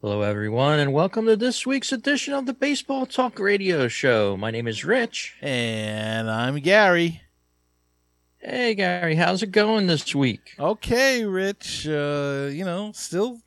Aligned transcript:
Hello, 0.00 0.22
everyone, 0.22 0.78
and 0.78 0.92
welcome 0.92 1.26
to 1.26 1.34
this 1.34 1.66
week's 1.66 1.90
edition 1.90 2.32
of 2.32 2.46
the 2.46 2.52
Baseball 2.52 3.04
Talk 3.04 3.40
Radio 3.40 3.88
Show. 3.88 4.36
My 4.36 4.52
name 4.52 4.68
is 4.68 4.84
Rich. 4.84 5.34
And 5.42 6.30
I'm 6.30 6.60
Gary. 6.60 7.22
Hey, 8.38 8.76
Gary, 8.76 9.16
how's 9.16 9.42
it 9.42 9.50
going 9.50 9.88
this 9.88 10.14
week? 10.14 10.54
Okay, 10.56 11.24
Rich. 11.24 11.88
Uh, 11.88 12.48
you 12.52 12.64
know, 12.64 12.92
still 12.94 13.40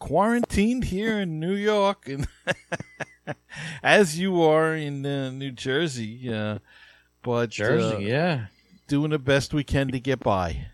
quarantined 0.00 0.82
here 0.82 1.20
in 1.20 1.38
New 1.38 1.54
York, 1.54 2.08
and 2.08 2.26
as 3.84 4.18
you 4.18 4.42
are 4.42 4.74
in 4.74 5.06
uh, 5.06 5.30
New 5.30 5.52
Jersey. 5.52 6.34
Uh, 6.34 6.58
but 7.22 7.50
Jersey, 7.50 7.94
uh, 7.94 7.98
yeah. 8.00 8.46
doing 8.88 9.12
the 9.12 9.20
best 9.20 9.54
we 9.54 9.62
can 9.62 9.86
to 9.92 10.00
get 10.00 10.18
by. 10.18 10.66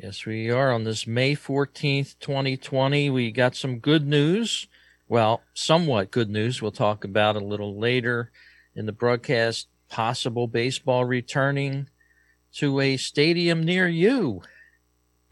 Yes, 0.00 0.24
we 0.24 0.48
are 0.48 0.72
on 0.72 0.84
this 0.84 1.08
May 1.08 1.34
14th, 1.34 2.20
2020. 2.20 3.10
We 3.10 3.32
got 3.32 3.56
some 3.56 3.80
good 3.80 4.06
news. 4.06 4.68
Well, 5.08 5.42
somewhat 5.54 6.12
good 6.12 6.30
news. 6.30 6.62
We'll 6.62 6.70
talk 6.70 7.02
about 7.02 7.34
a 7.34 7.40
little 7.40 7.76
later 7.76 8.30
in 8.76 8.86
the 8.86 8.92
broadcast. 8.92 9.66
Possible 9.88 10.46
baseball 10.46 11.04
returning 11.04 11.88
to 12.52 12.78
a 12.78 12.96
stadium 12.96 13.64
near 13.64 13.88
you. 13.88 14.42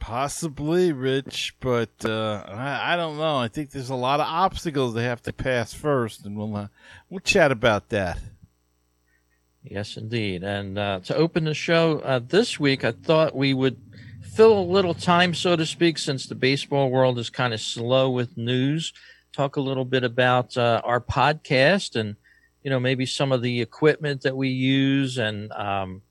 Possibly, 0.01 0.93
Rich, 0.93 1.55
but 1.61 2.05
uh, 2.05 2.43
I, 2.49 2.95
I 2.95 2.97
don't 2.97 3.19
know. 3.19 3.37
I 3.37 3.47
think 3.47 3.71
there's 3.71 3.91
a 3.91 3.95
lot 3.95 4.19
of 4.19 4.27
obstacles 4.27 4.95
they 4.95 5.05
have 5.05 5.23
to 5.23 5.33
pass 5.33 5.75
first, 5.75 6.27
and 6.27 6.37
we'll 6.37 6.57
uh, 6.57 6.69
we'll 7.09 7.21
chat 7.21 7.53
about 7.53 7.91
that. 7.91 8.19
Yes, 9.63 9.97
indeed. 9.97 10.43
And 10.45 10.79
uh, 10.79 11.01
to 11.05 11.17
open 11.17 11.45
the 11.45 11.55
show 11.55 11.99
uh, 12.01 12.21
this 12.21 12.59
week, 12.61 12.85
I 12.85 12.93
thought 12.93 13.35
we 13.35 13.53
would 13.53 13.86
fill 14.37 14.59
a 14.59 14.61
little 14.61 14.93
time, 14.93 15.33
so 15.33 15.57
to 15.57 15.65
speak, 15.65 15.97
since 15.97 16.27
the 16.27 16.35
baseball 16.35 16.91
world 16.91 17.19
is 17.19 17.31
kind 17.31 17.55
of 17.55 17.61
slow 17.61 18.11
with 18.11 18.37
news. 18.37 18.93
Talk 19.33 19.57
a 19.57 19.63
little 19.63 19.87
bit 19.87 20.05
about 20.05 20.55
uh, 20.59 20.83
our 20.85 21.01
podcast 21.01 21.97
and, 21.97 22.17
you 22.63 22.69
know, 22.69 22.79
maybe 22.79 23.07
some 23.07 23.33
of 23.33 23.41
the 23.41 23.63
equipment 23.63 24.21
that 24.23 24.37
we 24.37 24.51
use 24.51 25.17
and, 25.17 25.51
um, 25.53 26.03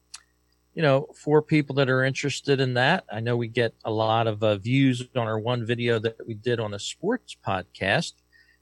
you 0.74 0.82
know, 0.82 1.08
for 1.16 1.44
people 1.44 1.76
that 1.76 1.88
are 1.88 2.04
interested 2.04 2.60
in 2.60 2.74
that. 2.74 3.04
I 3.12 3.20
know 3.20 3.38
we 3.38 3.48
get 3.48 3.76
a 3.86 3.92
lot 3.92 4.26
of 4.26 4.42
uh, 4.42 4.56
views 4.56 5.08
on 5.16 5.28
our 5.28 5.38
one 5.38 5.64
video 5.64 6.00
that 6.00 6.18
we 6.26 6.34
did 6.34 6.60
on 6.60 6.74
a 6.74 6.80
sports 6.80 7.38
podcast. 7.48 8.14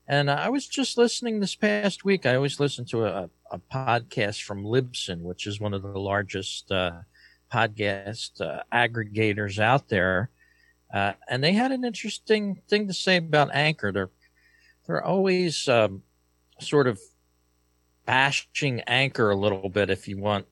And 0.10 0.30
I 0.30 0.50
was 0.50 0.68
just 0.68 0.98
listening 0.98 1.40
this 1.40 1.56
past 1.56 2.04
week. 2.04 2.26
I 2.26 2.36
always 2.36 2.60
listen 2.60 2.84
to 2.88 3.06
a, 3.06 3.30
a 3.50 3.60
podcast 3.60 4.44
from 4.44 4.66
Libsyn, 4.66 5.22
which 5.22 5.48
is 5.48 5.62
one 5.62 5.74
of 5.74 5.84
the 5.84 5.98
largest 5.98 6.70
uh, 6.70 7.04
podcast 7.54 8.42
uh, 8.42 8.64
aggregators 8.74 9.60
out 9.60 9.90
there, 9.90 10.30
uh, 10.94 11.14
and 11.30 11.44
they 11.44 11.54
had 11.54 11.72
an 11.72 11.84
interesting 11.84 12.62
thing 12.68 12.88
to 12.88 12.94
say 12.94 13.18
about 13.18 13.54
Anchor. 13.54 13.92
They're 13.92 14.10
they're 14.88 15.04
always 15.04 15.68
um, 15.70 16.04
sort 16.60 16.88
of 16.88 17.00
bashing 18.06 18.82
Anchor 18.82 19.30
a 19.30 19.36
little 19.36 19.70
bit, 19.70 19.90
if 19.90 20.08
you 20.08 20.18
want 20.18 20.46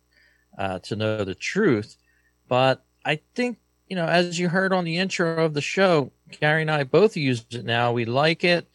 uh, 0.58 0.80
to 0.80 0.96
know 0.96 1.24
the 1.24 1.36
truth. 1.36 1.98
But 2.48 2.84
I 3.04 3.20
think 3.36 3.58
you 3.92 3.96
know, 3.96 4.06
as 4.06 4.40
you 4.40 4.48
heard 4.48 4.72
on 4.72 4.86
the 4.86 4.98
intro 4.98 5.44
of 5.44 5.54
the 5.54 5.60
show, 5.60 6.12
Gary 6.40 6.62
and 6.62 6.72
I 6.72 6.86
both 6.86 7.18
use 7.18 7.46
it 7.52 7.66
now. 7.66 7.92
We 7.92 8.06
like 8.06 8.46
it. 8.46 8.68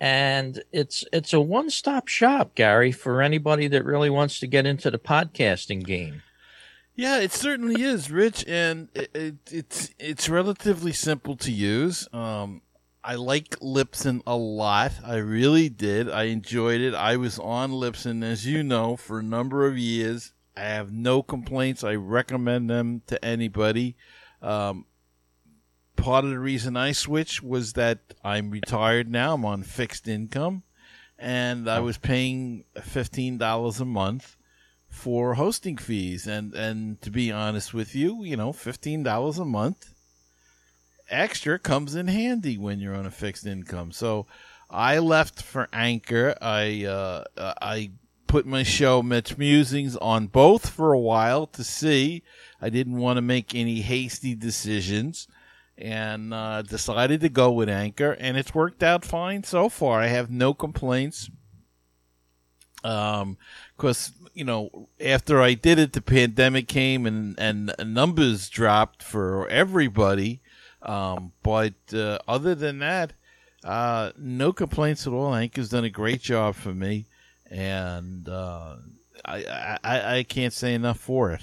And 0.00 0.62
it's 0.72 1.04
it's 1.12 1.34
a 1.34 1.40
one 1.40 1.68
stop 1.68 2.08
shop, 2.08 2.54
Gary, 2.54 2.92
for 2.92 3.20
anybody 3.20 3.68
that 3.68 3.84
really 3.84 4.08
wants 4.10 4.40
to 4.40 4.46
get 4.46 4.66
into 4.66 4.90
the 4.90 4.98
podcasting 4.98 5.84
game. 5.84 6.22
Yeah, 6.96 7.18
it 7.20 7.30
certainly 7.30 7.82
is, 7.82 8.10
Rich, 8.10 8.46
and 8.48 8.88
it, 8.94 9.10
it, 9.14 9.34
it's 9.52 9.90
it's 9.98 10.30
relatively 10.30 10.94
simple 10.94 11.36
to 11.36 11.52
use. 11.52 12.08
Um, 12.10 12.62
I 13.04 13.16
like 13.16 13.50
Libsyn 13.60 14.22
a 14.26 14.34
lot. 14.34 14.92
I 15.04 15.16
really 15.16 15.68
did. 15.68 16.08
I 16.08 16.24
enjoyed 16.24 16.80
it. 16.80 16.94
I 16.94 17.18
was 17.18 17.38
on 17.38 17.70
Libsyn, 17.72 18.24
as 18.24 18.46
you 18.46 18.62
know, 18.62 18.96
for 18.96 19.18
a 19.18 19.22
number 19.22 19.66
of 19.66 19.76
years. 19.76 20.32
I 20.56 20.62
have 20.62 20.90
no 20.90 21.22
complaints. 21.22 21.84
I 21.84 21.96
recommend 21.96 22.70
them 22.70 23.02
to 23.08 23.22
anybody. 23.22 23.94
Um, 24.40 24.86
part 25.96 26.24
of 26.24 26.30
the 26.30 26.38
reason 26.38 26.78
I 26.78 26.92
switched 26.92 27.42
was 27.42 27.74
that 27.74 28.14
I'm 28.24 28.48
retired 28.50 29.10
now. 29.10 29.34
I'm 29.34 29.44
on 29.44 29.64
fixed 29.64 30.08
income, 30.08 30.62
and 31.18 31.68
I 31.68 31.80
was 31.80 31.98
paying 31.98 32.64
fifteen 32.82 33.36
dollars 33.36 33.80
a 33.80 33.84
month 33.84 34.35
for 34.96 35.34
hosting 35.34 35.76
fees. 35.76 36.26
And 36.26 36.54
and 36.54 37.00
to 37.02 37.10
be 37.10 37.30
honest 37.30 37.74
with 37.74 37.94
you, 37.94 38.24
you 38.24 38.36
know, 38.36 38.52
fifteen 38.52 39.02
dollars 39.02 39.38
a 39.38 39.44
month 39.44 39.92
extra 41.08 41.58
comes 41.58 41.94
in 41.94 42.08
handy 42.08 42.58
when 42.58 42.80
you're 42.80 42.94
on 42.94 43.06
a 43.06 43.10
fixed 43.10 43.46
income. 43.46 43.92
So 43.92 44.26
I 44.70 44.98
left 44.98 45.42
for 45.42 45.68
Anchor. 45.72 46.34
I 46.40 46.84
uh, 46.84 47.24
I 47.36 47.90
put 48.26 48.46
my 48.46 48.62
show 48.62 49.02
Mitch 49.02 49.38
Musings 49.38 49.96
on 49.96 50.26
both 50.26 50.68
for 50.68 50.92
a 50.92 50.98
while 50.98 51.46
to 51.48 51.62
see. 51.62 52.22
I 52.60 52.70
didn't 52.70 52.96
want 52.96 53.18
to 53.18 53.22
make 53.22 53.54
any 53.54 53.80
hasty 53.82 54.34
decisions 54.34 55.28
and 55.78 56.32
uh, 56.32 56.62
decided 56.62 57.20
to 57.20 57.28
go 57.28 57.52
with 57.52 57.68
Anchor, 57.68 58.12
and 58.12 58.36
it's 58.36 58.54
worked 58.54 58.82
out 58.82 59.04
fine 59.04 59.44
so 59.44 59.68
far. 59.68 60.00
I 60.00 60.06
have 60.06 60.30
no 60.30 60.54
complaints. 60.54 61.30
Um, 62.82 63.36
because 63.76 64.12
you 64.36 64.44
know, 64.44 64.88
after 65.00 65.40
I 65.40 65.54
did 65.54 65.78
it, 65.78 65.94
the 65.94 66.02
pandemic 66.02 66.68
came 66.68 67.06
and 67.06 67.34
and 67.38 67.74
numbers 67.82 68.50
dropped 68.50 69.02
for 69.02 69.48
everybody. 69.48 70.42
Um, 70.82 71.32
but 71.42 71.72
uh, 71.94 72.18
other 72.28 72.54
than 72.54 72.80
that, 72.80 73.14
uh, 73.64 74.12
no 74.18 74.52
complaints 74.52 75.06
at 75.06 75.14
all. 75.14 75.34
Anchor's 75.34 75.70
done 75.70 75.84
a 75.84 75.90
great 75.90 76.20
job 76.20 76.54
for 76.54 76.74
me, 76.74 77.06
and 77.50 78.28
uh, 78.28 78.76
I, 79.24 79.78
I 79.82 80.18
I 80.18 80.22
can't 80.22 80.52
say 80.52 80.74
enough 80.74 81.00
for 81.00 81.32
it. 81.32 81.42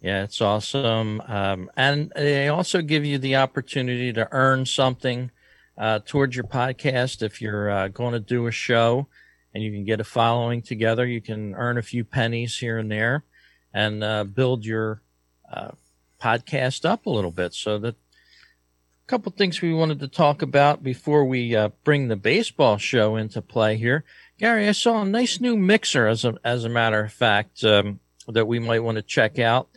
Yeah, 0.00 0.22
it's 0.22 0.40
awesome. 0.40 1.20
Um, 1.26 1.70
and 1.76 2.12
they 2.14 2.48
also 2.48 2.82
give 2.82 3.04
you 3.04 3.18
the 3.18 3.36
opportunity 3.36 4.12
to 4.12 4.28
earn 4.30 4.64
something 4.64 5.32
uh, 5.76 5.98
towards 6.06 6.36
your 6.36 6.46
podcast. 6.46 7.20
If 7.20 7.42
you're 7.42 7.68
uh, 7.68 7.88
going 7.88 8.12
to 8.12 8.20
do 8.20 8.46
a 8.46 8.52
show 8.52 9.08
and 9.54 9.62
you 9.62 9.70
can 9.72 9.84
get 9.84 10.00
a 10.00 10.04
following 10.04 10.62
together, 10.62 11.06
you 11.06 11.20
can 11.20 11.54
earn 11.54 11.78
a 11.78 11.82
few 11.82 12.04
pennies 12.04 12.58
here 12.58 12.78
and 12.78 12.90
there 12.90 13.24
and 13.72 14.02
uh, 14.02 14.24
build 14.24 14.64
your 14.64 15.02
uh, 15.52 15.70
podcast 16.20 16.84
up 16.84 17.06
a 17.06 17.10
little 17.10 17.30
bit. 17.30 17.54
So 17.54 17.78
that 17.78 17.94
a 17.94 19.06
couple 19.06 19.32
things 19.32 19.60
we 19.60 19.72
wanted 19.72 20.00
to 20.00 20.08
talk 20.08 20.42
about 20.42 20.82
before 20.82 21.24
we 21.24 21.56
uh, 21.56 21.70
bring 21.84 22.08
the 22.08 22.16
baseball 22.16 22.78
show 22.78 23.16
into 23.16 23.42
play 23.42 23.76
here. 23.76 24.04
Gary, 24.38 24.68
I 24.68 24.72
saw 24.72 25.02
a 25.02 25.06
nice 25.06 25.40
new 25.40 25.56
mixer 25.56 26.06
as 26.06 26.24
a, 26.24 26.34
as 26.44 26.64
a 26.64 26.68
matter 26.68 27.04
of 27.04 27.12
fact 27.12 27.64
um, 27.64 28.00
that 28.28 28.46
we 28.46 28.58
might 28.58 28.82
want 28.84 28.96
to 28.96 29.02
check 29.02 29.38
out. 29.38 29.68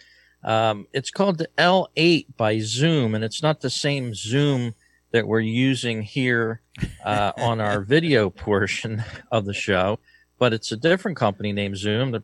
Um, 0.43 0.87
it's 0.93 1.11
called 1.11 1.37
the 1.37 1.49
L8 1.57 2.35
by 2.35 2.59
Zoom, 2.59 3.15
and 3.15 3.23
it's 3.23 3.41
not 3.41 3.61
the 3.61 3.69
same 3.69 4.13
Zoom 4.13 4.75
that 5.13 5.27
we're 5.27 5.39
using 5.39 6.01
here 6.01 6.61
uh, 7.05 7.31
on 7.37 7.61
our 7.61 7.81
video 7.81 8.29
portion 8.31 9.03
of 9.31 9.45
the 9.45 9.53
show, 9.53 9.99
but 10.37 10.53
it's 10.53 10.71
a 10.71 10.77
different 10.77 11.15
company 11.15 11.53
named 11.53 11.77
Zoom 11.77 12.11
that 12.11 12.23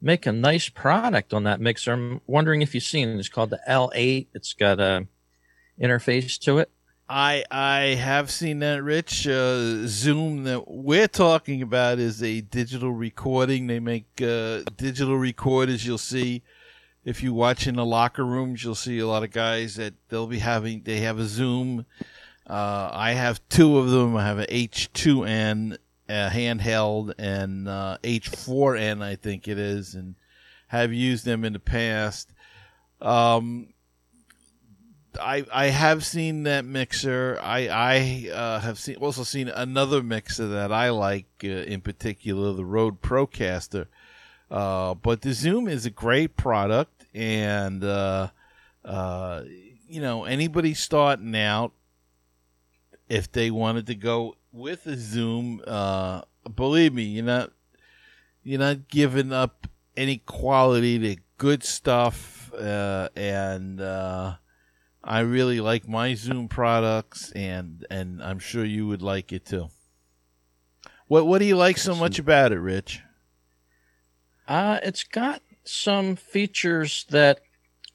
make 0.00 0.26
a 0.26 0.32
nice 0.32 0.68
product 0.68 1.32
on 1.32 1.44
that 1.44 1.60
mixer. 1.60 1.92
I'm 1.92 2.20
wondering 2.26 2.62
if 2.62 2.74
you've 2.74 2.84
seen 2.84 3.08
it. 3.08 3.18
It's 3.18 3.28
called 3.28 3.50
the 3.50 3.60
L8. 3.68 4.28
It's 4.34 4.52
got 4.52 4.78
a 4.78 5.06
interface 5.80 6.38
to 6.40 6.58
it. 6.58 6.70
I 7.08 7.44
I 7.50 7.80
have 7.94 8.30
seen 8.30 8.60
that, 8.60 8.82
Rich. 8.82 9.26
Uh, 9.26 9.86
Zoom 9.86 10.44
that 10.44 10.68
we're 10.68 11.08
talking 11.08 11.62
about 11.62 11.98
is 11.98 12.22
a 12.22 12.40
digital 12.42 12.92
recording. 12.92 13.66
They 13.66 13.80
make 13.80 14.06
uh, 14.22 14.62
digital 14.76 15.16
recorders. 15.16 15.86
You'll 15.86 15.98
see 15.98 16.42
if 17.04 17.22
you 17.22 17.34
watch 17.34 17.66
in 17.66 17.76
the 17.76 17.84
locker 17.84 18.24
rooms, 18.24 18.62
you'll 18.62 18.74
see 18.74 18.98
a 18.98 19.06
lot 19.06 19.24
of 19.24 19.30
guys 19.30 19.76
that 19.76 19.94
they'll 20.08 20.26
be 20.26 20.38
having. 20.38 20.82
They 20.82 21.00
have 21.00 21.18
a 21.18 21.24
Zoom. 21.24 21.86
Uh, 22.46 22.90
I 22.92 23.12
have 23.12 23.40
two 23.48 23.78
of 23.78 23.90
them. 23.90 24.16
I 24.16 24.24
have 24.24 24.38
an 24.38 24.46
H2n 24.50 25.78
uh, 26.08 26.30
handheld 26.30 27.14
and 27.18 27.68
uh, 27.68 27.98
H4n, 28.02 29.02
I 29.02 29.16
think 29.16 29.48
it 29.48 29.58
is, 29.58 29.94
and 29.94 30.14
have 30.68 30.92
used 30.92 31.24
them 31.24 31.44
in 31.44 31.52
the 31.52 31.58
past. 31.58 32.32
Um, 33.00 33.72
I 35.20 35.44
I 35.52 35.66
have 35.66 36.04
seen 36.04 36.44
that 36.44 36.64
mixer. 36.64 37.38
I 37.42 37.68
I 37.68 38.30
uh, 38.32 38.60
have 38.60 38.78
seen 38.78 38.96
also 38.96 39.24
seen 39.24 39.48
another 39.48 40.02
mixer 40.02 40.48
that 40.48 40.72
I 40.72 40.90
like 40.90 41.26
uh, 41.44 41.48
in 41.48 41.80
particular, 41.80 42.52
the 42.52 42.64
Rode 42.64 43.02
Procaster. 43.02 43.86
Uh, 44.50 44.94
but 44.94 45.22
the 45.22 45.32
Zoom 45.32 45.66
is 45.66 45.86
a 45.86 45.90
great 45.90 46.36
product, 46.36 47.01
and 47.14 47.82
uh, 47.84 48.28
uh, 48.84 49.42
you 49.88 50.00
know 50.00 50.24
anybody 50.24 50.74
starting 50.74 51.34
out, 51.36 51.72
if 53.08 53.30
they 53.30 53.50
wanted 53.50 53.86
to 53.86 53.94
go 53.94 54.36
with 54.52 54.86
a 54.86 54.96
Zoom, 54.96 55.62
uh, 55.66 56.22
believe 56.54 56.94
me, 56.94 57.04
you're 57.04 57.24
not 57.24 57.52
you're 58.42 58.58
not 58.60 58.88
giving 58.88 59.32
up 59.32 59.66
any 59.96 60.18
quality 60.18 60.98
to 60.98 61.16
good 61.38 61.62
stuff, 61.62 62.52
uh, 62.54 63.08
and 63.16 63.80
uh, 63.80 64.34
I 65.04 65.20
really 65.20 65.60
like 65.60 65.88
my 65.88 66.14
Zoom 66.14 66.48
products, 66.48 67.32
and 67.32 67.86
and 67.90 68.22
I'm 68.22 68.38
sure 68.38 68.64
you 68.64 68.86
would 68.86 69.02
like 69.02 69.32
it 69.32 69.44
too. 69.46 69.68
What 71.08 71.26
what 71.26 71.38
do 71.38 71.44
you 71.44 71.56
like 71.56 71.78
so 71.78 71.94
much 71.94 72.18
about 72.18 72.52
it, 72.52 72.58
Rich? 72.58 73.02
Uh, 74.48 74.80
it's 74.82 75.04
got 75.04 75.42
some 75.64 76.16
features 76.16 77.06
that 77.10 77.40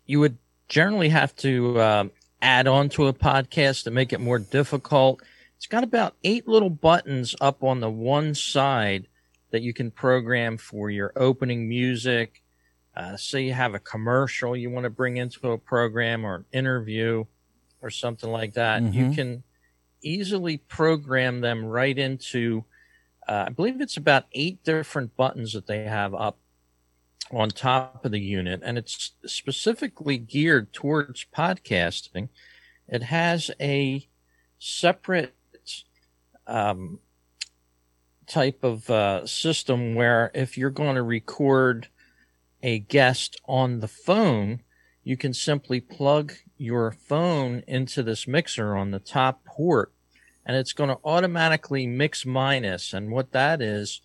you 0.06 0.19
would 0.19 0.38
generally 0.69 1.10
have 1.10 1.36
to 1.38 1.80
uh, 1.80 2.04
add 2.42 2.68
on 2.68 2.90
to 2.90 3.08
a 3.08 3.14
podcast 3.14 3.84
to 3.84 3.92
make 3.92 4.14
it 4.14 4.19
more 4.19 4.40
difficult. 4.40 5.22
It's 5.56 5.68
got 5.68 5.84
about 5.84 6.16
eight 6.24 6.48
little 6.48 6.69
buttons 6.69 7.36
up 7.42 7.64
on 7.64 7.80
the 7.80 7.90
one 7.90 8.36
side 8.36 9.08
that 9.52 9.62
you 9.62 9.74
can 9.74 9.92
program 9.92 10.58
for 10.58 10.90
your 10.90 11.12
opening 11.16 11.68
music. 11.68 12.42
Uh, 12.96 13.16
say 13.16 13.44
you 13.44 13.54
have 13.54 13.74
a 13.74 13.80
commercial 13.80 14.56
you 14.56 14.69
want 14.69 14.84
to 14.84 14.90
bring 14.90 15.18
into 15.18 15.52
a 15.52 15.58
program 15.58 16.25
or 16.25 16.36
an 16.36 16.46
interview 16.52 17.24
or 17.81 17.90
something 17.90 18.30
like 18.31 18.54
that. 18.54 18.81
Mhm. 18.81 18.94
You 18.94 19.12
can 19.12 19.44
easily 20.02 20.58
program 20.58 21.42
them 21.42 21.66
right 21.66 21.98
into, 21.98 22.66
uh, 23.28 23.46
I 23.48 23.50
believe 23.50 23.81
it's 23.81 23.98
about 23.98 24.25
eight 24.31 24.64
different 24.64 25.16
buttons 25.16 25.54
that 25.54 25.68
they 25.68 25.84
have 25.84 26.14
up 26.14 26.38
on 27.32 27.50
top 27.50 28.06
of 28.06 28.12
the 28.12 28.20
unit, 28.20 28.62
and 28.64 28.78
it's 28.78 29.14
specifically 29.26 30.18
geared 30.18 30.74
towards 30.74 31.26
podcasting. 31.36 32.30
It 32.88 33.04
has 33.04 33.52
a 33.60 34.08
separate 34.60 35.36
um, 36.46 37.00
type 38.28 38.64
of 38.64 38.90
uh, 38.90 39.26
system 39.26 39.96
where 39.96 40.32
if 40.34 40.58
you're 40.58 40.70
going 40.70 40.96
to 40.96 41.04
record 41.04 41.88
a 42.64 42.80
guest 42.80 43.40
on 43.46 43.80
the 43.80 43.88
phone, 43.88 44.62
you 45.04 45.18
can 45.18 45.34
simply 45.34 45.80
plug 45.80 46.34
your 46.58 46.92
phone 46.92 47.64
into 47.68 48.04
this 48.04 48.28
mixer 48.28 48.76
on 48.76 48.92
the 48.92 49.00
top 49.00 49.44
port 49.46 49.94
and 50.48 50.56
it's 50.56 50.74
going 50.74 50.90
to 50.90 50.98
automatically 51.04 51.86
mix 51.86 52.26
minus. 52.26 52.94
And 52.94 53.12
what 53.12 53.34
that 53.34 53.62
is, 53.62 54.02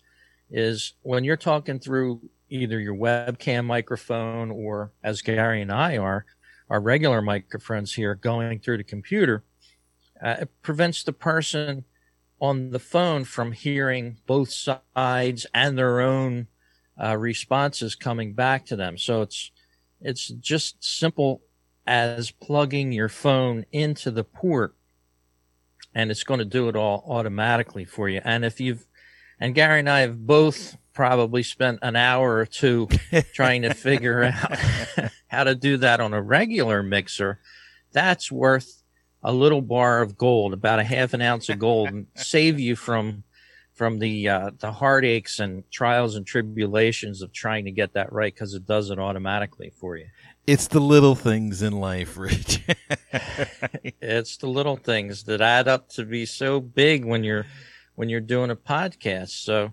is 0.51 0.93
when 1.01 1.23
you're 1.23 1.37
talking 1.37 1.79
through 1.79 2.29
either 2.53 2.79
your 2.79 2.95
webcam 2.95 3.65
microphone 3.65 4.51
or 4.51 4.91
as 5.03 5.21
Gary 5.21 5.61
and 5.61 5.71
I 5.71 5.97
are, 5.97 6.25
our 6.69 6.79
regular 6.79 7.21
microphones 7.21 7.93
here 7.93 8.15
going 8.15 8.59
through 8.59 8.77
the 8.77 8.83
computer, 8.83 9.43
uh, 10.23 10.35
it 10.41 10.61
prevents 10.61 11.03
the 11.03 11.13
person 11.13 11.83
on 12.39 12.69
the 12.69 12.79
phone 12.79 13.23
from 13.23 13.53
hearing 13.53 14.17
both 14.27 14.51
sides 14.51 15.47
and 15.53 15.77
their 15.77 16.01
own 16.01 16.47
uh, 17.01 17.17
responses 17.17 17.95
coming 17.95 18.33
back 18.33 18.65
to 18.67 18.75
them. 18.75 18.97
So 18.97 19.21
it's 19.21 19.51
it's 19.99 20.27
just 20.27 20.83
simple 20.83 21.41
as 21.87 22.29
plugging 22.29 22.91
your 22.91 23.09
phone 23.09 23.65
into 23.71 24.11
the 24.11 24.23
port, 24.23 24.75
and 25.95 26.11
it's 26.11 26.23
going 26.23 26.39
to 26.39 26.45
do 26.45 26.69
it 26.69 26.75
all 26.75 27.03
automatically 27.07 27.85
for 27.85 28.09
you. 28.09 28.21
And 28.23 28.45
if 28.45 28.59
you've 28.59 28.85
and 29.39 29.55
Gary 29.55 29.79
and 29.79 29.89
I 29.89 30.01
have 30.01 30.27
both 30.27 30.77
probably 30.93 31.43
spent 31.43 31.79
an 31.81 31.95
hour 31.95 32.37
or 32.37 32.45
two 32.45 32.87
trying 33.33 33.63
to 33.63 33.73
figure 33.73 34.23
out 34.23 35.11
how 35.27 35.43
to 35.43 35.55
do 35.55 35.77
that 35.77 35.99
on 35.99 36.13
a 36.13 36.21
regular 36.21 36.83
mixer. 36.83 37.39
That's 37.91 38.31
worth 38.31 38.83
a 39.23 39.31
little 39.33 39.61
bar 39.61 40.01
of 40.01 40.17
gold, 40.17 40.53
about 40.53 40.79
a 40.79 40.83
half 40.83 41.13
an 41.13 41.21
ounce 41.21 41.49
of 41.49 41.59
gold, 41.59 41.89
and 41.89 42.07
save 42.15 42.59
you 42.59 42.75
from 42.75 43.23
from 43.73 43.99
the 43.99 44.29
uh, 44.29 44.51
the 44.59 44.71
heartaches 44.71 45.39
and 45.39 45.63
trials 45.71 46.15
and 46.15 46.27
tribulations 46.27 47.21
of 47.21 47.33
trying 47.33 47.65
to 47.65 47.71
get 47.71 47.93
that 47.93 48.11
right 48.11 48.33
because 48.33 48.53
it 48.53 48.65
does 48.67 48.89
it 48.89 48.99
automatically 48.99 49.71
for 49.79 49.97
you. 49.97 50.05
It's 50.45 50.67
the 50.67 50.81
little 50.81 51.15
things 51.15 51.61
in 51.61 51.73
life, 51.73 52.17
Rich. 52.17 52.61
It's 54.01 54.37
the 54.37 54.47
little 54.47 54.75
things 54.75 55.23
that 55.23 55.39
add 55.41 55.67
up 55.67 55.89
to 55.89 56.05
be 56.05 56.25
so 56.25 56.59
big 56.59 57.05
when 57.05 57.23
you're 57.23 57.45
when 57.95 58.09
you're 58.09 58.19
doing 58.19 58.51
a 58.51 58.55
podcast. 58.55 59.29
So 59.29 59.71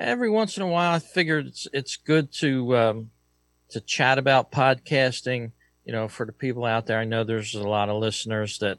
every 0.00 0.30
once 0.30 0.56
in 0.56 0.62
a 0.62 0.68
while, 0.68 0.94
I 0.94 0.98
figured 0.98 1.46
it's 1.46 1.68
it's 1.72 1.96
good 1.96 2.32
to 2.34 2.76
um, 2.76 3.10
to 3.70 3.80
chat 3.80 4.18
about 4.18 4.50
podcasting. 4.50 5.52
You 5.84 5.92
know, 5.92 6.08
for 6.08 6.26
the 6.26 6.32
people 6.32 6.64
out 6.64 6.86
there, 6.86 6.98
I 6.98 7.04
know 7.04 7.24
there's 7.24 7.54
a 7.54 7.62
lot 7.62 7.88
of 7.88 8.00
listeners 8.00 8.58
that 8.58 8.78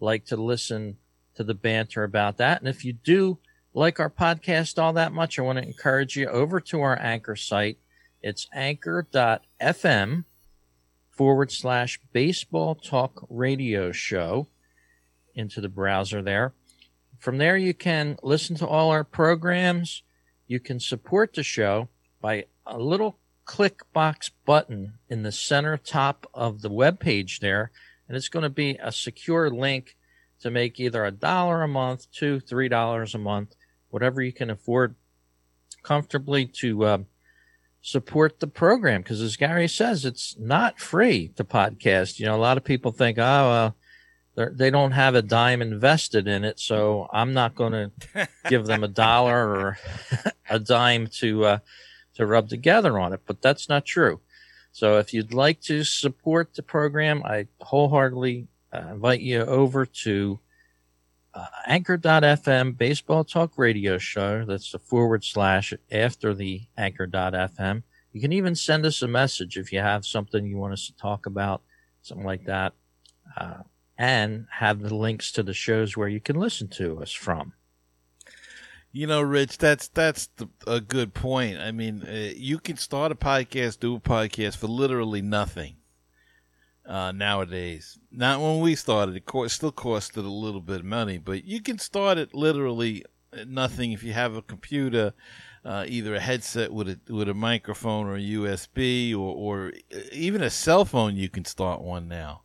like 0.00 0.26
to 0.26 0.36
listen 0.36 0.96
to 1.34 1.44
the 1.44 1.54
banter 1.54 2.04
about 2.04 2.38
that. 2.38 2.60
And 2.60 2.68
if 2.68 2.84
you 2.84 2.92
do 2.92 3.38
like 3.74 4.00
our 4.00 4.10
podcast 4.10 4.82
all 4.82 4.92
that 4.94 5.12
much, 5.12 5.38
I 5.38 5.42
want 5.42 5.58
to 5.58 5.64
encourage 5.64 6.16
you 6.16 6.28
over 6.28 6.60
to 6.60 6.80
our 6.80 6.98
anchor 7.00 7.36
site. 7.36 7.78
It's 8.22 8.46
anchor.fm 8.52 10.24
forward 11.10 11.52
slash 11.52 12.00
baseball 12.12 12.74
talk 12.74 13.26
radio 13.28 13.92
show 13.92 14.48
into 15.34 15.60
the 15.60 15.68
browser 15.68 16.22
there. 16.22 16.54
From 17.18 17.38
there, 17.38 17.56
you 17.56 17.74
can 17.74 18.18
listen 18.22 18.56
to 18.56 18.66
all 18.66 18.90
our 18.90 19.04
programs. 19.04 20.02
You 20.46 20.60
can 20.60 20.80
support 20.80 21.34
the 21.34 21.42
show 21.42 21.88
by 22.20 22.46
a 22.66 22.78
little 22.78 23.18
click 23.44 23.80
box 23.92 24.30
button 24.44 24.94
in 25.08 25.22
the 25.22 25.32
center 25.32 25.76
top 25.76 26.28
of 26.34 26.62
the 26.62 26.70
web 26.70 27.00
page 27.00 27.40
there. 27.40 27.70
And 28.08 28.16
it's 28.16 28.28
going 28.28 28.42
to 28.42 28.50
be 28.50 28.78
a 28.80 28.92
secure 28.92 29.50
link 29.50 29.96
to 30.40 30.50
make 30.50 30.78
either 30.78 31.04
a 31.04 31.10
dollar 31.10 31.62
a 31.62 31.68
month, 31.68 32.10
two, 32.12 32.40
three 32.40 32.68
dollars 32.68 33.14
a 33.14 33.18
month, 33.18 33.54
whatever 33.90 34.20
you 34.20 34.32
can 34.32 34.50
afford 34.50 34.94
comfortably 35.82 36.46
to 36.46 36.84
uh, 36.84 36.98
support 37.80 38.40
the 38.40 38.46
program. 38.46 39.02
Because 39.02 39.22
as 39.22 39.36
Gary 39.36 39.68
says, 39.68 40.04
it's 40.04 40.36
not 40.38 40.80
free 40.80 41.28
to 41.36 41.44
podcast. 41.44 42.18
You 42.18 42.26
know, 42.26 42.36
a 42.36 42.38
lot 42.38 42.56
of 42.56 42.64
people 42.64 42.92
think, 42.92 43.18
oh, 43.18 43.22
well, 43.22 43.76
they're- 44.36 44.52
they 44.54 44.70
don't 44.70 44.92
have 44.92 45.14
a 45.16 45.22
dime 45.22 45.60
invested 45.62 46.28
in 46.28 46.44
it, 46.44 46.60
so 46.60 47.08
I'm 47.12 47.32
not 47.32 47.54
going 47.56 47.90
to 48.14 48.28
give 48.48 48.66
them 48.66 48.84
a 48.84 48.88
dollar 48.88 49.48
or 49.48 49.78
a 50.50 50.58
dime 50.60 51.08
to 51.20 51.44
uh, 51.44 51.58
to 52.14 52.26
rub 52.26 52.48
together 52.48 52.98
on 52.98 53.12
it. 53.12 53.20
But 53.26 53.42
that's 53.42 53.68
not 53.68 53.84
true. 53.84 54.20
So 54.72 54.98
if 54.98 55.12
you'd 55.14 55.32
like 55.34 55.60
to 55.62 55.84
support 55.84 56.54
the 56.54 56.62
program, 56.62 57.22
I 57.24 57.48
wholeheartedly 57.60 58.46
uh, 58.72 58.88
invite 58.92 59.20
you 59.20 59.40
over 59.40 59.86
to 59.86 60.38
uh, 61.34 61.46
anchor.fm 61.66 62.76
baseball 62.76 63.24
talk 63.24 63.52
radio 63.56 63.98
show. 63.98 64.44
That's 64.44 64.72
the 64.72 64.78
forward 64.78 65.24
slash 65.24 65.72
after 65.90 66.34
the 66.34 66.62
anchor.fm. 66.76 67.82
You 68.12 68.20
can 68.20 68.32
even 68.32 68.54
send 68.54 68.86
us 68.86 69.02
a 69.02 69.08
message 69.08 69.58
if 69.58 69.72
you 69.72 69.80
have 69.80 70.06
something 70.06 70.46
you 70.46 70.56
want 70.56 70.72
us 70.72 70.86
to 70.86 70.96
talk 70.96 71.26
about, 71.26 71.62
something 72.02 72.24
like 72.26 72.44
that, 72.46 72.72
uh, 73.36 73.62
and 73.98 74.46
have 74.58 74.80
the 74.80 74.94
links 74.94 75.32
to 75.32 75.42
the 75.42 75.54
shows 75.54 75.96
where 75.96 76.08
you 76.08 76.20
can 76.20 76.36
listen 76.36 76.68
to 76.68 77.00
us 77.00 77.12
from. 77.12 77.54
You 78.92 79.06
know, 79.06 79.20
Rich, 79.20 79.58
that's 79.58 79.88
that's 79.88 80.28
the, 80.36 80.48
a 80.66 80.80
good 80.80 81.12
point. 81.14 81.58
I 81.58 81.70
mean, 81.70 82.02
uh, 82.02 82.32
you 82.34 82.58
can 82.58 82.76
start 82.76 83.12
a 83.12 83.14
podcast, 83.14 83.80
do 83.80 83.96
a 83.96 84.00
podcast 84.00 84.56
for 84.56 84.68
literally 84.68 85.20
nothing 85.22 85.76
uh, 86.86 87.12
nowadays. 87.12 87.98
Not 88.10 88.40
when 88.40 88.60
we 88.60 88.74
started; 88.74 89.16
it 89.16 89.26
co- 89.26 89.46
still 89.48 89.72
costed 89.72 90.24
a 90.24 90.28
little 90.28 90.60
bit 90.60 90.80
of 90.80 90.86
money, 90.86 91.18
but 91.18 91.44
you 91.44 91.60
can 91.60 91.78
start 91.78 92.18
it 92.18 92.34
literally 92.34 93.04
nothing 93.46 93.92
if 93.92 94.02
you 94.02 94.12
have 94.12 94.34
a 94.34 94.42
computer, 94.42 95.12
uh, 95.64 95.84
either 95.88 96.14
a 96.14 96.20
headset 96.20 96.72
with 96.72 96.88
a 96.88 96.98
with 97.12 97.28
a 97.28 97.34
microphone 97.34 98.06
or 98.06 98.16
a 98.16 98.20
USB, 98.20 99.14
or 99.14 99.34
or 99.34 99.72
even 100.12 100.42
a 100.42 100.50
cell 100.50 100.84
phone. 100.84 101.16
You 101.16 101.28
can 101.28 101.44
start 101.44 101.80
one 101.82 102.08
now. 102.08 102.42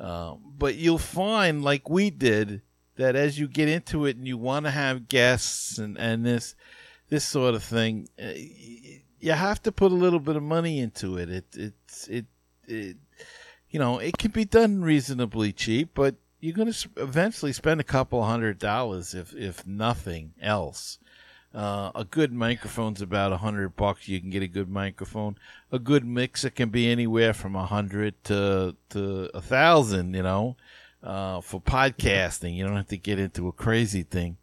Uh, 0.00 0.36
but 0.56 0.76
you'll 0.76 0.96
find, 0.98 1.62
like 1.62 1.90
we 1.90 2.08
did, 2.08 2.62
that 2.96 3.16
as 3.16 3.38
you 3.38 3.46
get 3.46 3.68
into 3.68 4.06
it 4.06 4.16
and 4.16 4.26
you 4.26 4.38
want 4.38 4.64
to 4.64 4.70
have 4.70 5.08
guests 5.08 5.78
and, 5.78 5.98
and 5.98 6.24
this 6.24 6.54
this 7.10 7.24
sort 7.24 7.54
of 7.54 7.62
thing, 7.62 8.08
uh, 8.22 8.32
you 9.20 9.32
have 9.32 9.62
to 9.62 9.72
put 9.72 9.92
a 9.92 9.94
little 9.94 10.20
bit 10.20 10.36
of 10.36 10.42
money 10.42 10.78
into 10.78 11.18
it. 11.18 11.28
It 11.28 11.44
it's 11.54 12.08
it, 12.08 12.26
it 12.66 12.96
you 13.68 13.78
know 13.78 13.98
it 13.98 14.16
can 14.16 14.30
be 14.30 14.44
done 14.44 14.82
reasonably 14.82 15.52
cheap, 15.52 15.90
but 15.94 16.14
you're 16.40 16.54
going 16.54 16.72
to 16.72 16.88
eventually 16.96 17.52
spend 17.52 17.80
a 17.80 17.84
couple 17.84 18.24
hundred 18.24 18.58
dollars 18.58 19.14
if 19.14 19.34
if 19.34 19.66
nothing 19.66 20.32
else. 20.40 20.98
Uh, 21.52 21.90
a 21.96 22.04
good 22.04 22.32
microphone's 22.32 23.02
about 23.02 23.32
a 23.32 23.38
hundred 23.38 23.70
bucks. 23.76 24.06
You 24.06 24.20
can 24.20 24.30
get 24.30 24.42
a 24.42 24.48
good 24.48 24.68
microphone. 24.68 25.36
A 25.72 25.80
good 25.80 26.04
mixer 26.04 26.50
can 26.50 26.68
be 26.68 26.88
anywhere 26.88 27.32
from 27.32 27.56
a 27.56 27.66
hundred 27.66 28.22
to 28.24 28.76
to 28.90 29.30
a 29.34 29.40
thousand. 29.40 30.14
You 30.14 30.22
know, 30.22 30.56
uh, 31.02 31.40
for 31.40 31.60
podcasting. 31.60 32.54
You 32.54 32.64
don't 32.64 32.76
have 32.76 32.88
to 32.88 32.96
get 32.96 33.18
into 33.18 33.48
a 33.48 33.52
crazy 33.52 34.04
thing. 34.04 34.36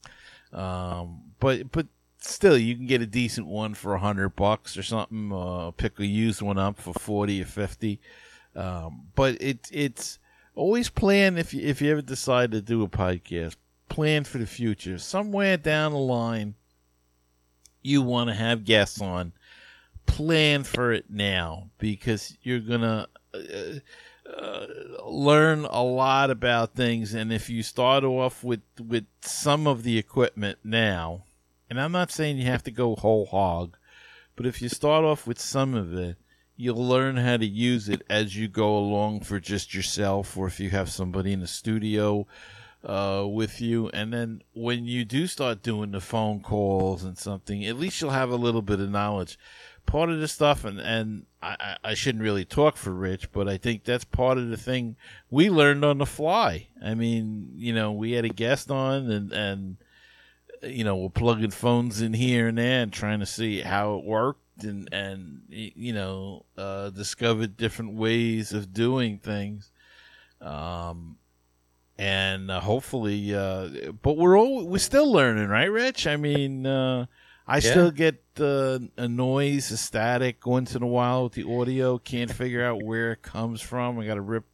Um, 0.52 1.32
but 1.40 1.72
but 1.72 1.88
still, 2.20 2.58
you 2.58 2.76
can 2.76 2.88
get 2.88 3.02
a 3.02 3.06
decent 3.06 3.48
one 3.48 3.74
for 3.74 3.94
a 3.94 4.00
hundred 4.00 4.36
bucks 4.36 4.76
or 4.76 4.84
something. 4.84 5.32
Uh, 5.32 5.72
pick 5.72 6.00
a 6.00 6.06
used 6.06 6.42
one 6.42 6.58
up 6.58 6.78
for 6.78 6.94
forty 6.94 7.42
or 7.42 7.46
fifty. 7.46 8.02
Um, 8.56 9.08
but 9.16 9.42
it 9.42 9.70
it's 9.72 10.20
always 10.56 10.90
plan 10.90 11.38
if 11.38 11.54
you 11.54 11.62
if 11.62 11.82
you 11.82 11.92
ever 11.92 12.02
decide 12.02 12.52
to 12.52 12.62
do 12.62 12.84
a 12.84 12.90
podcast, 12.90 13.56
plan 13.88 14.24
for 14.24 14.40
the 14.40 14.48
future. 14.48 14.98
Somewhere 14.98 15.58
down 15.58 15.94
the 15.94 16.00
line, 16.00 16.56
you 17.88 18.02
want 18.02 18.30
to 18.30 18.36
have 18.36 18.66
guests 18.66 19.02
on. 19.02 19.34
Plan 20.06 20.64
for 20.64 20.92
it 20.92 21.06
now 21.10 21.70
because 21.78 22.38
you're 22.42 22.60
gonna. 22.60 23.08
Uh, 23.34 23.80
uh, 24.28 24.66
learn 25.06 25.64
a 25.64 25.82
lot 25.82 26.30
about 26.30 26.74
things. 26.74 27.14
And 27.14 27.32
if 27.32 27.50
you 27.50 27.64
start 27.64 28.04
off 28.04 28.44
with 28.44 28.62
with 28.78 29.06
some 29.22 29.68
of 29.68 29.84
the 29.84 29.98
equipment 29.98 30.60
now, 30.64 31.24
and 31.70 31.80
I'm 31.80 31.94
not 31.94 32.12
saying 32.12 32.38
you 32.38 32.46
have 32.46 32.64
to 32.64 32.72
go 32.72 32.96
whole 32.96 33.26
hog, 33.26 33.78
but 34.36 34.46
if 34.46 34.62
you 34.62 34.68
start 34.68 35.06
off 35.06 35.28
with 35.28 35.40
some 35.40 35.74
of 35.74 35.94
it, 35.94 36.18
you'll 36.58 36.86
learn 36.86 37.18
how 37.18 37.38
to 37.38 37.46
use 37.46 37.88
it 37.88 38.02
as 38.10 38.36
you 38.36 38.48
go 38.48 38.78
along 38.78 39.22
for 39.22 39.40
just 39.40 39.74
yourself, 39.74 40.36
or 40.36 40.48
if 40.48 40.60
you 40.60 40.72
have 40.72 40.90
somebody 40.90 41.32
in 41.32 41.40
the 41.40 41.48
studio 41.48 42.28
uh, 42.88 43.26
with 43.28 43.60
you. 43.62 43.90
And 43.90 44.14
then 44.14 44.42
when 44.54 44.86
you 44.86 45.04
do 45.04 45.28
start 45.28 45.62
doing 45.62 45.92
the 45.92 46.00
phone 46.00 46.42
calls 46.42 47.04
and 47.04 47.18
something, 47.18 47.66
at 47.66 47.78
least 47.78 48.02
you'll 48.02 48.12
have 48.12 48.32
a 48.32 48.38
little 48.38 48.62
bit 48.64 48.80
of 48.80 48.90
knowledge. 48.90 49.38
Part 49.86 50.10
of 50.10 50.20
the 50.20 50.28
stuff, 50.28 50.66
and, 50.66 50.80
and 50.80 51.26
I, 51.42 51.78
I 51.84 51.94
shouldn't 51.94 52.24
really 52.24 52.44
talk 52.44 52.76
for 52.76 52.92
Rich, 52.92 53.32
but 53.32 53.48
I 53.48 53.58
think 53.58 53.84
that's 53.84 54.04
part 54.04 54.38
of 54.38 54.50
the 54.50 54.58
thing 54.58 54.96
we 55.30 55.50
learned 55.50 55.86
on 55.86 55.98
the 55.98 56.06
fly. 56.06 56.68
I 56.84 56.94
mean, 56.94 57.52
you 57.56 57.74
know, 57.74 57.92
we 57.92 58.14
had 58.14 58.26
a 58.26 58.30
guest 58.30 58.72
on 58.72 59.10
and, 59.12 59.32
and, 59.32 59.78
you 60.64 60.84
know, 60.84 60.96
we're 60.96 61.10
plugging 61.10 61.52
phones 61.52 62.02
in 62.02 62.14
here 62.14 62.48
and 62.48 62.58
there 62.58 62.82
and 62.82 62.92
trying 62.92 63.20
to 63.20 63.26
see 63.26 63.62
how 63.62 63.98
it 63.98 64.06
worked 64.06 64.64
and, 64.64 64.90
and, 64.92 65.42
you 65.50 65.94
know, 65.94 66.46
uh, 66.58 66.90
discovered 66.90 67.56
different 67.56 67.94
ways 67.94 68.52
of 68.52 68.74
doing 68.74 69.20
things. 69.20 69.72
Um, 70.42 71.18
and 71.98 72.52
uh, 72.52 72.60
hopefully, 72.60 73.34
uh, 73.34 73.92
but 74.02 74.18
we're 74.18 74.38
all, 74.38 74.66
we're 74.66 74.78
still 74.78 75.12
learning, 75.12 75.48
right, 75.48 75.72
Rich? 75.72 76.08
I 76.08 76.18
mean, 76.18 76.66
uh, 76.66 77.06
I 77.48 77.56
yeah. 77.56 77.60
still 77.60 77.92
get 77.92 78.24
uh, 78.40 78.80
a 78.98 79.08
noise, 79.08 79.72
a 79.72 79.78
static 79.78 80.46
once 80.46 80.76
in 80.76 80.84
a 80.84 80.88
while 80.88 81.24
with 81.24 81.34
the 81.34 81.44
audio. 81.44 81.98
Can't 81.98 82.32
figure 82.32 82.64
out 82.64 82.84
where 82.84 83.14
it 83.14 83.22
comes 83.22 83.62
from. 83.62 84.00
I 84.00 84.06
got 84.06 84.16
to 84.16 84.22
rip 84.22 84.46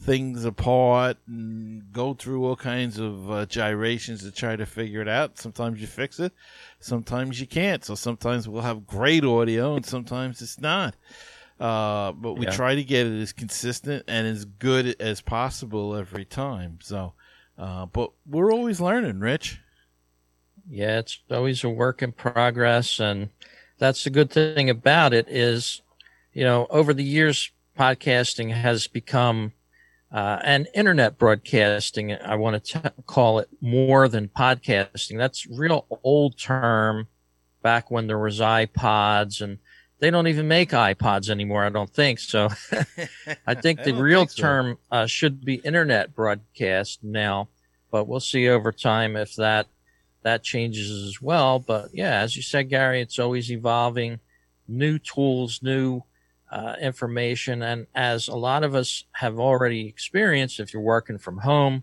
things 0.00 0.44
apart 0.44 1.16
and 1.26 1.92
go 1.92 2.14
through 2.14 2.44
all 2.44 2.56
kinds 2.56 2.98
of 2.98 3.30
uh, 3.30 3.46
gyrations 3.46 4.22
to 4.22 4.30
try 4.30 4.54
to 4.54 4.66
figure 4.66 5.00
it 5.00 5.08
out. 5.08 5.38
Sometimes 5.38 5.80
you 5.80 5.86
fix 5.86 6.20
it, 6.20 6.32
sometimes 6.80 7.40
you 7.40 7.46
can't. 7.46 7.84
So 7.84 7.94
sometimes 7.94 8.48
we'll 8.48 8.62
have 8.62 8.86
great 8.86 9.24
audio, 9.24 9.74
and 9.74 9.84
sometimes 9.84 10.40
it's 10.42 10.60
not. 10.60 10.94
Uh, 11.58 12.12
but 12.12 12.34
we 12.34 12.46
yeah. 12.46 12.52
try 12.52 12.74
to 12.74 12.84
get 12.84 13.06
it 13.06 13.20
as 13.20 13.32
consistent 13.32 14.04
and 14.06 14.26
as 14.26 14.44
good 14.44 14.94
as 15.00 15.20
possible 15.20 15.96
every 15.96 16.24
time. 16.24 16.78
So, 16.80 17.14
uh, 17.58 17.86
but 17.86 18.12
we're 18.26 18.52
always 18.52 18.80
learning, 18.80 19.18
Rich. 19.18 19.60
Yeah, 20.70 20.98
it's 20.98 21.18
always 21.30 21.64
a 21.64 21.68
work 21.68 22.02
in 22.02 22.12
progress, 22.12 23.00
and 23.00 23.30
that's 23.78 24.04
the 24.04 24.10
good 24.10 24.30
thing 24.30 24.70
about 24.70 25.12
it 25.12 25.26
is, 25.28 25.82
you 26.32 26.44
know, 26.44 26.66
over 26.70 26.94
the 26.94 27.04
years, 27.04 27.50
podcasting 27.76 28.52
has 28.52 28.86
become 28.86 29.52
uh, 30.12 30.38
and 30.42 30.68
internet 30.74 31.18
broadcasting. 31.18 32.12
I 32.12 32.36
want 32.36 32.62
to 32.62 32.80
t- 32.80 33.02
call 33.06 33.38
it 33.38 33.48
more 33.60 34.08
than 34.08 34.28
podcasting. 34.28 35.18
That's 35.18 35.46
real 35.46 35.86
old 36.02 36.38
term. 36.38 37.08
Back 37.62 37.90
when 37.90 38.06
there 38.06 38.18
was 38.18 38.40
iPods 38.40 39.40
and 39.40 39.58
they 40.00 40.10
don't 40.10 40.28
even 40.28 40.46
make 40.46 40.70
iPods 40.70 41.28
anymore. 41.28 41.64
I 41.64 41.70
don't 41.70 41.90
think 41.90 42.18
so. 42.20 42.48
I 43.46 43.54
think 43.54 43.82
the 43.82 43.94
I 43.94 43.98
real 43.98 44.20
think 44.20 44.30
so. 44.30 44.42
term 44.42 44.78
uh, 44.90 45.06
should 45.06 45.44
be 45.44 45.56
internet 45.56 46.14
broadcast 46.14 47.02
now, 47.02 47.48
but 47.90 48.06
we'll 48.06 48.20
see 48.20 48.48
over 48.48 48.72
time 48.72 49.16
if 49.16 49.34
that 49.36 49.66
that 50.22 50.42
changes 50.42 50.90
as 50.90 51.20
well. 51.20 51.58
But 51.58 51.90
yeah, 51.92 52.20
as 52.20 52.36
you 52.36 52.42
said, 52.42 52.68
Gary, 52.68 53.00
it's 53.00 53.18
always 53.18 53.50
evolving. 53.50 54.20
New 54.68 54.98
tools, 54.98 55.60
new 55.62 56.02
uh, 56.52 56.74
information, 56.80 57.62
and 57.62 57.86
as 57.94 58.28
a 58.28 58.36
lot 58.36 58.62
of 58.64 58.74
us 58.74 59.04
have 59.12 59.38
already 59.38 59.86
experienced, 59.88 60.60
if 60.60 60.72
you're 60.72 60.82
working 60.82 61.18
from 61.18 61.38
home, 61.38 61.82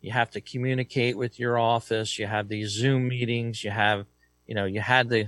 you 0.00 0.12
have 0.12 0.30
to 0.30 0.40
communicate 0.40 1.16
with 1.16 1.38
your 1.38 1.58
office. 1.58 2.18
You 2.18 2.26
have 2.26 2.48
these 2.48 2.70
Zoom 2.70 3.08
meetings. 3.08 3.64
You 3.64 3.70
have, 3.70 4.06
you 4.46 4.54
know, 4.54 4.66
you 4.66 4.80
had 4.80 5.08
the 5.08 5.26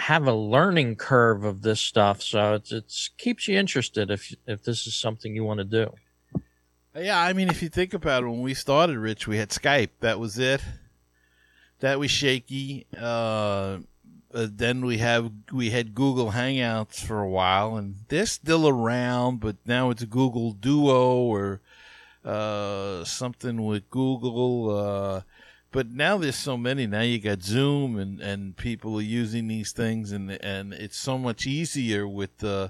have 0.00 0.26
a 0.26 0.34
learning 0.34 0.96
curve 0.96 1.44
of 1.44 1.62
this 1.62 1.80
stuff. 1.80 2.22
So 2.22 2.54
it's, 2.54 2.72
it's 2.72 3.10
keeps 3.18 3.46
you 3.46 3.58
interested 3.58 4.10
if 4.10 4.34
if 4.46 4.64
this 4.64 4.86
is 4.86 4.94
something 4.94 5.34
you 5.34 5.44
want 5.44 5.58
to 5.58 5.64
do. 5.64 5.92
Yeah, 6.96 7.20
I 7.20 7.32
mean, 7.34 7.48
if 7.48 7.62
you 7.62 7.68
think 7.68 7.94
about 7.94 8.24
it, 8.24 8.26
when 8.26 8.42
we 8.42 8.54
started, 8.54 8.98
Rich, 8.98 9.28
we 9.28 9.36
had 9.36 9.50
Skype. 9.50 9.90
That 10.00 10.18
was 10.18 10.38
it. 10.38 10.60
That 11.78 12.00
was 12.00 12.10
shaky. 12.10 12.86
Uh, 12.98 13.78
uh, 14.34 14.48
then 14.50 14.84
we 14.84 14.98
have 14.98 15.30
we 15.52 15.70
had 15.70 15.94
Google 15.94 16.32
Hangouts 16.32 17.04
for 17.04 17.20
a 17.20 17.28
while, 17.28 17.76
and 17.76 17.96
they're 18.08 18.26
still 18.26 18.68
around, 18.68 19.40
but 19.40 19.56
now 19.66 19.90
it's 19.90 20.04
Google 20.04 20.52
Duo 20.52 21.16
or 21.16 21.60
uh, 22.24 23.04
something 23.04 23.64
with 23.64 23.88
Google. 23.90 24.76
Uh, 24.76 25.20
but 25.72 25.90
now 25.90 26.18
there's 26.18 26.36
so 26.36 26.56
many. 26.56 26.86
Now 26.86 27.02
you 27.02 27.18
got 27.18 27.42
Zoom, 27.42 27.98
and, 27.98 28.20
and 28.20 28.56
people 28.56 28.98
are 28.98 29.02
using 29.02 29.48
these 29.48 29.72
things, 29.72 30.12
and 30.12 30.30
and 30.30 30.72
it's 30.72 30.98
so 30.98 31.16
much 31.16 31.46
easier 31.46 32.08
with 32.08 32.42
uh, 32.42 32.68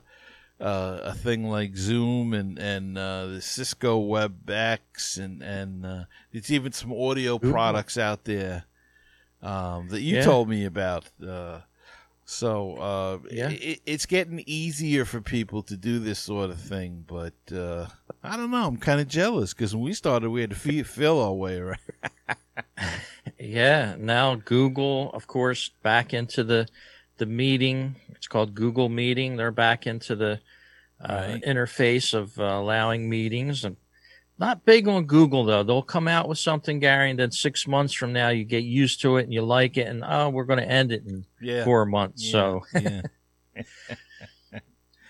uh, 0.60 0.98
a 1.02 1.14
thing 1.14 1.44
like 1.44 1.76
Zoom 1.76 2.34
and 2.34 2.58
and 2.58 2.98
uh, 2.98 3.26
the 3.26 3.40
Cisco 3.40 4.00
WebEx, 4.00 5.18
and 5.18 5.42
and 5.42 5.86
uh, 5.86 6.04
there's 6.32 6.52
even 6.52 6.72
some 6.72 6.92
audio 6.92 7.36
Ooh. 7.36 7.50
products 7.50 7.96
out 7.96 8.24
there 8.24 8.64
um, 9.42 9.88
that 9.88 10.02
you 10.02 10.16
yeah. 10.16 10.22
told 10.22 10.48
me 10.48 10.64
about. 10.64 11.04
Uh, 11.26 11.60
so 12.26 12.76
uh, 12.76 13.18
yeah. 13.30 13.48
It, 13.50 13.80
it's 13.86 14.06
getting 14.06 14.44
easier 14.46 15.04
for 15.04 15.20
people 15.20 15.62
to 15.64 15.76
do 15.76 15.98
this 15.98 16.18
sort 16.18 16.50
of 16.50 16.60
thing, 16.60 17.04
but 17.08 17.34
uh, 17.52 17.86
I 18.22 18.36
don't 18.36 18.50
know. 18.50 18.66
I'm 18.66 18.76
kind 18.76 19.00
of 19.00 19.08
jealous 19.08 19.52
because 19.52 19.74
when 19.74 19.84
we 19.84 19.94
started, 19.94 20.30
we 20.30 20.42
had 20.42 20.50
to 20.50 20.84
fill 20.84 21.20
our 21.20 21.32
way 21.32 21.58
around. 21.58 21.78
yeah. 23.38 23.96
Now 23.98 24.36
Google, 24.36 25.10
of 25.12 25.26
course, 25.26 25.70
back 25.82 26.14
into 26.14 26.44
the 26.44 26.68
the 27.18 27.26
meeting. 27.26 27.96
It's 28.10 28.26
called 28.26 28.54
Google 28.54 28.88
Meeting. 28.88 29.36
They're 29.36 29.50
back 29.50 29.86
into 29.86 30.16
the 30.16 30.40
uh, 31.00 31.26
right. 31.28 31.42
interface 31.42 32.14
of 32.14 32.38
uh, 32.38 32.44
allowing 32.44 33.08
meetings 33.08 33.64
and 33.64 33.76
not 34.40 34.64
big 34.64 34.88
on 34.88 35.04
Google 35.04 35.44
though. 35.44 35.62
They'll 35.62 35.82
come 35.82 36.08
out 36.08 36.28
with 36.28 36.38
something, 36.38 36.80
Gary, 36.80 37.10
and 37.10 37.18
then 37.18 37.30
six 37.30 37.68
months 37.68 37.92
from 37.92 38.12
now 38.14 38.30
you 38.30 38.44
get 38.44 38.64
used 38.64 39.02
to 39.02 39.18
it 39.18 39.24
and 39.24 39.34
you 39.34 39.42
like 39.42 39.76
it, 39.76 39.86
and 39.86 40.02
oh, 40.04 40.30
we're 40.30 40.44
going 40.44 40.58
to 40.58 40.68
end 40.68 40.92
it 40.92 41.04
in 41.06 41.26
yeah. 41.40 41.62
four 41.62 41.84
months. 41.84 42.24
Yeah. 42.24 42.32
So, 42.32 42.62
yeah. 42.74 43.02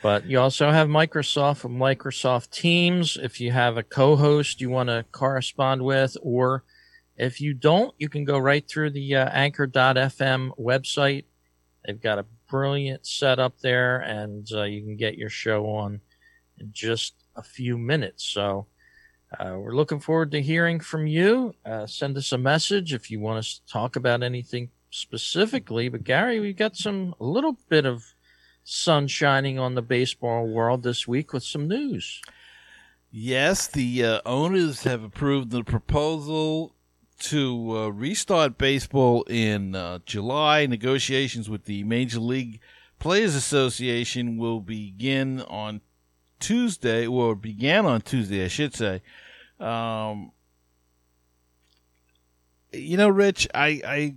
but 0.03 0.27
you 0.27 0.41
also 0.41 0.71
have 0.73 0.89
Microsoft 0.89 1.65
and 1.65 1.81
Microsoft 1.81 2.51
Teams. 2.51 3.17
If 3.17 3.41
you 3.41 3.53
have 3.53 3.77
a 3.77 3.85
co-host 3.85 4.61
you 4.61 4.69
want 4.69 4.89
to 4.89 5.05
correspond 5.13 5.83
with, 5.83 6.17
or 6.23 6.65
if 7.21 7.39
you 7.39 7.53
don't, 7.53 7.95
you 7.99 8.09
can 8.09 8.25
go 8.25 8.39
right 8.39 8.67
through 8.67 8.91
the 8.91 9.17
uh, 9.17 9.29
Anchor.fm 9.29 10.59
website. 10.59 11.25
They've 11.85 12.01
got 12.01 12.19
a 12.19 12.25
brilliant 12.49 13.07
setup 13.07 13.59
there, 13.61 13.99
and 14.01 14.49
uh, 14.55 14.63
you 14.63 14.83
can 14.83 14.97
get 14.97 15.19
your 15.19 15.29
show 15.29 15.67
on 15.67 16.01
in 16.59 16.71
just 16.73 17.15
a 17.37 17.43
few 17.43 17.77
minutes. 17.77 18.25
So 18.25 18.69
uh, 19.39 19.57
we're 19.59 19.75
looking 19.75 20.01
forward 20.01 20.31
to 20.31 20.41
hearing 20.41 20.81
from 20.81 21.07
you. 21.07 21.55
Uh, 21.65 21.87
send 21.87 22.17
us 22.17 22.33
a 22.33 22.39
message 22.39 22.95
if 22.95 23.11
you 23.11 23.21
want 23.21 23.41
us 23.41 23.59
to 23.59 23.71
talk 23.71 23.97
about 23.97 24.23
anything 24.23 24.71
specifically. 24.89 25.91
But 25.91 26.05
Gary, 26.05 26.41
we've 26.41 26.57
got 26.57 26.75
some 26.75 27.15
a 27.21 27.25
little 27.25 27.59
bit 27.69 27.85
of 27.85 28.03
sun 28.65 29.09
shining 29.09 29.59
on 29.59 29.75
the 29.75 29.83
baseball 29.83 30.47
world 30.49 30.83
this 30.83 31.07
week 31.07 31.35
with 31.35 31.45
some 31.45 31.69
news. 31.69 32.23
Yes, 33.11 33.67
the 33.67 34.05
uh, 34.07 34.21
owners 34.25 34.85
have 34.85 35.03
approved 35.03 35.51
the 35.51 35.65
proposal 35.65 36.75
to 37.21 37.77
uh, 37.77 37.89
restart 37.89 38.59
baseball 38.59 39.23
in 39.25 39.75
uh, 39.75 40.01
July. 40.05 40.67
Negotiations 40.67 41.49
with 41.49 41.65
the 41.65 41.85
Major 41.85 42.21
League 42.21 42.61
Players 42.99 43.35
Association 43.35 44.37
will 44.37 44.61
begin 44.61 45.41
on 45.43 45.81
Tuesday, 46.39 47.07
or 47.07 47.35
began 47.35 47.87
on 47.87 48.01
Tuesday, 48.01 48.45
I 48.45 48.49
should 48.49 48.75
say. 48.75 49.03
Um, 49.59 50.33
you 52.73 52.97
know, 52.97 53.09
Rich, 53.09 53.49
I, 53.55 53.81
I, 53.87 54.15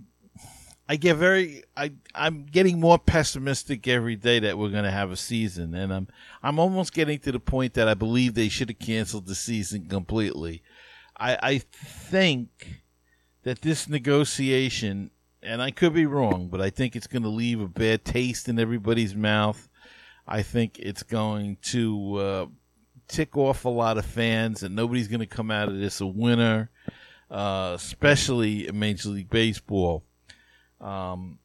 I 0.88 0.96
get 0.96 1.16
very, 1.16 1.64
I, 1.76 1.92
I'm 2.14 2.46
getting 2.46 2.80
more 2.80 2.98
pessimistic 2.98 3.86
every 3.86 4.16
day 4.16 4.38
that 4.38 4.56
we're 4.56 4.70
going 4.70 4.84
to 4.84 4.90
have 4.90 5.10
a 5.10 5.16
season, 5.16 5.74
and 5.74 5.92
I'm, 5.92 6.08
I'm 6.42 6.58
almost 6.58 6.94
getting 6.94 7.18
to 7.20 7.32
the 7.32 7.40
point 7.40 7.74
that 7.74 7.88
I 7.88 7.94
believe 7.94 8.34
they 8.34 8.48
should 8.48 8.70
have 8.70 8.78
canceled 8.78 9.26
the 9.26 9.34
season 9.34 9.86
completely. 9.86 10.62
I, 11.16 11.38
I 11.42 11.58
think 11.58 12.83
that 13.44 13.60
this 13.60 13.88
negotiation, 13.88 15.10
and 15.42 15.62
I 15.62 15.70
could 15.70 15.94
be 15.94 16.06
wrong, 16.06 16.48
but 16.48 16.60
I 16.60 16.70
think 16.70 16.96
it's 16.96 17.06
going 17.06 17.22
to 17.22 17.28
leave 17.28 17.60
a 17.60 17.68
bad 17.68 18.04
taste 18.04 18.48
in 18.48 18.58
everybody's 18.58 19.14
mouth. 19.14 19.68
I 20.26 20.42
think 20.42 20.78
it's 20.78 21.02
going 21.02 21.58
to 21.62 22.16
uh, 22.16 22.46
tick 23.06 23.36
off 23.36 23.64
a 23.64 23.70
lot 23.70 23.98
of 23.98 24.06
fans, 24.06 24.62
and 24.62 24.74
nobody's 24.74 25.08
going 25.08 25.20
to 25.20 25.26
come 25.26 25.50
out 25.50 25.68
of 25.68 25.78
this 25.78 26.00
a 26.00 26.06
winner, 26.06 26.70
uh, 27.30 27.72
especially 27.76 28.66
in 28.66 28.78
Major 28.78 29.10
League 29.10 29.30
Baseball. 29.30 30.02
Um, 30.80 31.38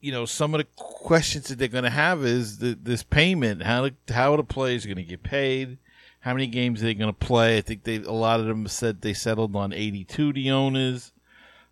you 0.00 0.10
know, 0.10 0.24
some 0.24 0.54
of 0.54 0.58
the 0.58 0.66
questions 0.74 1.48
that 1.48 1.58
they're 1.58 1.68
going 1.68 1.84
to 1.84 1.90
have 1.90 2.24
is 2.24 2.58
the, 2.58 2.76
this 2.80 3.02
payment. 3.02 3.62
How 3.62 3.88
how 4.08 4.34
are 4.34 4.38
the 4.38 4.44
players 4.44 4.84
going 4.84 4.96
to 4.96 5.04
get 5.04 5.22
paid? 5.22 5.78
How 6.22 6.34
many 6.34 6.46
games 6.46 6.80
are 6.80 6.86
they 6.86 6.94
going 6.94 7.12
to 7.12 7.26
play? 7.26 7.58
I 7.58 7.60
think 7.62 7.82
they 7.82 7.96
a 7.96 8.12
lot 8.12 8.38
of 8.38 8.46
them 8.46 8.68
said 8.68 9.00
they 9.00 9.12
settled 9.12 9.56
on 9.56 9.72
82. 9.72 10.32
The 10.32 10.52
owners, 10.52 11.12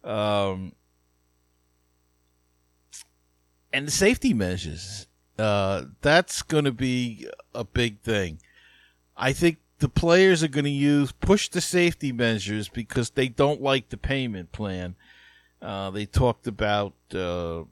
um, 0.03 0.73
and 3.73 3.87
the 3.87 3.93
safety 3.93 4.35
measures. 4.35 5.07
Uh, 5.39 5.85
that's 6.03 6.43
going 6.43 6.65
to 6.65 6.73
be 6.73 7.29
a 7.55 7.63
big 7.63 8.01
thing. 8.01 8.41
I 9.17 9.33
think 9.33 9.59
the 9.79 9.89
players 9.89 10.43
are 10.43 10.49
going 10.49 10.65
to 10.65 10.71
use 10.71 11.13
push 11.13 11.49
the 11.49 11.61
safety 11.61 12.11
measures 12.11 12.69
because 12.69 13.11
they 13.11 13.29
don't 13.29 13.63
like 13.63 13.89
the 13.89 13.97
payment 13.97 14.51
plan. 14.51 14.97
Uh, 15.63 15.91
they 15.91 16.07
talked 16.07 16.49
about 16.49 16.95
uh, 17.15 17.63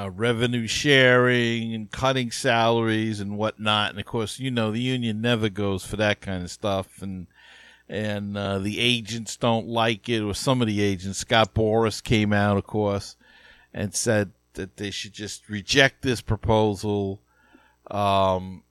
uh, 0.00 0.10
revenue 0.10 0.66
sharing 0.66 1.74
and 1.74 1.90
cutting 1.90 2.30
salaries 2.30 3.20
and 3.20 3.36
whatnot. 3.36 3.90
And 3.90 4.00
of 4.00 4.06
course, 4.06 4.38
you 4.38 4.50
know 4.50 4.70
the 4.70 4.80
union 4.80 5.20
never 5.20 5.48
goes 5.48 5.84
for 5.84 5.96
that 5.96 6.20
kind 6.20 6.42
of 6.42 6.50
stuff. 6.50 7.02
And 7.02 7.26
and 7.88 8.36
uh, 8.36 8.60
the 8.60 8.78
agents 8.78 9.36
don't 9.36 9.66
like 9.66 10.08
it, 10.08 10.20
or 10.22 10.32
some 10.32 10.60
of 10.60 10.68
the 10.68 10.80
agents. 10.80 11.18
Scott 11.18 11.54
Boras 11.54 12.02
came 12.02 12.32
out, 12.32 12.56
of 12.56 12.64
course, 12.64 13.16
and 13.74 13.92
said 13.92 14.30
that 14.54 14.76
they 14.76 14.92
should 14.92 15.12
just 15.12 15.48
reject 15.48 16.02
this 16.02 16.20
proposal. 16.20 17.20
Um, 17.90 18.62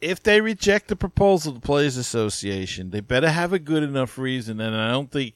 if 0.00 0.22
they 0.22 0.40
reject 0.40 0.88
the 0.88 0.96
proposal, 0.96 1.52
the 1.52 1.60
Players 1.60 1.96
Association, 1.96 2.90
they 2.90 3.00
better 3.00 3.30
have 3.30 3.52
a 3.52 3.58
good 3.58 3.82
enough 3.82 4.16
reason. 4.16 4.60
And 4.60 4.76
I 4.76 4.92
don't 4.92 5.10
think 5.10 5.34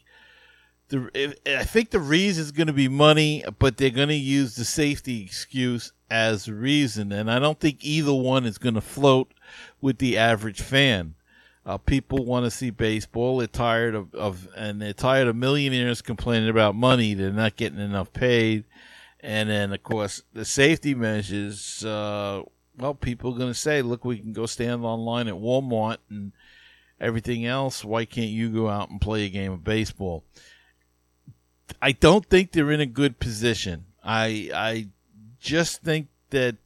the 0.88 1.36
I 1.46 1.64
think 1.64 1.90
the 1.90 2.00
reason 2.00 2.42
is 2.42 2.52
going 2.52 2.66
to 2.66 2.72
be 2.72 2.88
money, 2.88 3.44
but 3.58 3.76
they're 3.76 3.90
going 3.90 4.08
to 4.08 4.14
use 4.14 4.56
the 4.56 4.64
safety 4.64 5.22
excuse 5.22 5.92
as 6.10 6.50
reason, 6.50 7.12
and 7.12 7.30
I 7.30 7.38
don't 7.38 7.60
think 7.60 7.78
either 7.84 8.14
one 8.14 8.46
is 8.46 8.58
going 8.58 8.74
to 8.74 8.80
float 8.80 9.32
with 9.80 9.98
the 9.98 10.16
average 10.16 10.62
fan. 10.62 11.14
Uh, 11.66 11.76
people 11.76 12.24
want 12.24 12.46
to 12.46 12.50
see 12.50 12.70
baseball. 12.70 13.38
They're 13.38 13.46
tired 13.46 13.94
of, 13.94 14.14
of 14.14 14.48
and 14.56 14.80
they're 14.80 14.94
tired 14.94 15.28
of 15.28 15.36
millionaires 15.36 16.00
complaining 16.00 16.48
about 16.48 16.74
money. 16.74 17.12
They're 17.12 17.30
not 17.30 17.56
getting 17.56 17.78
enough 17.78 18.12
paid, 18.12 18.64
and 19.20 19.50
then 19.50 19.72
of 19.74 19.82
course 19.82 20.22
the 20.32 20.46
safety 20.46 20.94
measures. 20.94 21.84
Uh, 21.84 22.42
well, 22.78 22.94
people 22.94 23.34
are 23.34 23.38
going 23.38 23.52
to 23.52 23.58
say, 23.58 23.82
"Look, 23.82 24.06
we 24.06 24.18
can 24.18 24.32
go 24.32 24.46
stand 24.46 24.82
online 24.84 25.28
at 25.28 25.34
Walmart 25.34 25.98
and 26.08 26.32
everything 26.98 27.44
else. 27.44 27.84
Why 27.84 28.06
can't 28.06 28.30
you 28.30 28.48
go 28.48 28.68
out 28.68 28.88
and 28.88 29.00
play 29.00 29.26
a 29.26 29.28
game 29.28 29.52
of 29.52 29.62
baseball?" 29.62 30.24
I 31.80 31.92
don't 31.92 32.26
think 32.26 32.52
they're 32.52 32.70
in 32.70 32.80
a 32.80 32.86
good 32.86 33.18
position. 33.18 33.86
I 34.02 34.50
I 34.54 34.88
just 35.40 35.82
think 35.82 36.08
that 36.30 36.56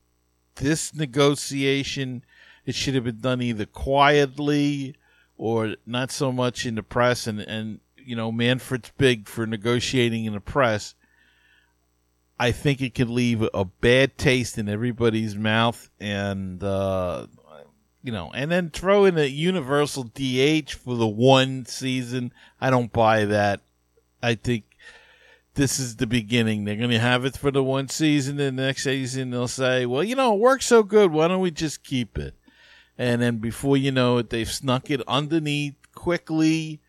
this 0.56 0.94
negotiation 0.94 2.24
it 2.64 2.74
should 2.74 2.94
have 2.94 3.04
been 3.04 3.20
done 3.20 3.42
either 3.42 3.66
quietly 3.66 4.94
or 5.36 5.76
not 5.86 6.10
so 6.10 6.30
much 6.30 6.64
in 6.66 6.76
the 6.76 6.82
press 6.82 7.26
and 7.26 7.40
and 7.40 7.80
you 7.96 8.16
know 8.16 8.32
Manfred's 8.32 8.92
big 8.96 9.28
for 9.28 9.46
negotiating 9.46 10.24
in 10.24 10.32
the 10.34 10.40
press. 10.40 10.94
I 12.38 12.50
think 12.50 12.80
it 12.80 12.94
could 12.94 13.10
leave 13.10 13.46
a 13.54 13.64
bad 13.64 14.18
taste 14.18 14.58
in 14.58 14.68
everybody's 14.68 15.36
mouth 15.36 15.90
and 16.00 16.62
uh, 16.62 17.26
you 18.02 18.10
know, 18.10 18.32
and 18.34 18.50
then 18.50 18.70
throw 18.70 19.04
in 19.04 19.16
a 19.16 19.26
universal 19.26 20.02
DH 20.02 20.72
for 20.72 20.96
the 20.96 21.06
one 21.06 21.64
season. 21.66 22.32
I 22.60 22.70
don't 22.70 22.92
buy 22.92 23.24
that. 23.26 23.60
I 24.22 24.34
think 24.34 24.64
this 25.54 25.78
is 25.78 25.96
the 25.96 26.06
beginning. 26.06 26.64
They're 26.64 26.76
going 26.76 26.90
to 26.90 26.98
have 26.98 27.24
it 27.24 27.36
for 27.36 27.50
the 27.50 27.62
one 27.62 27.88
season. 27.88 28.36
The 28.36 28.50
next 28.50 28.84
season, 28.84 29.30
they'll 29.30 29.48
say, 29.48 29.86
well, 29.86 30.02
you 30.02 30.16
know, 30.16 30.34
it 30.34 30.40
works 30.40 30.66
so 30.66 30.82
good. 30.82 31.12
Why 31.12 31.28
don't 31.28 31.40
we 31.40 31.50
just 31.50 31.82
keep 31.84 32.18
it? 32.18 32.34
And 32.96 33.20
then 33.20 33.38
before 33.38 33.76
you 33.76 33.92
know 33.92 34.18
it, 34.18 34.30
they've 34.30 34.50
snuck 34.50 34.90
it 34.90 35.02
underneath 35.06 35.74
quickly. 35.94 36.80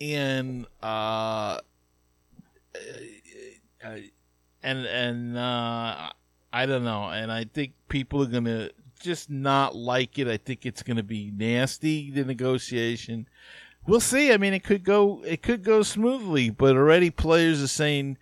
And, 0.00 0.66
uh, 0.82 1.58
and, 4.62 4.86
and, 4.86 5.36
uh, 5.36 6.10
I 6.52 6.66
don't 6.66 6.84
know. 6.84 7.10
And 7.10 7.30
I 7.30 7.44
think 7.44 7.72
people 7.88 8.22
are 8.22 8.26
going 8.26 8.44
to 8.44 8.72
just 9.00 9.28
not 9.30 9.76
like 9.76 10.18
it. 10.18 10.28
I 10.28 10.38
think 10.38 10.64
it's 10.64 10.82
going 10.82 10.96
to 10.96 11.02
be 11.02 11.30
nasty, 11.36 12.10
the 12.10 12.24
negotiation 12.24 13.28
we'll 13.88 14.00
see. 14.00 14.32
I 14.32 14.36
mean, 14.36 14.52
it 14.52 14.62
could 14.62 14.84
go 14.84 15.22
it 15.24 15.42
could 15.42 15.64
go 15.64 15.82
smoothly, 15.82 16.50
but 16.50 16.76
already 16.76 17.10
players 17.10 17.62
are 17.62 17.68
saying 17.68 18.18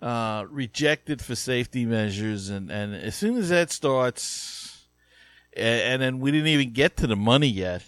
uh, 0.00 0.46
rejected 0.48 1.22
for 1.22 1.36
safety 1.36 1.84
measures, 1.84 2.48
and 2.48 2.70
and 2.70 2.94
as 2.94 3.14
soon 3.14 3.36
as 3.36 3.50
that 3.50 3.70
starts, 3.70 4.88
and, 5.56 5.80
and 5.80 6.02
then 6.02 6.18
we 6.18 6.32
didn't 6.32 6.48
even 6.48 6.72
get 6.72 6.96
to 6.96 7.06
the 7.06 7.16
money 7.16 7.48
yet. 7.48 7.84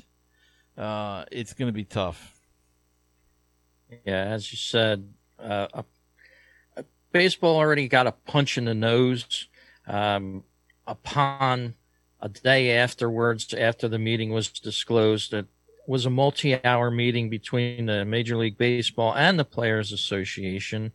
Uh, 0.76 1.24
it's 1.32 1.54
going 1.54 1.68
to 1.68 1.72
be 1.72 1.84
tough. 1.84 2.40
Yeah, 4.04 4.24
as 4.24 4.50
you 4.50 4.58
said, 4.58 5.08
uh, 5.38 5.82
baseball 7.12 7.56
already 7.56 7.87
got 7.87 8.08
a 8.08 8.12
punch 8.12 8.58
in 8.58 8.64
the 8.64 8.74
nose 8.74 9.46
um, 9.87 10.42
upon 10.84 11.74
a 12.20 12.28
day 12.28 12.72
afterwards, 12.72 13.54
after 13.54 13.87
the 13.87 13.98
meeting 13.98 14.32
was 14.32 14.48
disclosed, 14.48 15.30
that 15.30 15.46
was 15.86 16.06
a 16.06 16.10
multi-hour 16.10 16.90
meeting 16.90 17.28
between 17.28 17.86
the 17.86 18.04
Major 18.04 18.36
League 18.36 18.58
Baseball 18.58 19.14
and 19.14 19.38
the 19.38 19.44
Players 19.44 19.92
Association, 19.92 20.92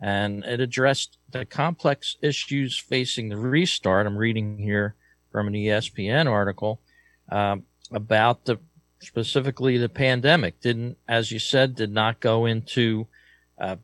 and 0.00 0.44
it 0.44 0.60
addressed 0.60 1.18
the 1.30 1.44
complex 1.44 2.16
issues 2.20 2.78
facing 2.78 3.28
the 3.28 3.36
restart. 3.36 4.06
I'm 4.06 4.16
reading 4.16 4.58
here 4.58 4.94
from 5.30 5.48
an 5.48 5.54
ESPN 5.54 6.30
article 6.30 6.80
um, 7.30 7.64
about 7.92 8.44
the 8.44 8.58
specifically 9.00 9.78
the 9.78 9.88
pandemic. 9.88 10.60
Didn't, 10.60 10.96
as 11.08 11.30
you 11.30 11.38
said, 11.38 11.74
did 11.74 11.92
not 11.92 12.20
go 12.20 12.46
into 12.46 13.06
uh, 13.58 13.76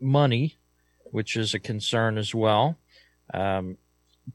money, 0.00 0.56
which 1.04 1.36
is 1.36 1.54
a 1.54 1.58
concern 1.58 2.18
as 2.18 2.34
well. 2.34 2.78
Um, 3.32 3.78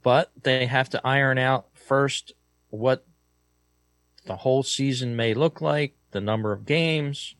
but 0.02 0.30
they 0.42 0.66
have 0.66 0.90
to 0.90 1.06
iron 1.06 1.38
out 1.38 1.68
first 1.74 2.32
what 2.70 3.04
the 4.28 4.36
whole 4.36 4.62
season 4.62 5.16
may 5.16 5.34
look 5.34 5.60
like, 5.60 5.94
the 6.12 6.20
number 6.20 6.52
of 6.52 6.66
games. 6.66 7.34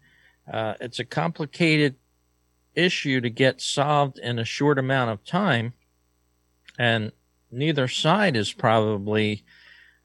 Uh, 0.52 0.74
it's 0.80 0.98
a 0.98 1.04
complicated 1.04 1.94
issue 2.74 3.20
to 3.20 3.30
get 3.30 3.60
solved 3.60 4.18
in 4.18 4.38
a 4.38 4.44
short 4.44 4.78
amount 4.78 5.10
of 5.10 5.24
time, 5.24 5.74
and 6.78 7.12
neither 7.52 7.86
side 7.86 8.36
is 8.36 8.52
probably 8.52 9.44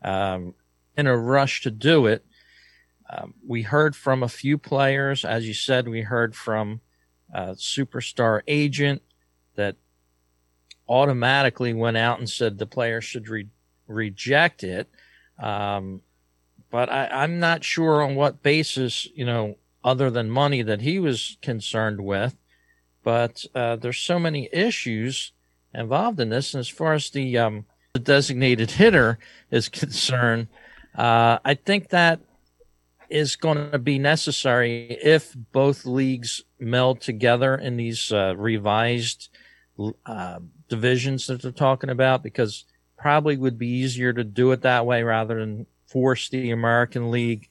um, 0.03 0.53
in 0.97 1.07
a 1.07 1.17
rush 1.17 1.61
to 1.61 1.71
do 1.71 2.05
it. 2.05 2.25
Um, 3.09 3.33
we 3.47 3.61
heard 3.61 3.95
from 3.95 4.21
a 4.21 4.29
few 4.29 4.57
players, 4.57 5.23
as 5.23 5.47
you 5.47 5.53
said, 5.53 5.87
we 5.87 6.01
heard 6.01 6.35
from 6.35 6.81
a 7.33 7.51
superstar 7.51 8.41
agent 8.47 9.01
that 9.55 9.77
automatically 10.89 11.73
went 11.73 11.97
out 11.97 12.19
and 12.19 12.29
said 12.29 12.57
the 12.57 12.65
player 12.65 12.99
should 13.01 13.29
re- 13.29 13.47
reject 13.87 14.63
it. 14.63 14.89
Um, 15.39 16.01
but 16.73 16.91
I, 16.91 17.23
am 17.23 17.39
not 17.39 17.63
sure 17.63 18.01
on 18.01 18.15
what 18.15 18.41
basis, 18.41 19.07
you 19.13 19.25
know, 19.25 19.57
other 19.83 20.09
than 20.09 20.31
money 20.31 20.63
that 20.63 20.81
he 20.81 20.97
was 20.97 21.37
concerned 21.43 22.03
with. 22.03 22.35
But 23.03 23.45
uh, 23.53 23.75
there's 23.75 23.99
so 23.99 24.17
many 24.17 24.49
issues 24.51 25.33
involved 25.71 26.19
in 26.19 26.29
this. 26.29 26.55
And 26.55 26.59
as 26.59 26.67
far 26.67 26.93
as 26.93 27.11
the, 27.11 27.37
um, 27.37 27.65
the 27.93 27.99
designated 27.99 28.71
hitter 28.71 29.19
is 29.51 29.69
concerned, 29.81 30.47
uh, 30.95 31.37
I 31.45 31.53
think 31.53 31.89
that 31.89 32.21
is 33.07 33.35
going 33.35 33.69
to 33.69 33.77
be 33.77 33.99
necessary 33.99 34.97
if 34.99 35.35
both 35.51 35.85
leagues 35.85 36.41
meld 36.57 37.01
together 37.01 37.53
in 37.53 37.77
these 37.77 38.11
uh, 38.11 38.33
revised 38.35 39.29
uh, 40.07 40.39
divisions 40.69 41.27
that 41.27 41.43
they're 41.43 41.51
talking 41.51 41.91
about, 41.91 42.23
because 42.23 42.65
probably 42.97 43.37
would 43.37 43.59
be 43.59 43.67
easier 43.67 44.11
to 44.11 44.23
do 44.23 44.51
it 44.53 44.61
that 44.63 44.87
way 44.87 45.03
rather 45.03 45.39
than 45.39 45.67
force 45.93 46.27
the 46.27 46.49
American 46.49 47.11
League 47.11 47.49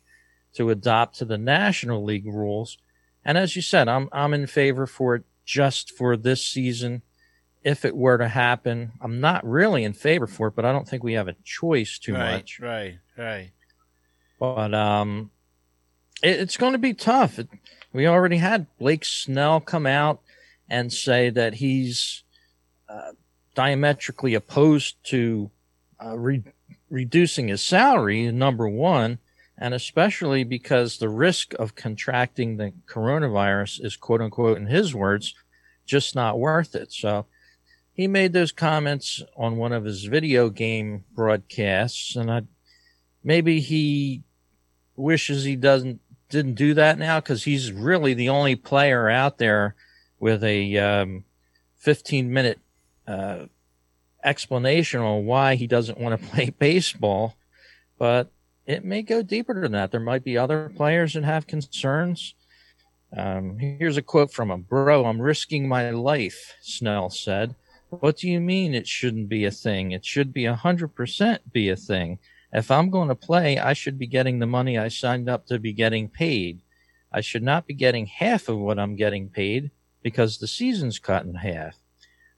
to 0.54 0.68
adopt 0.68 1.16
to 1.18 1.24
the 1.24 1.38
National 1.38 2.02
League 2.04 2.26
rules. 2.26 2.76
And 3.24 3.38
as 3.38 3.54
you 3.54 3.62
said, 3.62 3.88
I'm 3.88 4.08
I'm 4.12 4.34
in 4.34 4.48
favor 4.48 4.86
for 4.86 5.14
it 5.14 5.24
just 5.46 5.92
for 5.92 6.16
this 6.16 6.44
season. 6.44 7.02
If 7.62 7.84
it 7.84 7.96
were 7.96 8.18
to 8.18 8.26
happen, 8.26 8.92
I'm 9.00 9.20
not 9.20 9.46
really 9.46 9.84
in 9.84 9.92
favor 9.92 10.26
for 10.26 10.48
it, 10.48 10.56
but 10.56 10.64
I 10.64 10.72
don't 10.72 10.88
think 10.88 11.04
we 11.04 11.12
have 11.12 11.28
a 11.28 11.36
choice 11.44 11.98
too 11.98 12.14
right, 12.14 12.32
much. 12.32 12.58
Right, 12.60 12.98
right. 13.16 13.52
But 14.40 14.74
um, 14.74 15.30
it, 16.20 16.40
it's 16.40 16.56
going 16.56 16.72
to 16.72 16.78
be 16.78 16.92
tough. 16.92 17.38
It, 17.38 17.48
we 17.92 18.08
already 18.08 18.38
had 18.38 18.66
Blake 18.78 19.04
Snell 19.04 19.60
come 19.60 19.86
out 19.86 20.20
and 20.68 20.92
say 20.92 21.30
that 21.30 21.54
he's 21.54 22.24
uh, 22.88 23.12
diametrically 23.54 24.34
opposed 24.34 24.96
to 25.10 25.52
uh, 26.04 26.18
re- 26.18 26.42
reducing 26.92 27.48
his 27.48 27.62
salary, 27.62 28.30
number 28.30 28.68
one, 28.68 29.18
and 29.56 29.72
especially 29.72 30.44
because 30.44 30.98
the 30.98 31.08
risk 31.08 31.54
of 31.54 31.74
contracting 31.74 32.56
the 32.56 32.72
coronavirus 32.86 33.82
is 33.82 33.96
quote 33.96 34.20
unquote, 34.20 34.58
in 34.58 34.66
his 34.66 34.94
words, 34.94 35.34
just 35.86 36.14
not 36.14 36.38
worth 36.38 36.74
it. 36.74 36.92
So 36.92 37.24
he 37.94 38.06
made 38.06 38.34
those 38.34 38.52
comments 38.52 39.22
on 39.36 39.56
one 39.56 39.72
of 39.72 39.84
his 39.84 40.04
video 40.04 40.50
game 40.50 41.04
broadcasts, 41.14 42.14
and 42.14 42.30
I 42.30 42.42
maybe 43.24 43.60
he 43.60 44.22
wishes 44.94 45.44
he 45.44 45.56
doesn't 45.56 46.00
didn't 46.28 46.54
do 46.54 46.74
that 46.74 46.98
now 46.98 47.20
because 47.20 47.44
he's 47.44 47.72
really 47.72 48.12
the 48.12 48.28
only 48.28 48.56
player 48.56 49.08
out 49.08 49.38
there 49.38 49.74
with 50.18 50.44
a 50.44 50.76
um, 50.76 51.24
15 51.76 52.30
minute 52.30 52.58
uh, 53.06 53.46
explanation 54.24 55.00
on 55.00 55.26
why 55.26 55.54
he 55.54 55.66
doesn't 55.66 55.98
want 55.98 56.20
to 56.20 56.28
play 56.30 56.50
baseball. 56.50 57.36
But 57.98 58.30
it 58.66 58.84
may 58.84 59.02
go 59.02 59.22
deeper 59.22 59.60
than 59.60 59.72
that. 59.72 59.90
There 59.90 60.00
might 60.00 60.24
be 60.24 60.38
other 60.38 60.72
players 60.74 61.14
that 61.14 61.24
have 61.24 61.46
concerns. 61.46 62.34
Um, 63.16 63.58
here's 63.58 63.96
a 63.96 64.02
quote 64.02 64.32
from 64.32 64.50
him 64.50 64.62
Bro, 64.62 65.04
I'm 65.04 65.20
risking 65.20 65.68
my 65.68 65.90
life, 65.90 66.54
Snell 66.62 67.10
said. 67.10 67.54
What 67.90 68.16
do 68.16 68.28
you 68.28 68.40
mean 68.40 68.74
it 68.74 68.88
shouldn't 68.88 69.28
be 69.28 69.44
a 69.44 69.50
thing? 69.50 69.92
It 69.92 70.04
should 70.06 70.32
be 70.32 70.46
a 70.46 70.54
100% 70.54 71.38
be 71.52 71.68
a 71.68 71.76
thing. 71.76 72.18
If 72.50 72.70
I'm 72.70 72.88
going 72.88 73.08
to 73.08 73.14
play, 73.14 73.58
I 73.58 73.74
should 73.74 73.98
be 73.98 74.06
getting 74.06 74.38
the 74.38 74.46
money 74.46 74.78
I 74.78 74.88
signed 74.88 75.28
up 75.28 75.46
to 75.46 75.58
be 75.58 75.74
getting 75.74 76.08
paid. 76.08 76.62
I 77.12 77.20
should 77.20 77.42
not 77.42 77.66
be 77.66 77.74
getting 77.74 78.06
half 78.06 78.48
of 78.48 78.58
what 78.58 78.78
I'm 78.78 78.96
getting 78.96 79.28
paid 79.28 79.70
because 80.02 80.38
the 80.38 80.46
season's 80.46 80.98
cut 80.98 81.24
in 81.24 81.34
half. 81.34 81.81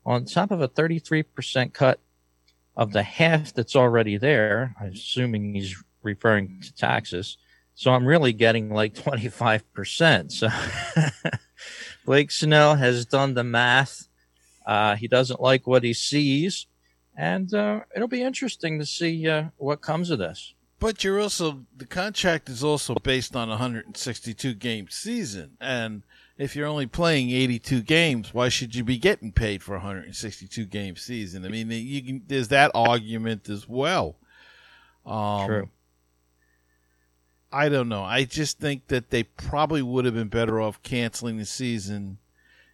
On 0.06 0.24
top 0.24 0.50
of 0.50 0.60
a 0.60 0.68
33% 0.68 1.72
cut 1.72 2.00
of 2.76 2.92
the 2.92 3.02
half 3.02 3.54
that's 3.54 3.76
already 3.76 4.16
there, 4.16 4.74
I'm 4.80 4.92
assuming 4.92 5.54
he's 5.54 5.82
referring 6.02 6.60
to 6.62 6.74
taxes. 6.74 7.38
So 7.74 7.92
I'm 7.92 8.06
really 8.06 8.32
getting 8.32 8.70
like 8.70 8.94
25%. 8.94 10.30
So 10.30 10.48
Blake 12.04 12.30
Snell 12.30 12.76
has 12.76 13.06
done 13.06 13.34
the 13.34 13.44
math. 13.44 14.08
Uh, 14.66 14.96
he 14.96 15.08
doesn't 15.08 15.40
like 15.40 15.66
what 15.66 15.82
he 15.82 15.92
sees. 15.92 16.66
And 17.16 17.52
uh, 17.54 17.80
it'll 17.94 18.08
be 18.08 18.22
interesting 18.22 18.78
to 18.78 18.86
see 18.86 19.28
uh, 19.28 19.44
what 19.56 19.80
comes 19.80 20.10
of 20.10 20.18
this. 20.18 20.54
But 20.80 21.04
you're 21.04 21.20
also, 21.20 21.64
the 21.76 21.86
contract 21.86 22.48
is 22.48 22.64
also 22.64 22.94
based 22.96 23.36
on 23.36 23.48
a 23.48 23.52
162 23.52 24.54
game 24.54 24.88
season. 24.90 25.56
And 25.60 26.02
if 26.36 26.56
you're 26.56 26.66
only 26.66 26.86
playing 26.86 27.30
82 27.30 27.82
games, 27.82 28.34
why 28.34 28.48
should 28.48 28.74
you 28.74 28.82
be 28.82 28.98
getting 28.98 29.32
paid 29.32 29.62
for 29.62 29.74
a 29.74 29.78
162 29.78 30.64
game 30.66 30.96
season? 30.96 31.44
I 31.44 31.48
mean, 31.48 31.70
you 31.70 32.02
can, 32.02 32.22
there's 32.26 32.48
that 32.48 32.72
argument 32.74 33.48
as 33.48 33.68
well. 33.68 34.16
Um, 35.06 35.46
True. 35.46 35.68
I 37.52 37.68
don't 37.68 37.88
know. 37.88 38.02
I 38.02 38.24
just 38.24 38.58
think 38.58 38.88
that 38.88 39.10
they 39.10 39.22
probably 39.22 39.80
would 39.80 40.04
have 40.06 40.14
been 40.14 40.28
better 40.28 40.60
off 40.60 40.82
canceling 40.82 41.38
the 41.38 41.44
season 41.44 42.18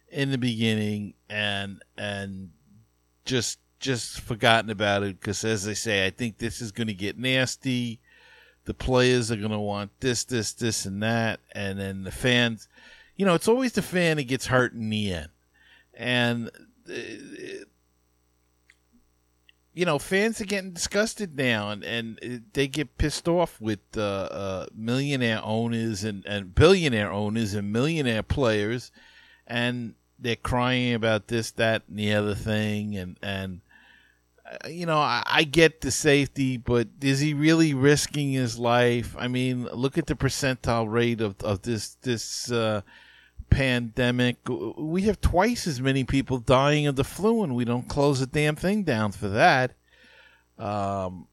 in 0.09 0.31
the 0.31 0.37
beginning 0.37 1.13
and 1.29 1.81
and 1.97 2.49
just 3.23 3.59
just 3.79 4.19
forgotten 4.19 4.69
about 4.71 5.03
it 5.03 5.19
because 5.19 5.43
as 5.43 5.67
I 5.67 5.73
say, 5.73 6.05
I 6.05 6.09
think 6.09 6.37
this 6.37 6.61
is 6.61 6.71
going 6.71 6.87
to 6.87 6.95
get 6.95 7.17
nasty. 7.17 7.99
The 8.65 8.73
players 8.73 9.31
are 9.31 9.35
going 9.35 9.51
to 9.51 9.59
want 9.59 9.91
this, 9.99 10.23
this, 10.23 10.53
this, 10.53 10.85
and 10.85 11.01
that, 11.01 11.39
and 11.51 11.79
then 11.79 12.03
the 12.03 12.11
fans. 12.11 12.67
You 13.21 13.27
know, 13.27 13.35
it's 13.35 13.47
always 13.47 13.73
the 13.73 13.83
fan 13.83 14.17
that 14.17 14.23
gets 14.23 14.47
hurt 14.47 14.73
in 14.73 14.89
the 14.89 15.13
end, 15.13 15.29
and 15.93 16.49
uh, 16.89 16.93
you 19.75 19.85
know, 19.85 19.99
fans 19.99 20.41
are 20.41 20.45
getting 20.45 20.71
disgusted 20.71 21.37
now, 21.37 21.69
and, 21.69 21.83
and 21.83 22.45
they 22.53 22.67
get 22.67 22.97
pissed 22.97 23.27
off 23.27 23.61
with 23.61 23.77
uh, 23.95 24.01
uh, 24.01 24.65
millionaire 24.75 25.39
owners 25.43 26.03
and, 26.03 26.25
and 26.25 26.55
billionaire 26.55 27.11
owners 27.11 27.53
and 27.53 27.71
millionaire 27.71 28.23
players, 28.23 28.91
and 29.45 29.93
they're 30.17 30.35
crying 30.35 30.95
about 30.95 31.27
this, 31.27 31.51
that, 31.51 31.83
and 31.87 31.99
the 31.99 32.15
other 32.15 32.33
thing, 32.33 32.97
and 32.97 33.19
and 33.21 33.61
uh, 34.51 34.67
you 34.67 34.87
know, 34.87 34.97
I, 34.97 35.21
I 35.27 35.43
get 35.43 35.81
the 35.81 35.91
safety, 35.91 36.57
but 36.57 36.87
is 37.01 37.19
he 37.19 37.35
really 37.35 37.75
risking 37.75 38.31
his 38.31 38.57
life? 38.57 39.15
I 39.15 39.27
mean, 39.27 39.65
look 39.65 39.99
at 39.99 40.07
the 40.07 40.15
percentile 40.15 40.91
rate 40.91 41.21
of 41.21 41.39
of 41.43 41.61
this 41.61 41.97
this. 42.01 42.51
Uh, 42.51 42.81
pandemic, 43.51 44.37
we 44.47 45.03
have 45.03 45.21
twice 45.21 45.67
as 45.67 45.79
many 45.79 46.03
people 46.03 46.39
dying 46.39 46.87
of 46.87 46.95
the 46.95 47.03
flu, 47.03 47.43
and 47.43 47.55
we 47.55 47.65
don't 47.65 47.87
close 47.87 48.19
the 48.19 48.25
damn 48.25 48.55
thing 48.55 48.83
down 48.83 49.11
for 49.11 49.27
that. 49.27 49.73
Um, 50.57 51.27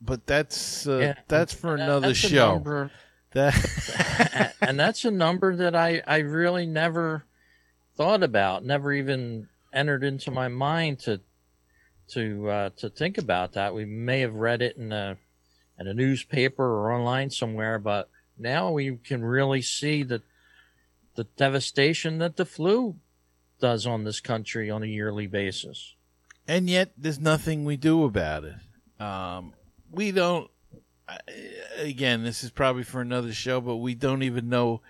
but 0.00 0.26
that's 0.26 0.86
uh, 0.86 0.98
yeah, 0.98 1.14
that's 1.28 1.54
for 1.54 1.74
another 1.74 2.08
that's 2.08 2.18
show. 2.18 2.54
Number, 2.54 2.90
that 3.32 4.54
and 4.60 4.78
that's 4.78 5.04
a 5.04 5.10
number 5.10 5.56
that 5.56 5.74
I 5.74 6.02
I 6.06 6.18
really 6.18 6.66
never 6.66 7.24
thought 7.96 8.22
about, 8.22 8.64
never 8.64 8.92
even 8.92 9.48
entered 9.72 10.04
into 10.04 10.30
my 10.30 10.48
mind 10.48 10.98
to 11.00 11.20
to 12.08 12.48
uh, 12.48 12.70
to 12.76 12.90
think 12.90 13.18
about 13.18 13.52
that. 13.54 13.74
We 13.74 13.84
may 13.84 14.20
have 14.20 14.34
read 14.34 14.62
it 14.62 14.76
in 14.76 14.92
a 14.92 15.16
in 15.78 15.86
a 15.86 15.94
newspaper 15.94 16.64
or 16.64 16.92
online 16.92 17.30
somewhere, 17.30 17.78
but 17.78 18.08
now 18.38 18.70
we 18.70 18.96
can 18.96 19.24
really 19.24 19.62
see 19.62 20.02
that 20.04 20.22
the 21.18 21.24
devastation 21.24 22.18
that 22.18 22.36
the 22.36 22.46
flu 22.46 22.94
does 23.58 23.88
on 23.88 24.04
this 24.04 24.20
country 24.20 24.70
on 24.70 24.84
a 24.84 24.86
yearly 24.86 25.26
basis. 25.26 25.96
And 26.46 26.70
yet, 26.70 26.92
there's 26.96 27.18
nothing 27.18 27.64
we 27.64 27.76
do 27.76 28.04
about 28.04 28.44
it. 28.44 29.02
Um, 29.02 29.52
we 29.90 30.12
don't. 30.12 30.48
Again, 31.76 32.22
this 32.22 32.44
is 32.44 32.50
probably 32.50 32.84
for 32.84 33.00
another 33.00 33.32
show, 33.32 33.60
but 33.60 33.78
we 33.78 33.96
don't 33.96 34.22
even 34.22 34.48
know 34.48 34.80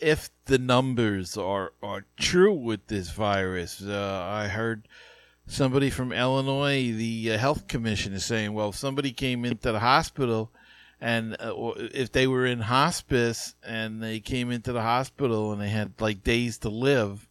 if 0.00 0.28
the 0.46 0.58
numbers 0.58 1.36
are 1.36 1.72
are 1.84 2.04
true 2.18 2.54
with 2.54 2.88
this 2.88 3.10
virus. 3.12 3.80
Uh, 3.80 4.28
I 4.28 4.48
heard 4.48 4.88
somebody 5.46 5.88
from 5.88 6.12
Illinois, 6.12 6.92
the 6.92 7.30
uh, 7.34 7.38
health 7.38 7.68
commission, 7.68 8.12
is 8.12 8.24
saying, 8.24 8.54
well, 8.54 8.70
if 8.70 8.76
somebody 8.76 9.12
came 9.12 9.44
into 9.44 9.70
the 9.70 9.78
hospital 9.78 10.50
and 11.00 11.36
uh, 11.40 11.54
if 11.94 12.12
they 12.12 12.26
were 12.26 12.46
in 12.46 12.60
hospice 12.60 13.54
and 13.64 14.02
they 14.02 14.20
came 14.20 14.50
into 14.50 14.72
the 14.72 14.82
hospital 14.82 15.52
and 15.52 15.60
they 15.60 15.68
had 15.68 15.92
like 15.98 16.22
days 16.22 16.58
to 16.58 16.68
live 16.68 17.28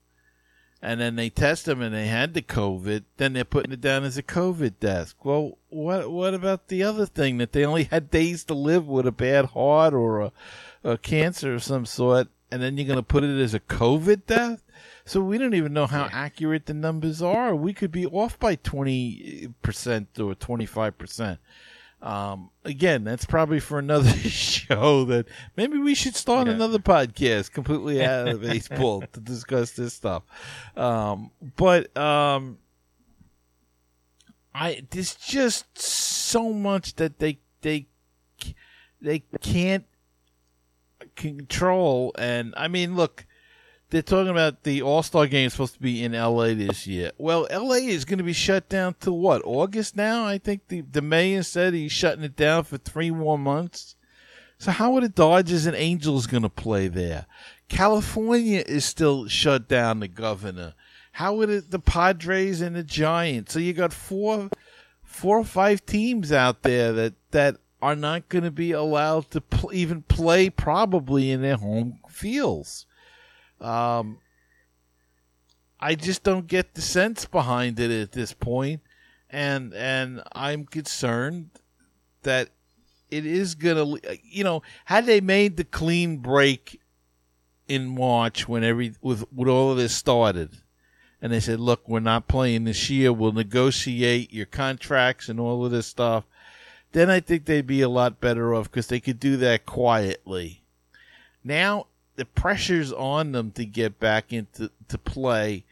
and 0.82 1.00
then 1.00 1.16
they 1.16 1.30
test 1.30 1.66
them 1.66 1.82
and 1.82 1.94
they 1.94 2.08
had 2.08 2.34
the 2.34 2.42
covid 2.42 3.04
then 3.18 3.34
they're 3.34 3.44
putting 3.44 3.72
it 3.72 3.82
down 3.82 4.04
as 4.04 4.18
a 4.18 4.24
covid 4.24 4.74
death 4.80 5.14
well 5.24 5.58
what 5.70 6.10
what 6.10 6.34
about 6.34 6.68
the 6.68 6.82
other 6.82 7.06
thing 7.06 7.38
that 7.38 7.52
they 7.52 7.66
only 7.66 7.84
had 7.86 8.10
days 8.10 8.44
to 8.44 8.54
live 8.54 8.88
with 8.88 9.06
a 9.06 9.12
bad 9.12 9.46
heart 9.46 9.94
or 9.94 10.22
a, 10.22 10.32
a 10.84 10.98
cancer 10.98 11.54
of 11.54 11.64
some 11.64 11.86
sort 11.86 12.28
and 12.52 12.62
then 12.62 12.78
you're 12.78 12.88
going 12.88 12.98
to 12.98 13.04
put 13.04 13.24
it 13.24 13.40
as 13.40 13.54
a 13.54 13.60
covid 13.60 14.26
death 14.26 14.64
so 15.10 15.22
we 15.22 15.40
don't 15.40 15.56
even 15.56 15.74
know 15.74 15.88
how 15.88 16.08
accurate 16.12 16.68
the 16.68 16.76
numbers 16.76 17.20
are. 17.20 17.56
We 17.56 17.74
could 17.74 17.92
be 17.92 18.06
off 18.06 18.38
by 18.38 18.56
20% 18.58 19.50
or 20.20 20.36
25% 20.36 21.38
um, 22.02 22.50
again, 22.64 23.04
that's 23.04 23.26
probably 23.26 23.60
for 23.60 23.80
another 23.80 24.10
show 24.30 25.06
that 25.06 25.28
maybe 25.58 25.78
we 25.78 25.96
should 25.96 26.16
start 26.16 26.48
yeah. 26.48 26.54
another 26.54 26.80
podcast 26.80 27.52
completely 27.52 28.04
out 28.04 28.28
of 28.28 28.42
baseball 28.42 29.04
to 29.14 29.20
discuss 29.20 29.72
this 29.72 29.94
stuff. 29.94 30.24
Um, 30.78 31.32
but, 31.58 31.96
um, 31.98 32.60
I, 34.54 34.84
there's 34.90 35.16
just 35.16 35.78
so 35.78 36.54
much 36.54 36.96
that 36.96 37.20
they, 37.20 37.40
they, 37.62 37.88
they 39.02 39.24
can't 39.42 39.86
control. 41.16 42.14
And 42.18 42.54
I 42.58 42.68
mean, 42.68 42.96
look, 42.96 43.26
they're 43.90 44.02
talking 44.02 44.30
about 44.30 44.64
the 44.64 44.82
All 44.82 45.02
Star 45.02 45.28
game 45.28 45.50
supposed 45.50 45.74
to 45.74 45.82
be 45.82 46.04
in 46.04 46.14
L.A. 46.14 46.54
this 46.54 46.86
year. 46.86 47.12
Well, 47.18 47.48
L.A. 47.50 47.86
is 47.88 48.06
going 48.06 48.20
to 48.20 48.24
be 48.24 48.34
shut 48.34 48.70
down 48.70 48.96
to 49.02 49.12
what 49.12 49.42
August 49.46 49.96
now? 49.96 50.26
I 50.26 50.38
think 50.38 50.68
the 50.68 50.82
the 50.82 51.02
mayor 51.02 51.44
said 51.44 51.74
he's 51.74 51.92
shutting 51.92 52.24
it 52.24 52.36
down 52.36 52.64
for 52.64 52.78
three 52.78 53.12
more 53.12 53.38
months. 53.38 53.96
So 54.60 54.72
how 54.72 54.96
are 54.96 55.02
the 55.02 55.10
Dodgers 55.10 55.66
and 55.66 55.76
Angels 55.76 56.28
going 56.28 56.44
to 56.44 56.50
play 56.50 56.90
there? 56.90 57.26
California 57.70 58.62
is 58.66 58.84
still 58.84 59.28
shut 59.28 59.68
down. 59.68 60.02
The 60.02 60.08
governor. 60.08 60.74
How 61.14 61.40
are 61.40 61.46
the, 61.46 61.62
the 61.62 61.80
Padres 61.80 62.62
and 62.62 62.76
the 62.76 62.84
Giants? 62.84 63.54
So 63.54 63.60
you 63.60 63.74
got 63.74 63.94
four, 63.94 64.50
four 65.02 65.40
or 65.40 65.46
five 65.46 65.86
teams 65.86 66.32
out 66.32 66.62
there 66.64 66.92
that 66.94 67.14
that 67.32 67.58
are 67.82 67.96
not 67.96 68.30
going 68.30 68.44
to 68.44 68.52
be 68.52 68.72
allowed 68.72 69.32
to 69.32 69.42
pl- 69.42 69.74
even 69.74 70.02
play 70.04 70.50
probably 70.50 71.32
in 71.32 71.42
their 71.42 71.58
home 71.58 72.00
fields. 72.10 72.86
Um, 73.62 74.20
I 75.80 75.96
just 75.96 76.24
don't 76.24 76.48
get 76.48 76.74
the 76.74 76.82
sense 76.82 77.26
behind 77.26 77.80
it 77.80 77.92
at 77.92 78.12
this 78.12 78.34
point, 78.34 78.82
and 79.30 79.74
and 79.74 80.22
I'm 80.34 80.66
concerned 80.66 81.52
that 82.24 82.50
it 83.10 83.26
is 83.26 83.56
gonna. 83.56 83.96
You 84.24 84.44
know, 84.44 84.62
had 84.86 85.06
they 85.06 85.22
made 85.22 85.58
the 85.58 85.64
clean 85.64 86.18
break 86.18 86.82
in 87.68 87.96
March 87.96 88.48
when 88.48 88.64
every 88.64 88.94
with 89.02 89.24
with 89.32 89.48
all 89.48 89.72
of 89.72 89.78
this 89.78 89.96
started, 89.96 90.50
and 91.22 91.32
they 91.32 91.40
said, 91.40 91.60
"Look, 91.60 91.88
we're 91.88 92.00
not 92.02 92.28
playing 92.28 92.66
this 92.66 92.90
year. 92.90 93.14
We'll 93.14 93.32
negotiate 93.32 94.34
your 94.34 94.48
contracts 94.48 95.30
and 95.30 95.40
all 95.40 95.66
of 95.66 95.72
this 95.72 95.88
stuff." 95.88 96.26
Then 96.92 97.10
I 97.10 97.20
think 97.20 97.46
they'd 97.46 97.68
be 97.68 97.82
a 97.82 97.90
lot 97.90 98.20
better 98.20 98.54
off 98.54 98.70
because 98.70 98.88
they 98.88 99.00
could 99.00 99.20
do 99.20 99.38
that 99.38 99.66
quietly. 99.66 100.64
Now 101.44 101.86
the 102.20 102.26
pressure's 102.26 102.92
on 102.92 103.32
them 103.32 103.52
to 103.52 103.66
get 103.66 103.98
back 103.98 104.34
into 104.34 104.70
to 104.90 104.98
play, 104.98 105.64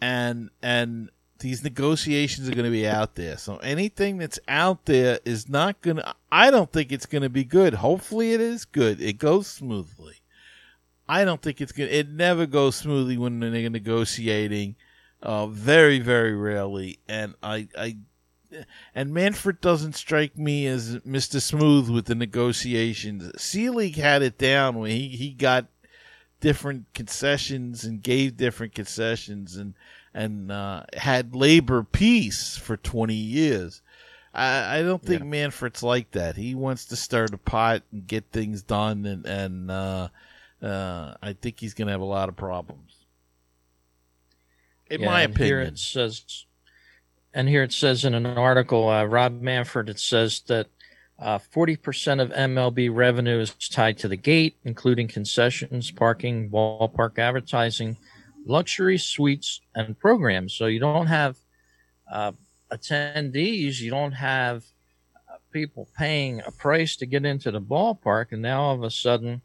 and 0.00 0.50
and 0.62 1.10
these 1.40 1.64
negotiations 1.64 2.48
are 2.48 2.54
going 2.54 2.64
to 2.64 2.70
be 2.70 2.86
out 2.86 3.16
there. 3.16 3.36
So 3.36 3.56
anything 3.56 4.18
that's 4.18 4.38
out 4.46 4.84
there 4.84 5.18
is 5.24 5.48
not 5.48 5.80
going 5.80 5.96
to, 5.96 6.14
I 6.30 6.50
don't 6.50 6.70
think 6.70 6.92
it's 6.92 7.06
going 7.06 7.22
to 7.22 7.28
be 7.28 7.44
good. 7.44 7.74
Hopefully 7.74 8.32
it 8.32 8.40
is 8.40 8.64
good. 8.64 9.00
It 9.00 9.14
goes 9.14 9.46
smoothly. 9.46 10.16
I 11.08 11.24
don't 11.24 11.42
think 11.42 11.60
it's 11.60 11.72
good. 11.72 11.90
It 11.90 12.08
never 12.08 12.46
goes 12.46 12.76
smoothly 12.76 13.18
when 13.18 13.40
they're 13.40 13.70
negotiating. 13.70 14.76
Uh, 15.22 15.46
very, 15.46 15.98
very 15.98 16.34
rarely. 16.34 16.98
And 17.08 17.34
I, 17.42 17.68
I, 17.76 17.96
and 18.94 19.12
Manfred 19.12 19.60
doesn't 19.60 19.94
strike 19.94 20.36
me 20.36 20.66
as 20.66 20.96
Mr. 20.98 21.40
Smooth 21.40 21.88
with 21.90 22.06
the 22.06 22.14
negotiations. 22.14 23.30
Selig 23.42 23.96
had 23.96 24.22
it 24.22 24.38
down 24.38 24.78
when 24.78 24.90
he, 24.90 25.08
he 25.08 25.30
got 25.30 25.66
different 26.40 26.86
concessions 26.94 27.84
and 27.84 28.02
gave 28.02 28.36
different 28.36 28.74
concessions 28.74 29.56
and 29.56 29.74
and 30.12 30.50
uh, 30.50 30.82
had 30.96 31.36
labor 31.36 31.84
peace 31.84 32.56
for 32.56 32.76
20 32.76 33.14
years. 33.14 33.80
I, 34.34 34.78
I 34.78 34.82
don't 34.82 35.02
think 35.02 35.20
yeah. 35.20 35.26
Manfred's 35.26 35.82
like 35.82 36.10
that. 36.12 36.36
He 36.36 36.54
wants 36.54 36.86
to 36.86 36.96
start 36.96 37.32
a 37.32 37.38
pot 37.38 37.82
and 37.92 38.06
get 38.06 38.24
things 38.32 38.62
done, 38.62 39.06
and 39.06 39.26
and 39.26 39.70
uh, 39.70 40.08
uh, 40.62 41.14
I 41.22 41.32
think 41.32 41.60
he's 41.60 41.74
going 41.74 41.86
to 41.86 41.92
have 41.92 42.00
a 42.00 42.04
lot 42.04 42.28
of 42.28 42.36
problems. 42.36 42.96
In 44.88 45.00
yeah, 45.00 45.06
my 45.06 45.22
opinion, 45.22 45.46
here 45.46 45.60
it 45.60 45.78
says, 45.78 46.44
and 47.34 47.48
here 47.48 47.62
it 47.62 47.72
says 47.72 48.04
in 48.04 48.14
an 48.14 48.26
article, 48.26 48.88
uh, 48.88 49.04
Rob 49.04 49.40
Manfred, 49.40 49.88
it 49.88 50.00
says 50.00 50.40
that 50.46 50.68
uh, 51.20 51.38
40% 51.38 52.22
of 52.22 52.30
MLB 52.30 52.88
revenue 52.92 53.40
is 53.40 53.52
tied 53.54 53.98
to 53.98 54.08
the 54.08 54.16
gate, 54.16 54.56
including 54.64 55.06
concessions, 55.06 55.90
parking, 55.90 56.48
ballpark 56.48 57.18
advertising, 57.18 57.98
luxury 58.46 58.96
suites, 58.96 59.60
and 59.74 59.98
programs. 59.98 60.54
So 60.54 60.66
you 60.66 60.80
don't 60.80 61.08
have 61.08 61.36
uh, 62.10 62.32
attendees, 62.72 63.80
you 63.80 63.90
don't 63.90 64.12
have 64.12 64.64
uh, 65.28 65.36
people 65.52 65.88
paying 65.96 66.40
a 66.46 66.50
price 66.50 66.96
to 66.96 67.06
get 67.06 67.26
into 67.26 67.50
the 67.50 67.60
ballpark, 67.60 68.32
and 68.32 68.40
now 68.40 68.62
all 68.62 68.74
of 68.74 68.82
a 68.82 68.90
sudden 68.90 69.42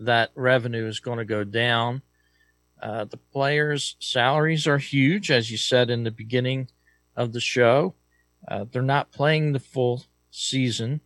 that 0.00 0.32
revenue 0.34 0.88
is 0.88 0.98
going 0.98 1.18
to 1.18 1.24
go 1.24 1.44
down. 1.44 2.02
Uh, 2.82 3.04
the 3.04 3.16
players' 3.16 3.94
salaries 4.00 4.66
are 4.66 4.78
huge, 4.78 5.30
as 5.30 5.52
you 5.52 5.56
said 5.56 5.88
in 5.88 6.02
the 6.02 6.10
beginning 6.10 6.68
of 7.14 7.32
the 7.32 7.40
show. 7.40 7.94
Uh, 8.48 8.64
they're 8.72 8.82
not 8.82 9.12
playing 9.12 9.52
the 9.52 9.60
full 9.60 10.04
season. 10.32 11.00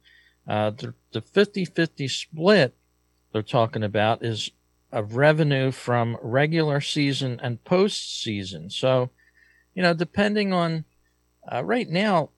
Uh, 0.49 0.71
the 1.13 1.21
50 1.21 1.65
50 1.65 2.09
split 2.09 2.77
they're 3.33 3.43
talking 3.43 3.83
about 3.83 4.25
is 4.25 4.51
of 4.93 5.17
revenue 5.17 5.71
from 5.73 6.17
regular 6.23 6.81
season 6.81 7.41
and 7.43 7.63
postseason. 7.65 8.71
So, 8.73 9.11
you 9.75 9.83
know, 9.83 9.93
depending 9.93 10.53
on 10.53 10.85
uh, 11.51 11.65
right 11.65 11.89
now, 11.89 12.31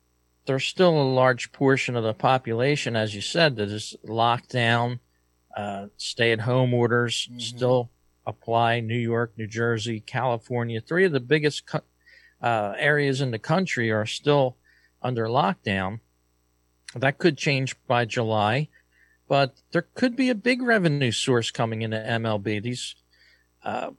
there's 0.46 0.64
still 0.64 1.00
a 1.00 1.14
large 1.14 1.52
portion 1.52 1.94
of 1.94 2.04
the 2.04 2.14
population, 2.14 2.96
as 2.96 3.14
you 3.14 3.20
said, 3.20 3.56
that 3.56 3.68
is 3.68 3.94
locked 4.02 4.50
down. 4.50 5.00
Uh, 5.54 5.88
stay 5.96 6.32
at 6.32 6.40
home 6.40 6.72
orders 6.72 7.28
mm-hmm. 7.30 7.38
still 7.38 7.90
apply. 8.26 8.80
New 8.80 8.96
York, 8.96 9.32
New 9.36 9.46
Jersey, 9.46 10.00
California, 10.00 10.80
three 10.80 11.04
of 11.04 11.12
the 11.12 11.20
biggest 11.20 11.66
co- 11.66 11.82
uh, 12.40 12.74
areas 12.78 13.20
in 13.20 13.30
the 13.30 13.38
country 13.38 13.90
are 13.90 14.06
still 14.06 14.56
under 15.02 15.26
lockdown. 15.26 16.00
That 16.94 17.18
could 17.18 17.36
change 17.36 17.76
by 17.86 18.04
July, 18.04 18.68
but 19.28 19.56
there 19.72 19.86
could 19.94 20.16
be 20.16 20.30
a 20.30 20.34
big 20.34 20.62
revenue 20.62 21.12
source 21.12 21.50
coming 21.50 21.82
into 21.82 21.98
MLB. 21.98 22.62
These 22.62 22.94
uh, 23.62 23.90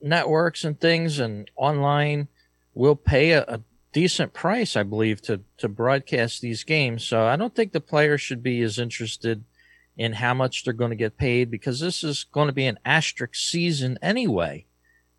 networks 0.00 0.64
and 0.64 0.80
things 0.80 1.18
and 1.18 1.50
online 1.56 2.28
will 2.74 2.96
pay 2.96 3.32
a, 3.32 3.42
a 3.42 3.60
decent 3.92 4.32
price, 4.32 4.76
I 4.76 4.82
believe, 4.82 5.20
to 5.22 5.40
to 5.58 5.68
broadcast 5.68 6.40
these 6.40 6.64
games. 6.64 7.04
So 7.04 7.24
I 7.26 7.36
don't 7.36 7.54
think 7.54 7.72
the 7.72 7.80
players 7.80 8.20
should 8.20 8.42
be 8.42 8.62
as 8.62 8.78
interested 8.78 9.44
in 9.96 10.14
how 10.14 10.32
much 10.32 10.64
they're 10.64 10.72
going 10.72 10.90
to 10.90 10.96
get 10.96 11.18
paid 11.18 11.50
because 11.50 11.80
this 11.80 12.04
is 12.04 12.24
going 12.24 12.46
to 12.46 12.52
be 12.52 12.66
an 12.66 12.78
asterisk 12.84 13.34
season 13.34 13.98
anyway. 14.00 14.64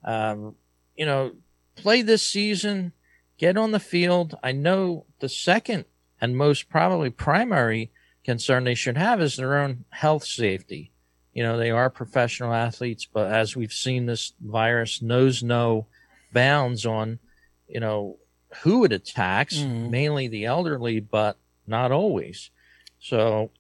Um, 0.03 0.55
you 0.95 1.05
know, 1.05 1.33
play 1.75 2.01
this 2.01 2.23
season, 2.23 2.93
get 3.37 3.57
on 3.57 3.71
the 3.71 3.79
field. 3.79 4.37
I 4.41 4.53
know 4.53 5.05
the 5.19 5.27
second 5.27 5.85
and 6.21 6.37
most 6.37 6.69
probably 6.69 7.09
primary 7.09 7.91
concern 8.23 8.63
they 8.63 8.75
should 8.75 8.97
have 8.97 9.21
is 9.21 9.37
their 9.37 9.57
own 9.57 9.85
health 9.89 10.23
safety. 10.23 10.91
You 11.33 11.43
know, 11.43 11.57
they 11.57 11.71
are 11.71 11.89
professional 11.89 12.53
athletes, 12.53 13.07
but 13.11 13.31
as 13.31 13.55
we've 13.55 13.73
seen, 13.73 14.05
this 14.05 14.33
virus 14.41 15.01
knows 15.01 15.41
no 15.41 15.87
bounds 16.33 16.85
on, 16.85 17.19
you 17.67 17.79
know, 17.79 18.17
who 18.63 18.83
it 18.83 18.91
attacks, 18.91 19.57
mm. 19.57 19.89
mainly 19.89 20.27
the 20.27 20.45
elderly, 20.45 20.99
but 20.99 21.37
not 21.67 21.91
always. 21.91 22.49
So 22.99 23.51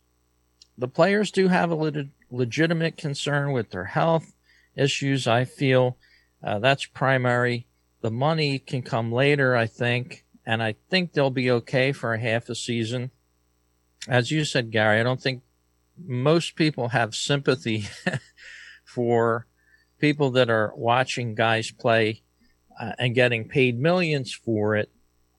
the 0.77 0.87
players 0.87 1.31
do 1.31 1.47
have 1.47 1.71
a 1.71 1.75
leg- 1.75 2.09
legitimate 2.31 2.97
concern 2.97 3.51
with 3.51 3.69
their 3.69 3.85
health 3.85 4.33
issues. 4.75 5.27
I 5.27 5.45
feel 5.45 5.97
uh, 6.43 6.59
that's 6.59 6.85
primary. 6.85 7.67
The 8.01 8.11
money 8.11 8.59
can 8.59 8.81
come 8.81 9.11
later, 9.11 9.55
I 9.55 9.67
think 9.67 10.25
and 10.49 10.63
I 10.63 10.73
think 10.89 11.13
they'll 11.13 11.29
be 11.29 11.51
okay 11.51 11.91
for 11.91 12.17
half 12.17 12.49
a 12.49 12.55
season. 12.55 13.11
As 14.07 14.31
you 14.31 14.43
said, 14.43 14.71
Gary, 14.71 14.99
I 14.99 15.03
don't 15.03 15.21
think 15.21 15.43
most 15.95 16.55
people 16.55 16.87
have 16.87 17.13
sympathy 17.13 17.85
for 18.83 19.45
people 19.99 20.31
that 20.31 20.49
are 20.49 20.73
watching 20.75 21.35
guys 21.35 21.69
play 21.69 22.23
uh, 22.81 22.93
and 22.97 23.13
getting 23.13 23.47
paid 23.47 23.79
millions 23.79 24.33
for 24.33 24.75
it. 24.75 24.89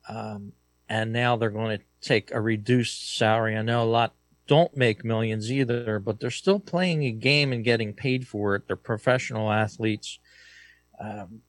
Um, 0.09 0.53
and 0.89 1.13
now 1.13 1.35
they're 1.35 1.51
going 1.51 1.79
to 1.79 1.85
take 2.01 2.31
a 2.31 2.41
reduced 2.41 3.17
salary. 3.17 3.57
I 3.57 3.63
know 3.63 3.83
a 3.83 3.91
lot 3.91 4.15
don't 4.47 4.77
make 4.77 5.05
millions 5.05 5.51
either, 5.51 5.99
but 5.99 6.21
they're 6.21 6.31
still 6.31 6.61
playing 6.61 7.03
a 7.03 7.11
game 7.11 7.53
and 7.53 7.65
getting 7.65 7.95
paid 7.95 8.29
for 8.29 8.55
it. 8.55 8.69
They're 8.69 8.77
professional 8.77 9.51
athletes. 9.51 10.21
Um, 11.01 11.41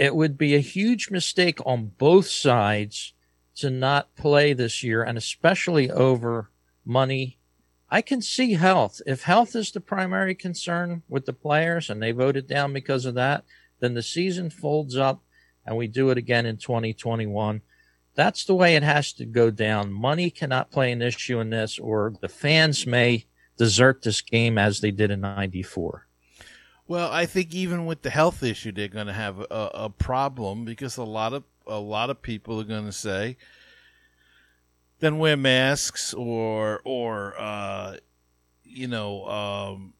it 0.00 0.16
would 0.16 0.38
be 0.38 0.54
a 0.54 0.60
huge 0.60 1.10
mistake 1.10 1.58
on 1.66 1.92
both 1.98 2.26
sides 2.26 3.12
to 3.56 3.68
not 3.68 4.16
play 4.16 4.54
this 4.54 4.82
year, 4.82 5.02
and 5.02 5.18
especially 5.18 5.90
over 5.90 6.50
money. 6.86 7.38
I 7.90 8.00
can 8.00 8.22
see 8.22 8.54
health. 8.54 9.02
If 9.06 9.24
health 9.24 9.54
is 9.54 9.70
the 9.70 9.80
primary 9.82 10.34
concern 10.34 11.02
with 11.06 11.26
the 11.26 11.34
players 11.34 11.90
and 11.90 12.02
they 12.02 12.12
voted 12.12 12.46
down 12.46 12.72
because 12.72 13.04
of 13.04 13.12
that, 13.16 13.44
then 13.80 13.92
the 13.92 14.02
season 14.02 14.48
folds 14.48 14.96
up 14.96 15.20
and 15.66 15.76
we 15.76 15.86
do 15.86 16.08
it 16.08 16.16
again 16.16 16.46
in 16.46 16.56
2021. 16.56 17.60
That's 18.14 18.46
the 18.46 18.54
way 18.54 18.76
it 18.76 18.82
has 18.82 19.12
to 19.14 19.26
go 19.26 19.50
down. 19.50 19.92
Money 19.92 20.30
cannot 20.30 20.70
play 20.70 20.92
an 20.92 21.02
issue 21.02 21.40
in 21.40 21.50
this, 21.50 21.78
or 21.78 22.14
the 22.22 22.28
fans 22.28 22.86
may 22.86 23.26
desert 23.58 24.00
this 24.00 24.22
game 24.22 24.56
as 24.56 24.80
they 24.80 24.92
did 24.92 25.10
in 25.10 25.20
94. 25.20 26.06
Well, 26.90 27.12
I 27.12 27.24
think 27.24 27.54
even 27.54 27.86
with 27.86 28.02
the 28.02 28.10
health 28.10 28.42
issue, 28.42 28.72
they're 28.72 28.88
going 28.88 29.06
to 29.06 29.12
have 29.12 29.38
a, 29.38 29.70
a 29.74 29.90
problem 29.90 30.64
because 30.64 30.96
a 30.96 31.04
lot 31.04 31.32
of 31.32 31.44
a 31.64 31.78
lot 31.78 32.10
of 32.10 32.20
people 32.20 32.60
are 32.60 32.64
going 32.64 32.86
to 32.86 32.90
say, 32.90 33.36
then 34.98 35.20
wear 35.20 35.36
masks 35.36 36.12
or 36.12 36.80
or 36.82 37.36
uh, 37.38 37.98
you 38.64 38.88
know 38.88 39.24
um, 39.26 39.94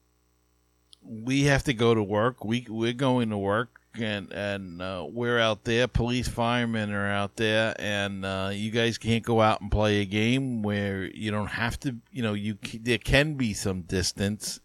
we 1.01 1.43
have 1.43 1.63
to 1.63 1.73
go 1.73 1.95
to 1.95 2.03
work. 2.03 2.43
We 2.43 2.67
we're 2.67 2.91
going 2.91 3.29
to 3.29 3.37
work 3.37 3.79
and 3.97 4.29
and 4.33 4.81
uh, 4.81 5.05
we're 5.09 5.39
out 5.39 5.63
there. 5.63 5.87
Police, 5.87 6.27
firemen 6.27 6.91
are 6.91 7.09
out 7.09 7.37
there, 7.37 7.73
and 7.79 8.25
uh, 8.25 8.49
you 8.51 8.69
guys 8.69 8.97
can't 8.97 9.23
go 9.23 9.39
out 9.39 9.61
and 9.61 9.71
play 9.71 10.01
a 10.01 10.05
game 10.05 10.61
where 10.61 11.05
you 11.05 11.31
don't 11.31 11.51
have 11.51 11.79
to. 11.79 11.95
You 12.11 12.21
know, 12.21 12.33
you 12.33 12.57
there 12.81 12.97
can 12.97 13.35
be 13.35 13.53
some 13.53 13.83
distance. 13.83 14.59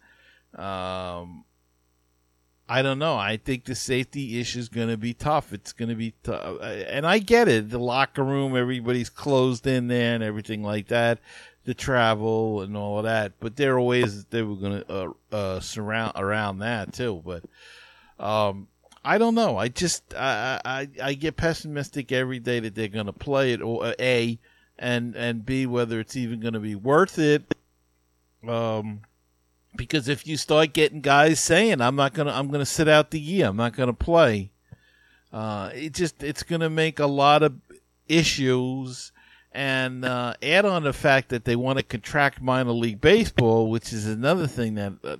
Um, 0.55 1.45
I 2.69 2.81
don't 2.81 2.99
know. 2.99 3.15
I 3.15 3.37
think 3.37 3.63
the 3.63 3.75
safety 3.75 4.39
issue 4.39 4.59
is 4.59 4.67
going 4.67 4.89
to 4.89 4.97
be 4.97 5.13
tough. 5.13 5.53
It's 5.53 5.71
going 5.71 5.89
to 5.89 5.95
be 5.95 6.13
tough. 6.23 6.61
And 6.61 7.07
I 7.07 7.19
get 7.19 7.47
it. 7.47 7.69
The 7.69 7.79
locker 7.79 8.23
room, 8.23 8.57
everybody's 8.57 9.09
closed 9.09 9.65
in 9.65 9.87
there 9.87 10.15
and 10.15 10.23
everything 10.23 10.63
like 10.63 10.87
that. 10.89 11.19
The 11.63 11.73
travel 11.73 12.61
and 12.61 12.75
all 12.75 12.97
of 12.97 13.05
that. 13.05 13.33
But 13.39 13.55
there 13.55 13.75
are 13.75 13.81
ways 13.81 14.17
that 14.17 14.31
they 14.31 14.41
were 14.41 14.55
going 14.55 14.83
to 14.83 14.93
uh, 14.93 15.35
uh, 15.35 15.59
surround 15.61 16.13
around 16.15 16.59
that 16.59 16.93
too. 16.93 17.21
But 17.25 17.43
um, 18.19 18.67
I 19.03 19.17
don't 19.17 19.35
know. 19.35 19.57
I 19.57 19.69
just 19.69 20.13
I, 20.13 20.59
I 20.65 20.89
I 21.01 21.13
get 21.13 21.37
pessimistic 21.37 22.11
every 22.11 22.39
day 22.39 22.59
that 22.59 22.75
they're 22.75 22.89
going 22.89 23.05
to 23.05 23.13
play 23.13 23.53
it 23.53 23.61
or 23.61 23.93
a 23.99 24.37
and 24.77 25.15
and 25.15 25.45
b 25.45 25.65
whether 25.65 25.99
it's 25.99 26.17
even 26.17 26.41
going 26.41 26.53
to 26.53 26.59
be 26.59 26.75
worth 26.75 27.17
it. 27.17 27.53
Um, 28.47 29.01
because 29.77 30.07
if 30.07 30.27
you 30.27 30.35
start 30.35 30.73
getting 30.73 31.01
guys 31.01 31.39
saying 31.39 31.81
I'm 31.81 31.95
not 31.95 32.13
gonna 32.13 32.31
I'm 32.31 32.49
gonna 32.49 32.65
sit 32.65 32.87
out 32.87 33.11
the 33.11 33.19
year, 33.19 33.47
I'm 33.47 33.57
not 33.57 33.75
gonna 33.75 33.93
play, 33.93 34.51
uh, 35.31 35.69
it 35.73 35.93
just 35.93 36.23
it's 36.23 36.43
gonna 36.43 36.69
make 36.69 36.99
a 36.99 37.07
lot 37.07 37.43
of 37.43 37.55
issues. 38.07 39.11
And 39.53 40.05
uh, 40.05 40.35
add 40.43 40.65
on 40.65 40.83
the 40.83 40.93
fact 40.93 41.29
that 41.29 41.45
they 41.45 41.55
want 41.55 41.79
to 41.79 41.83
contract 41.83 42.41
minor 42.41 42.73
league 42.73 43.01
baseball, 43.01 43.71
which 43.71 43.91
is 43.91 44.05
another 44.05 44.45
thing 44.45 44.75
that 44.75 44.93
uh, 45.03 45.17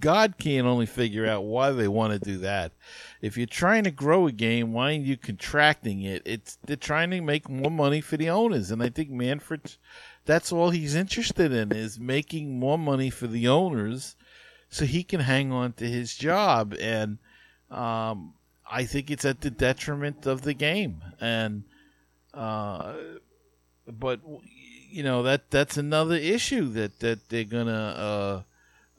God 0.00 0.34
can 0.38 0.66
only 0.66 0.86
figure 0.86 1.26
out 1.26 1.44
why 1.44 1.70
they 1.70 1.88
want 1.88 2.12
to 2.12 2.18
do 2.18 2.38
that. 2.38 2.72
If 3.20 3.36
you're 3.36 3.46
trying 3.46 3.84
to 3.84 3.90
grow 3.90 4.26
a 4.26 4.32
game, 4.32 4.72
why 4.72 4.90
are 4.90 4.92
you 4.92 5.16
contracting 5.16 6.02
it? 6.02 6.22
It's 6.24 6.58
they're 6.64 6.76
trying 6.76 7.10
to 7.10 7.20
make 7.20 7.48
more 7.48 7.70
money 7.70 8.00
for 8.00 8.16
the 8.16 8.30
owners, 8.30 8.70
and 8.70 8.82
I 8.82 8.88
think 8.88 9.10
Manfred's 9.10 9.78
that's 10.26 10.52
all 10.52 10.70
he's 10.70 10.94
interested 10.94 11.52
in 11.52 11.72
is 11.72 11.98
making 11.98 12.58
more 12.58 12.78
money 12.78 13.10
for 13.10 13.26
the 13.26 13.48
owners, 13.48 14.16
so 14.68 14.84
he 14.84 15.02
can 15.02 15.20
hang 15.20 15.52
on 15.52 15.72
to 15.74 15.88
his 15.88 16.14
job. 16.14 16.74
And 16.80 17.18
um, 17.70 18.34
I 18.70 18.84
think 18.84 19.10
it's 19.10 19.24
at 19.24 19.40
the 19.40 19.50
detriment 19.50 20.26
of 20.26 20.42
the 20.42 20.54
game. 20.54 21.02
And 21.20 21.64
uh, 22.32 22.94
but 23.86 24.20
you 24.90 25.02
know 25.02 25.22
that 25.22 25.50
that's 25.50 25.76
another 25.76 26.16
issue 26.16 26.68
that 26.72 27.00
that 27.00 27.28
they're 27.28 27.44
gonna 27.44 28.44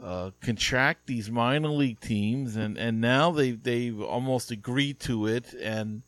uh, 0.01 0.03
uh, 0.03 0.31
contract 0.41 1.07
these 1.07 1.29
minor 1.29 1.69
league 1.69 1.99
teams, 1.99 2.55
and 2.55 2.77
and 2.77 2.99
now 2.99 3.31
they 3.31 3.51
they've 3.51 4.01
almost 4.01 4.51
agreed 4.51 4.99
to 5.01 5.27
it, 5.27 5.53
and 5.53 6.01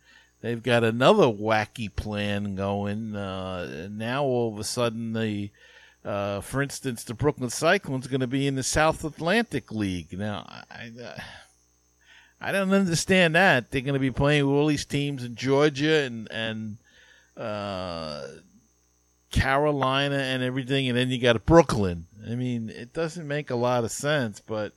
they've 0.43 0.61
got 0.61 0.83
another 0.83 1.25
wacky 1.25 1.93
plan 1.93 2.53
going. 2.53 3.15
Uh, 3.15 3.87
now 3.89 4.23
all 4.23 4.53
of 4.53 4.59
a 4.59 4.63
sudden 4.63 5.13
the 5.13 5.49
uh, 6.05 6.41
for 6.41 6.61
instance, 6.61 7.05
the 7.05 7.13
Brooklyn 7.13 7.49
Cyclones 7.49 8.07
going 8.07 8.21
to 8.21 8.27
be 8.27 8.45
in 8.45 8.55
the 8.55 8.63
South 8.63 9.05
Atlantic 9.05 9.71
League. 9.71 10.17
Now, 10.17 10.45
I, 10.69 10.91
I 12.41 12.51
don't 12.51 12.73
understand 12.73 13.35
that. 13.35 13.71
They're 13.71 13.81
going 13.81 13.93
to 13.93 13.99
be 13.99 14.11
playing 14.11 14.45
with 14.45 14.53
all 14.53 14.67
these 14.67 14.85
teams 14.85 15.23
in 15.23 15.35
Georgia 15.35 16.01
and 16.01 16.27
and 16.29 16.77
uh, 17.37 18.27
Carolina 19.31 20.17
and 20.17 20.43
everything, 20.43 20.89
and 20.89 20.97
then 20.97 21.09
you 21.09 21.19
got 21.19 21.45
Brooklyn. 21.45 22.05
I 22.29 22.35
mean, 22.35 22.69
it 22.69 22.91
doesn't 22.91 23.27
make 23.27 23.49
a 23.49 23.55
lot 23.55 23.85
of 23.85 23.91
sense, 23.91 24.41
but 24.45 24.73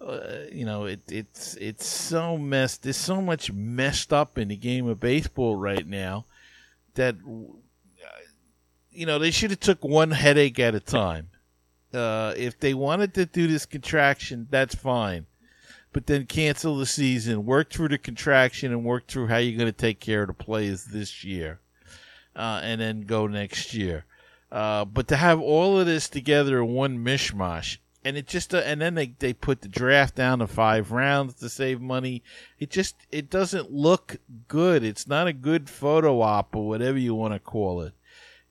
uh, 0.00 0.44
you 0.52 0.64
know, 0.64 0.84
it, 0.84 1.00
it's 1.08 1.54
it's 1.56 1.86
so 1.86 2.38
messed. 2.38 2.82
There's 2.82 2.96
so 2.96 3.20
much 3.20 3.52
messed 3.52 4.12
up 4.12 4.38
in 4.38 4.48
the 4.48 4.56
game 4.56 4.86
of 4.86 5.00
baseball 5.00 5.56
right 5.56 5.86
now 5.86 6.24
that 6.94 7.16
you 8.90 9.06
know 9.06 9.18
they 9.18 9.30
should 9.30 9.50
have 9.50 9.60
took 9.60 9.84
one 9.84 10.10
headache 10.10 10.58
at 10.58 10.74
a 10.74 10.80
time. 10.80 11.30
Uh, 11.92 12.34
if 12.36 12.58
they 12.60 12.74
wanted 12.74 13.14
to 13.14 13.26
do 13.26 13.46
this 13.46 13.66
contraction, 13.66 14.46
that's 14.50 14.74
fine, 14.74 15.26
but 15.92 16.06
then 16.06 16.26
cancel 16.26 16.76
the 16.76 16.86
season, 16.86 17.46
work 17.46 17.70
through 17.70 17.88
the 17.88 17.98
contraction, 17.98 18.72
and 18.72 18.84
work 18.84 19.06
through 19.06 19.26
how 19.26 19.38
you're 19.38 19.58
going 19.58 19.72
to 19.72 19.72
take 19.72 19.98
care 19.98 20.22
of 20.22 20.28
the 20.28 20.34
players 20.34 20.84
this 20.84 21.24
year 21.24 21.60
uh, 22.36 22.60
and 22.62 22.80
then 22.80 23.02
go 23.02 23.26
next 23.26 23.74
year. 23.74 24.04
Uh, 24.50 24.84
but 24.84 25.08
to 25.08 25.16
have 25.16 25.40
all 25.40 25.78
of 25.78 25.86
this 25.86 26.08
together 26.08 26.62
in 26.62 26.72
one 26.72 26.98
mishmash, 27.04 27.78
and 28.04 28.16
it 28.16 28.26
just 28.26 28.54
uh, 28.54 28.58
and 28.58 28.80
then 28.80 28.94
they 28.94 29.14
they 29.18 29.32
put 29.32 29.60
the 29.60 29.68
draft 29.68 30.14
down 30.14 30.38
to 30.38 30.46
five 30.46 30.92
rounds 30.92 31.34
to 31.34 31.48
save 31.48 31.80
money. 31.80 32.22
It 32.58 32.70
just 32.70 32.96
it 33.10 33.30
doesn't 33.30 33.72
look 33.72 34.16
good. 34.46 34.84
It's 34.84 35.06
not 35.06 35.26
a 35.26 35.32
good 35.32 35.68
photo 35.68 36.20
op 36.20 36.54
or 36.54 36.68
whatever 36.68 36.98
you 36.98 37.14
want 37.14 37.34
to 37.34 37.40
call 37.40 37.82
it. 37.82 37.94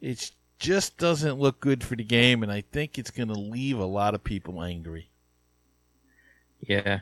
It 0.02 0.32
just 0.60 0.98
doesn't 0.98 1.40
look 1.40 1.60
good 1.60 1.84
for 1.84 1.96
the 1.96 2.04
game, 2.04 2.44
and 2.44 2.52
I 2.52 2.62
think 2.72 2.98
it's 2.98 3.12
going 3.12 3.30
to 3.30 3.40
leave 3.40 3.80
a 3.80 3.86
lot 3.86 4.16
of 4.16 4.24
people 4.24 4.62
angry. 4.64 5.10
Yeah, 6.60 7.00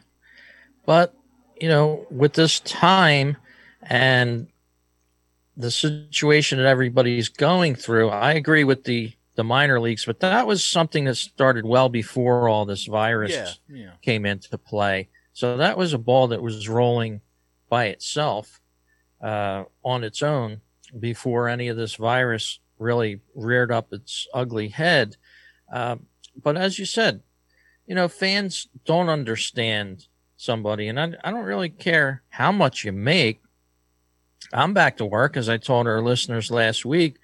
but 0.86 1.16
you 1.60 1.70
know, 1.70 2.06
with 2.12 2.34
this 2.34 2.60
time 2.60 3.38
and 3.82 4.48
the 5.58 5.72
situation 5.72 6.58
that 6.58 6.68
everybody's 6.68 7.30
going 7.30 7.76
through, 7.76 8.10
I 8.10 8.34
agree 8.34 8.64
with 8.64 8.84
the 8.84 9.14
the 9.36 9.44
minor 9.44 9.80
leagues, 9.80 10.06
but 10.06 10.20
that 10.22 10.48
was 10.48 10.64
something 10.64 11.06
that 11.06 11.16
started 11.16 11.66
well 11.66 11.90
before 11.90 12.48
all 12.48 12.66
this 12.66 12.86
virus 12.86 13.32
yeah, 13.32 13.52
yeah. 13.70 13.92
came 14.02 14.26
into 14.26 14.58
play. 14.58 15.10
So 15.34 15.58
that 15.58 15.78
was 15.78 15.94
a 15.94 15.98
ball 15.98 16.30
that 16.30 16.42
was 16.42 16.70
rolling 16.70 17.22
by 17.70 17.88
itself 17.88 18.62
uh, 19.22 19.64
on 19.84 20.04
its 20.04 20.24
own 20.24 20.62
before 21.00 21.50
any 21.50 21.68
of 21.68 21.78
this 21.78 21.96
virus 21.96 22.60
really 22.80 23.20
reared 23.34 23.72
up 23.72 23.92
its 23.92 24.28
ugly 24.34 24.70
head. 24.70 25.18
Uh, 25.72 25.98
but 26.42 26.58
as 26.58 26.80
you 26.80 26.86
said, 26.86 27.22
you 27.86 27.96
know, 27.96 28.08
fans 28.08 28.68
don't 28.86 29.10
understand 29.10 30.08
somebody, 30.38 30.88
and 30.88 31.00
I, 31.00 31.14
I 31.24 31.32
don't 31.32 31.46
really 31.46 31.70
care 31.70 32.24
how 32.30 32.52
much 32.52 32.84
you 32.84 32.92
make 32.92 33.42
I'm 34.54 34.74
back 34.74 34.98
to 34.98 35.06
work, 35.06 35.38
as 35.38 35.50
I 35.50 35.58
told 35.58 35.88
our 35.88 36.02
listeners 36.02 36.52
last 36.52 36.86
week. 36.86 37.18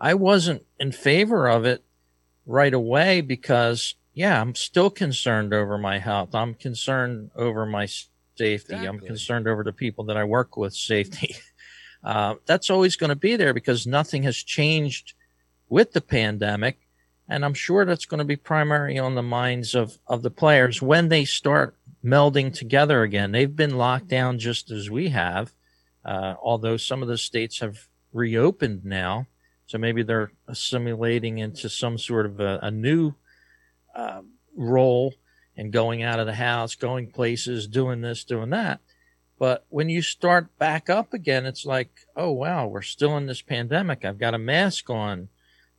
I 0.00 0.14
wasn't 0.14 0.64
in 0.78 0.92
favor 0.92 1.48
of 1.48 1.64
it 1.64 1.82
right 2.44 2.74
away 2.74 3.20
because, 3.20 3.94
yeah, 4.14 4.40
I'm 4.40 4.54
still 4.54 4.90
concerned 4.90 5.54
over 5.54 5.78
my 5.78 5.98
health. 5.98 6.34
I'm 6.34 6.54
concerned 6.54 7.30
over 7.34 7.66
my 7.66 7.86
safety. 7.86 8.74
Exactly. 8.74 8.88
I'm 8.88 9.00
concerned 9.00 9.48
over 9.48 9.64
the 9.64 9.72
people 9.72 10.04
that 10.04 10.16
I 10.16 10.24
work 10.24 10.56
with 10.56 10.74
safety. 10.74 11.36
Uh, 12.04 12.36
that's 12.46 12.70
always 12.70 12.94
going 12.94 13.10
to 13.10 13.16
be 13.16 13.34
there 13.34 13.52
because 13.52 13.84
nothing 13.84 14.22
has 14.22 14.36
changed 14.36 15.14
with 15.68 15.92
the 15.92 16.00
pandemic. 16.00 16.78
And 17.28 17.44
I'm 17.44 17.54
sure 17.54 17.84
that's 17.84 18.06
going 18.06 18.18
to 18.18 18.24
be 18.24 18.36
primary 18.36 18.96
on 18.96 19.16
the 19.16 19.24
minds 19.24 19.74
of, 19.74 19.98
of 20.06 20.22
the 20.22 20.30
players 20.30 20.80
when 20.80 21.08
they 21.08 21.24
start 21.24 21.76
melding 22.04 22.52
together 22.52 23.02
again. 23.02 23.32
They've 23.32 23.56
been 23.56 23.76
locked 23.76 24.06
down 24.06 24.38
just 24.38 24.70
as 24.70 24.88
we 24.88 25.08
have. 25.08 25.52
Uh, 26.04 26.34
although 26.40 26.76
some 26.76 27.02
of 27.02 27.08
the 27.08 27.18
states 27.18 27.58
have 27.58 27.88
reopened 28.12 28.84
now, 28.84 29.26
so 29.66 29.78
maybe 29.78 30.02
they're 30.02 30.32
assimilating 30.46 31.38
into 31.38 31.68
some 31.68 31.98
sort 31.98 32.26
of 32.26 32.40
a, 32.40 32.58
a 32.62 32.70
new 32.70 33.14
uh, 33.94 34.22
role 34.56 35.14
and 35.56 35.72
going 35.72 36.02
out 36.02 36.20
of 36.20 36.26
the 36.26 36.34
house, 36.34 36.74
going 36.74 37.10
places, 37.10 37.66
doing 37.66 38.00
this, 38.00 38.24
doing 38.24 38.50
that. 38.50 38.80
But 39.38 39.66
when 39.68 39.88
you 39.88 40.02
start 40.02 40.56
back 40.58 40.88
up 40.88 41.12
again, 41.12 41.44
it's 41.46 41.66
like, 41.66 41.90
oh 42.16 42.30
wow, 42.30 42.66
we're 42.66 42.82
still 42.82 43.16
in 43.16 43.26
this 43.26 43.42
pandemic. 43.42 44.04
I've 44.04 44.18
got 44.18 44.34
a 44.34 44.38
mask 44.38 44.88
on. 44.88 45.28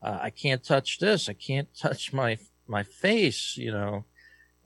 Uh, 0.02 0.19
I 0.21 0.30
can't 0.30 0.63
touch 0.63 1.00
this. 1.00 1.28
I 1.28 1.34
can't 1.34 1.69
touch 1.80 2.13
my 2.13 2.38
my 2.67 2.84
face. 2.84 3.56
You 3.58 3.71
know, 3.71 4.06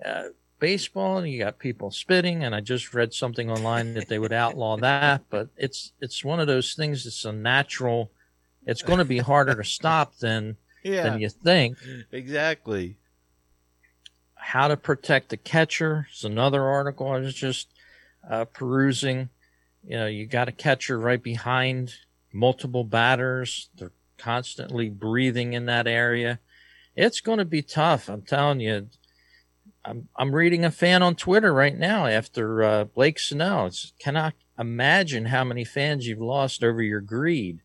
uh, 0.04 0.30
baseball 0.60 1.18
and 1.18 1.28
you 1.28 1.40
got 1.40 1.58
people 1.58 1.90
spitting 1.90 2.44
and 2.44 2.54
i 2.54 2.62
just 2.62 2.94
read 2.94 3.12
something 3.12 3.50
online 3.50 3.96
that 3.96 4.08
they 4.08 4.20
would 4.20 4.32
outlaw 4.32 4.78
that 4.78 5.24
but 5.32 5.50
it's 5.58 5.92
it's 6.00 6.24
one 6.24 6.40
of 6.40 6.46
those 6.46 6.76
things 6.76 7.04
it's 7.08 7.26
a 7.26 7.32
natural 7.32 8.12
it's 8.66 8.82
going 8.82 9.00
to 9.00 9.06
be 9.06 9.20
harder 9.20 9.56
to 9.56 9.64
stop 9.64 10.18
than 10.18 10.58
yeah, 10.84 11.04
than 11.04 11.22
you 11.22 11.30
think. 11.30 11.78
Exactly. 12.12 12.98
How 14.36 14.68
to 14.68 14.78
protect 14.78 15.30
the 15.30 15.38
catcher 15.38 16.08
is 16.12 16.24
another 16.24 16.64
article 16.64 17.08
i 17.08 17.20
was 17.20 17.34
just 17.34 17.68
uh, 18.30 18.46
perusing. 18.46 19.30
You 19.84 19.98
know 19.98 20.08
you 20.08 20.26
got 20.26 20.48
a 20.48 20.52
catcher 20.52 21.00
right 21.00 21.22
behind 21.22 21.96
multiple 22.32 22.84
batters. 22.84 23.70
They're 23.76 23.92
constantly 24.18 24.90
breathing 24.90 25.54
in 25.54 25.66
that 25.66 25.88
area. 25.88 26.40
It's 26.96 27.22
going 27.22 27.40
to 27.40 27.46
be 27.46 27.62
tough 27.62 28.10
i'm 28.10 28.22
telling 28.22 28.60
you. 28.60 28.88
I'm 29.84 30.10
I'm 30.16 30.36
reading 30.36 30.64
a 30.64 30.70
fan 30.72 31.02
on 31.02 31.16
Twitter 31.16 31.52
right 31.54 31.76
now 31.76 32.06
after 32.06 32.64
uh, 32.64 32.84
Blake 32.84 33.18
Snell. 33.18 33.68
It's, 33.68 33.94
cannot 33.98 34.34
imagine 34.60 35.26
how 35.26 35.44
many 35.44 35.66
fans 35.66 36.08
you've 36.08 36.22
lost 36.22 36.64
over 36.64 36.84
your 36.84 37.02
greed. 37.02 37.62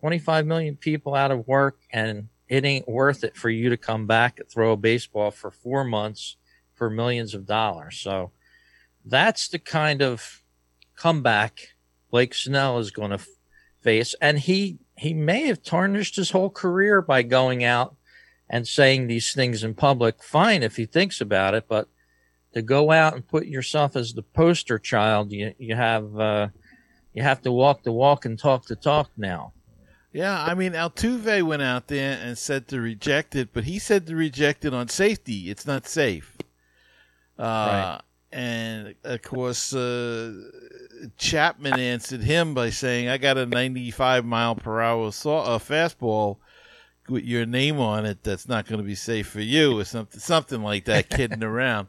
25 0.00 0.46
million 0.46 0.76
people 0.76 1.14
out 1.14 1.30
of 1.30 1.46
work, 1.46 1.78
and 1.92 2.28
it 2.48 2.64
ain't 2.64 2.88
worth 2.88 3.22
it 3.22 3.36
for 3.36 3.50
you 3.50 3.68
to 3.70 3.76
come 3.76 4.06
back 4.06 4.40
and 4.40 4.48
throw 4.48 4.72
a 4.72 4.76
baseball 4.76 5.30
for 5.30 5.50
four 5.50 5.84
months 5.84 6.36
for 6.74 6.90
millions 6.90 7.34
of 7.34 7.46
dollars. 7.46 7.98
So 7.98 8.32
that's 9.04 9.48
the 9.48 9.58
kind 9.58 10.02
of 10.02 10.42
comeback 10.96 11.60
Blake 12.10 12.34
Snell 12.34 12.78
is 12.78 12.90
going 12.90 13.10
to 13.10 13.24
face, 13.80 14.14
and 14.20 14.38
he 14.38 14.78
he 14.96 15.14
may 15.14 15.46
have 15.46 15.62
tarnished 15.62 16.16
his 16.16 16.30
whole 16.30 16.50
career 16.50 17.00
by 17.00 17.22
going 17.22 17.64
out 17.64 17.96
and 18.50 18.66
saying 18.66 19.06
these 19.06 19.32
things 19.32 19.62
in 19.62 19.72
public, 19.74 20.22
fine 20.22 20.62
if 20.62 20.76
he 20.76 20.84
thinks 20.84 21.20
about 21.20 21.54
it, 21.54 21.66
but 21.68 21.88
to 22.52 22.60
go 22.60 22.90
out 22.90 23.14
and 23.14 23.26
put 23.26 23.46
yourself 23.46 23.94
as 23.96 24.12
the 24.12 24.22
poster 24.22 24.78
child, 24.78 25.30
you 25.30 25.54
you 25.58 25.76
have 25.76 26.18
uh, 26.18 26.48
you 27.14 27.22
have 27.22 27.42
to 27.42 27.52
walk 27.52 27.82
the 27.82 27.92
walk 27.92 28.24
and 28.24 28.38
talk 28.38 28.66
the 28.66 28.76
talk 28.76 29.10
now. 29.16 29.52
Yeah, 30.12 30.44
I 30.44 30.54
mean 30.54 30.72
Altuve 30.72 31.42
went 31.42 31.62
out 31.62 31.86
there 31.86 32.18
and 32.20 32.36
said 32.36 32.66
to 32.68 32.80
reject 32.80 33.36
it, 33.36 33.52
but 33.52 33.64
he 33.64 33.78
said 33.78 34.06
to 34.08 34.16
reject 34.16 34.64
it 34.64 34.74
on 34.74 34.88
safety. 34.88 35.50
It's 35.50 35.66
not 35.66 35.86
safe. 35.86 36.36
Uh, 37.38 37.42
right. 37.42 38.00
And 38.32 38.94
of 39.04 39.22
course, 39.22 39.72
uh, 39.72 40.32
Chapman 41.16 41.78
answered 41.78 42.22
him 42.22 42.54
by 42.54 42.70
saying, 42.70 43.08
"I 43.08 43.18
got 43.18 43.38
a 43.38 43.46
95 43.46 44.24
mile 44.24 44.54
per 44.56 44.80
hour 44.80 45.12
saw- 45.12 45.54
uh, 45.54 45.58
fastball." 45.58 46.38
with 47.08 47.24
your 47.24 47.44
name 47.44 47.80
on 47.80 48.06
it 48.06 48.22
that's 48.22 48.48
not 48.48 48.66
going 48.66 48.78
to 48.78 48.86
be 48.86 48.94
safe 48.94 49.26
for 49.26 49.40
you 49.40 49.78
or 49.78 49.84
something 49.84 50.20
something 50.20 50.62
like 50.62 50.84
that 50.84 51.10
kidding 51.10 51.42
around 51.42 51.88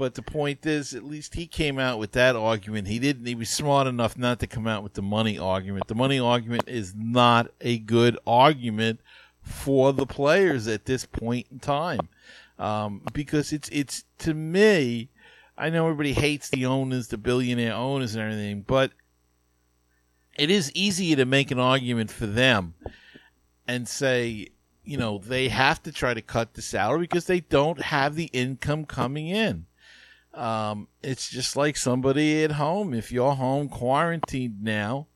but 0.00 0.14
the 0.14 0.22
point 0.22 0.64
is 0.64 0.94
at 0.94 1.04
least 1.04 1.34
he 1.34 1.46
came 1.46 1.78
out 1.78 1.98
with 1.98 2.12
that 2.12 2.34
argument 2.34 2.88
he 2.88 2.98
didn't 2.98 3.26
he 3.26 3.34
was 3.34 3.50
smart 3.50 3.86
enough 3.86 4.16
not 4.16 4.40
to 4.40 4.46
come 4.46 4.66
out 4.66 4.82
with 4.82 4.94
the 4.94 5.02
money 5.02 5.38
argument 5.38 5.86
the 5.88 5.94
money 5.94 6.18
argument 6.18 6.64
is 6.66 6.94
not 6.96 7.50
a 7.60 7.78
good 7.78 8.18
argument 8.26 8.98
for 9.42 9.92
the 9.92 10.06
players 10.06 10.66
at 10.66 10.86
this 10.86 11.04
point 11.04 11.46
in 11.50 11.58
time 11.58 12.08
um, 12.60 13.00
because 13.14 13.52
it's 13.52 13.68
it's 13.70 14.04
to 14.18 14.34
me. 14.34 15.08
I 15.56 15.70
know 15.70 15.86
everybody 15.86 16.12
hates 16.12 16.50
the 16.50 16.66
owners, 16.66 17.08
the 17.08 17.18
billionaire 17.18 17.74
owners, 17.74 18.14
and 18.14 18.22
everything, 18.22 18.62
but 18.62 18.92
it 20.38 20.50
is 20.50 20.70
easier 20.74 21.16
to 21.16 21.24
make 21.24 21.50
an 21.50 21.58
argument 21.58 22.10
for 22.10 22.26
them 22.26 22.74
and 23.66 23.88
say, 23.88 24.48
you 24.84 24.96
know, 24.96 25.18
they 25.18 25.48
have 25.48 25.82
to 25.82 25.92
try 25.92 26.14
to 26.14 26.22
cut 26.22 26.54
the 26.54 26.62
salary 26.62 27.00
because 27.00 27.26
they 27.26 27.40
don't 27.40 27.80
have 27.80 28.14
the 28.14 28.26
income 28.26 28.84
coming 28.84 29.28
in. 29.28 29.66
Um, 30.34 30.88
it's 31.02 31.28
just 31.28 31.56
like 31.56 31.76
somebody 31.76 32.44
at 32.44 32.52
home. 32.52 32.94
If 32.94 33.10
you're 33.10 33.34
home 33.34 33.68
quarantined 33.68 34.62
now, 34.62 35.08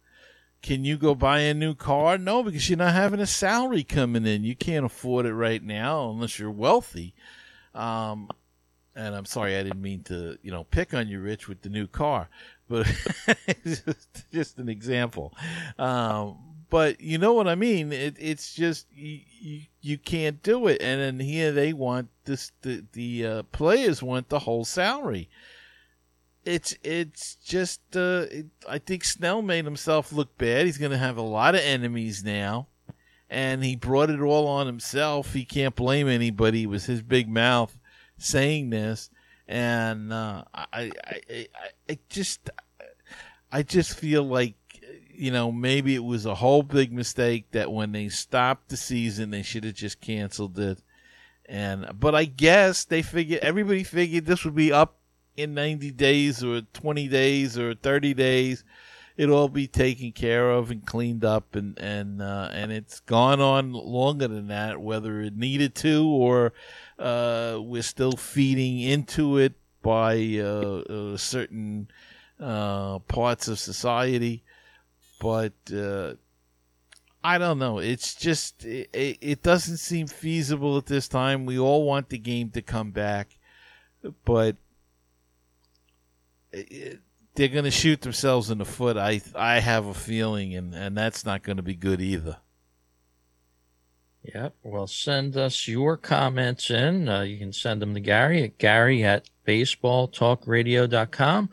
can 0.62 0.84
you 0.84 0.96
go 0.96 1.14
buy 1.14 1.40
a 1.40 1.54
new 1.54 1.74
car? 1.74 2.18
No, 2.18 2.42
because 2.42 2.68
you're 2.68 2.78
not 2.78 2.94
having 2.94 3.20
a 3.20 3.26
salary 3.26 3.84
coming 3.84 4.26
in. 4.26 4.44
You 4.44 4.56
can't 4.56 4.86
afford 4.86 5.26
it 5.26 5.34
right 5.34 5.62
now 5.62 6.10
unless 6.10 6.38
you're 6.38 6.50
wealthy. 6.50 7.14
Um, 7.74 8.28
and 8.96 9.14
I'm 9.14 9.26
sorry, 9.26 9.56
I 9.56 9.62
didn't 9.62 9.82
mean 9.82 10.02
to, 10.04 10.38
you 10.42 10.50
know, 10.50 10.64
pick 10.64 10.94
on 10.94 11.08
you, 11.08 11.20
Rich, 11.20 11.48
with 11.48 11.62
the 11.62 11.68
new 11.68 11.86
car, 11.86 12.28
but 12.68 12.86
just, 13.64 14.30
just 14.32 14.58
an 14.58 14.68
example. 14.68 15.34
Um, 15.78 16.38
but 16.74 17.00
you 17.00 17.18
know 17.18 17.34
what 17.34 17.46
I 17.46 17.54
mean. 17.54 17.92
It, 17.92 18.16
it's 18.18 18.52
just 18.52 18.88
you, 18.92 19.20
you, 19.38 19.60
you 19.80 19.96
can't 19.96 20.42
do 20.42 20.66
it, 20.66 20.82
and 20.82 21.00
then 21.00 21.20
here 21.20 21.52
they 21.52 21.72
want 21.72 22.08
this. 22.24 22.50
The 22.62 22.84
the 22.94 23.26
uh, 23.26 23.42
players 23.44 24.02
want 24.02 24.28
the 24.28 24.40
whole 24.40 24.64
salary. 24.64 25.28
It's 26.44 26.74
it's 26.82 27.36
just. 27.36 27.80
Uh, 27.94 28.26
it, 28.28 28.46
I 28.68 28.78
think 28.78 29.04
Snell 29.04 29.40
made 29.40 29.64
himself 29.64 30.12
look 30.12 30.36
bad. 30.36 30.66
He's 30.66 30.76
going 30.76 30.90
to 30.90 30.98
have 30.98 31.16
a 31.16 31.22
lot 31.22 31.54
of 31.54 31.60
enemies 31.60 32.24
now, 32.24 32.66
and 33.30 33.62
he 33.62 33.76
brought 33.76 34.10
it 34.10 34.20
all 34.20 34.48
on 34.48 34.66
himself. 34.66 35.32
He 35.32 35.44
can't 35.44 35.76
blame 35.76 36.08
anybody. 36.08 36.64
It 36.64 36.70
was 36.70 36.86
his 36.86 37.02
big 37.02 37.28
mouth 37.28 37.78
saying 38.18 38.70
this, 38.70 39.10
and 39.46 40.12
uh, 40.12 40.42
I, 40.52 40.66
I 40.72 40.90
I 41.30 41.46
I 41.88 41.98
just 42.08 42.50
I 43.52 43.62
just 43.62 43.96
feel 43.96 44.24
like 44.24 44.56
you 45.16 45.30
know, 45.30 45.52
maybe 45.52 45.94
it 45.94 46.04
was 46.04 46.26
a 46.26 46.34
whole 46.34 46.62
big 46.62 46.92
mistake 46.92 47.50
that 47.52 47.72
when 47.72 47.92
they 47.92 48.08
stopped 48.08 48.68
the 48.68 48.76
season, 48.76 49.30
they 49.30 49.42
should 49.42 49.64
have 49.64 49.74
just 49.74 50.00
canceled 50.00 50.58
it. 50.58 50.82
And 51.46 51.86
but 51.98 52.14
I 52.14 52.24
guess 52.24 52.84
they 52.84 53.02
figured 53.02 53.40
everybody 53.40 53.84
figured 53.84 54.26
this 54.26 54.44
would 54.44 54.54
be 54.54 54.72
up 54.72 54.96
in 55.36 55.54
90 55.54 55.90
days 55.92 56.42
or 56.42 56.62
20 56.62 57.08
days 57.08 57.58
or 57.58 57.74
30 57.74 58.14
days. 58.14 58.64
It'll 59.16 59.36
all 59.36 59.48
be 59.48 59.68
taken 59.68 60.10
care 60.12 60.50
of 60.50 60.72
and 60.72 60.84
cleaned 60.84 61.24
up, 61.24 61.54
and 61.54 61.78
and 61.78 62.20
uh, 62.20 62.48
and 62.52 62.72
it's 62.72 62.98
gone 63.00 63.40
on 63.40 63.72
longer 63.72 64.26
than 64.26 64.48
that, 64.48 64.80
whether 64.80 65.20
it 65.20 65.36
needed 65.36 65.76
to 65.76 66.08
or 66.08 66.52
uh, 66.98 67.58
we're 67.60 67.82
still 67.82 68.12
feeding 68.12 68.80
into 68.80 69.38
it 69.38 69.52
by 69.82 70.16
uh, 70.40 70.82
uh 71.12 71.16
certain 71.16 71.88
uh, 72.40 72.98
parts 73.00 73.46
of 73.46 73.60
society 73.60 74.42
but 75.24 75.54
uh, 75.74 76.14
I 77.24 77.38
don't 77.38 77.58
know. 77.58 77.78
It's 77.78 78.14
just 78.14 78.66
it, 78.66 78.90
it, 78.92 79.42
doesn't 79.42 79.78
seem 79.78 80.06
feasible 80.06 80.76
at 80.76 80.84
this 80.84 81.08
time. 81.08 81.46
We 81.46 81.58
all 81.58 81.86
want 81.86 82.10
the 82.10 82.18
game 82.18 82.50
to 82.50 82.60
come 82.60 82.90
back, 82.90 83.38
but 84.26 84.56
it, 86.52 87.00
they're 87.34 87.48
going 87.48 87.64
to 87.64 87.70
shoot 87.70 88.02
themselves 88.02 88.50
in 88.50 88.58
the 88.58 88.66
foot. 88.66 88.98
I 88.98 89.22
I 89.34 89.60
have 89.60 89.86
a 89.86 89.94
feeling, 89.94 90.54
and 90.54 90.74
and 90.74 90.94
that's 90.94 91.24
not 91.24 91.42
going 91.42 91.56
to 91.56 91.62
be 91.62 91.74
good 91.74 92.02
either. 92.02 92.36
Yep. 94.34 94.56
Well, 94.62 94.86
send 94.86 95.38
us 95.38 95.66
your 95.66 95.96
comments 95.96 96.70
in. 96.70 97.08
Uh, 97.08 97.22
you 97.22 97.38
can 97.38 97.54
send 97.54 97.80
them 97.80 97.94
to 97.94 98.00
Gary 98.00 98.42
at 98.42 98.58
Gary 98.58 99.02
at 99.02 99.30
baseballtalkradio.com 99.46 101.48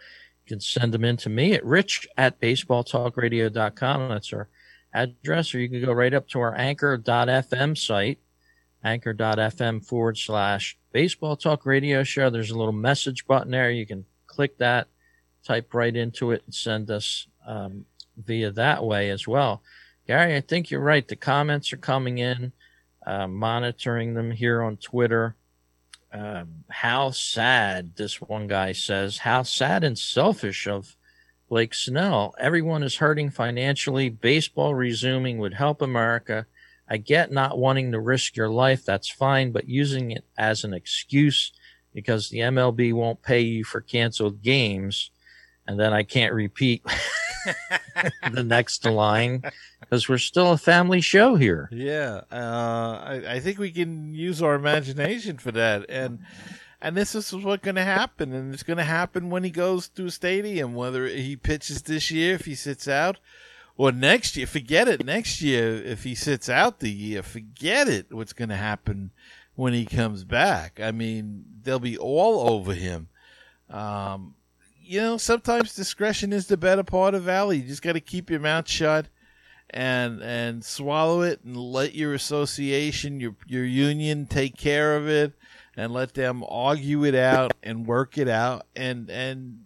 can 0.52 0.60
send 0.60 0.94
them 0.94 1.06
in 1.06 1.16
to 1.16 1.30
me 1.30 1.54
at 1.54 1.66
rich 1.66 2.06
at 2.18 2.42
baseballtalkradio.com. 2.42 4.10
That's 4.10 4.34
our 4.34 4.50
address, 4.94 5.56
or 5.56 5.60
you 5.60 5.70
can 5.70 5.84
go 5.84 5.94
right 5.94 6.14
up 6.14 6.28
to 6.30 6.42
our 6.42 6.54
anchor.fm 6.56 7.78
site, 7.78 8.20
anchor.fm 8.84 9.86
forward 9.86 10.18
slash 10.18 10.78
baseball 10.92 11.38
talk 11.38 11.66
radio 11.66 12.04
show. 12.04 12.30
There's 12.30 12.52
a 12.52 12.58
little 12.58 12.74
message 12.74 13.26
button 13.26 13.52
there. 13.52 13.72
You 13.72 13.86
can 13.86 14.04
click 14.28 14.58
that, 14.58 14.88
type 15.46 15.74
right 15.74 15.96
into 15.96 16.32
it, 16.32 16.44
and 16.46 16.54
send 16.54 16.92
us 16.92 17.28
um, 17.48 17.86
via 18.18 18.52
that 18.52 18.84
way 18.84 19.10
as 19.10 19.26
well. 19.26 19.64
Gary, 20.06 20.36
I 20.36 20.42
think 20.42 20.70
you're 20.70 20.82
right. 20.82 21.08
The 21.08 21.16
comments 21.16 21.72
are 21.72 21.78
coming 21.78 22.18
in, 22.18 22.52
uh, 23.08 23.28
monitoring 23.28 24.16
them 24.16 24.32
here 24.32 24.62
on 24.62 24.76
Twitter. 24.76 25.36
Um, 26.14 26.66
how 26.70 27.12
sad, 27.12 27.96
this 27.96 28.20
one 28.20 28.48
guy 28.48 28.74
says, 28.74 29.20
how 29.20 29.44
sad 29.44 29.84
and 29.84 29.98
selfish 29.98 30.68
of 30.68 30.98
Blake 31.48 31.74
Snell. 31.74 32.34
Everyone 32.40 32.84
is 32.84 32.98
hurting 32.98 33.30
financially. 33.30 34.10
Baseball 34.10 34.74
resuming 34.76 35.38
would 35.38 35.54
help 35.54 35.82
America. 35.82 36.46
I 36.90 36.98
get 36.98 37.32
not 37.32 37.58
wanting 37.58 37.92
to 37.92 38.00
risk 38.00 38.36
your 38.36 38.50
life. 38.50 38.84
That's 38.84 39.10
fine, 39.10 39.52
but 39.52 39.70
using 39.70 40.12
it 40.12 40.26
as 40.38 40.64
an 40.64 40.74
excuse 40.74 41.54
because 41.94 42.30
the 42.30 42.40
MLB 42.40 42.94
won't 42.94 43.22
pay 43.22 43.42
you 43.42 43.64
for 43.64 43.82
canceled 43.82 44.42
games. 44.42 45.12
And 45.68 45.80
then 45.80 45.94
I 45.94 46.04
can't 46.04 46.34
repeat 46.34 46.84
the 48.32 48.44
next 48.44 48.86
line 48.86 49.44
because 49.80 50.08
we're 50.08 50.18
still 50.18 50.52
a 50.52 50.58
family 50.58 51.02
show 51.02 51.36
here. 51.36 51.70
Yeah, 51.72 52.22
uh, 52.32 53.02
I, 53.04 53.24
I, 53.28 53.40
think 53.40 53.60
we 53.60 53.72
can 53.72 54.14
use 54.14 54.42
our 54.42 54.56
imagination 54.56 55.38
for 55.38 55.52
that, 55.52 55.86
and 55.90 56.20
and 56.82 56.98
this 56.98 57.14
is 57.14 57.34
what's 57.34 57.64
going 57.64 57.76
to 57.76 57.84
happen, 57.84 58.34
and 58.34 58.54
it's 58.54 58.64
going 58.64 58.78
to 58.78 58.84
happen 58.84 59.30
when 59.30 59.44
he 59.44 59.52
goes 59.52 59.88
to 59.90 60.06
a 60.06 60.12
stadium, 60.12 60.74
whether 60.74 61.08
he 61.08 61.36
pitches 61.36 61.82
this 61.84 62.10
year 62.10 62.36
if 62.36 62.46
he 62.46 62.56
sits 62.56 62.88
out, 62.88 63.20
or 63.78 63.92
next 63.92 64.36
year. 64.36 64.48
Forget 64.48 64.88
it. 64.88 65.06
Next 65.06 65.42
year, 65.42 65.76
if 65.76 66.04
he 66.04 66.16
sits 66.16 66.50
out 66.50 66.80
the 66.80 66.92
year, 66.92 67.22
forget 67.22 67.88
it. 67.88 68.12
What's 68.12 68.34
going 68.34 68.50
to 68.50 68.56
happen 68.56 69.12
when 69.56 69.74
he 69.74 69.86
comes 69.86 70.24
back? 70.24 70.80
I 70.80 70.92
mean, 70.92 71.46
they'll 71.64 71.80
be 71.80 71.98
all 71.98 72.50
over 72.50 72.74
him. 72.74 73.10
Um, 73.70 74.36
you 74.84 75.00
know, 75.02 75.18
sometimes 75.18 75.76
discretion 75.76 76.34
is 76.34 76.48
the 76.48 76.58
better 76.58 76.84
part 76.84 77.14
of 77.14 77.24
valor. 77.24 77.54
You 77.54 77.64
just 77.64 77.82
got 77.82 77.94
to 77.94 78.02
keep 78.02 78.30
your 78.30 78.40
mouth 78.40 78.68
shut 78.68 79.08
and 79.70 80.22
and 80.22 80.64
swallow 80.64 81.22
it 81.22 81.42
and 81.44 81.56
let 81.56 81.94
your 81.96 82.14
association, 82.14 83.20
your 83.20 83.36
your 83.48 83.66
union 83.66 84.26
take 84.26 84.58
care 84.58 84.96
of 84.98 85.08
it 85.08 85.34
and 85.76 85.94
let 85.94 86.14
them 86.14 86.44
argue 86.48 87.06
it 87.06 87.16
out 87.16 87.54
and 87.64 87.88
work 87.88 88.18
it 88.18 88.28
out 88.28 88.66
and 88.76 89.10
and 89.10 89.62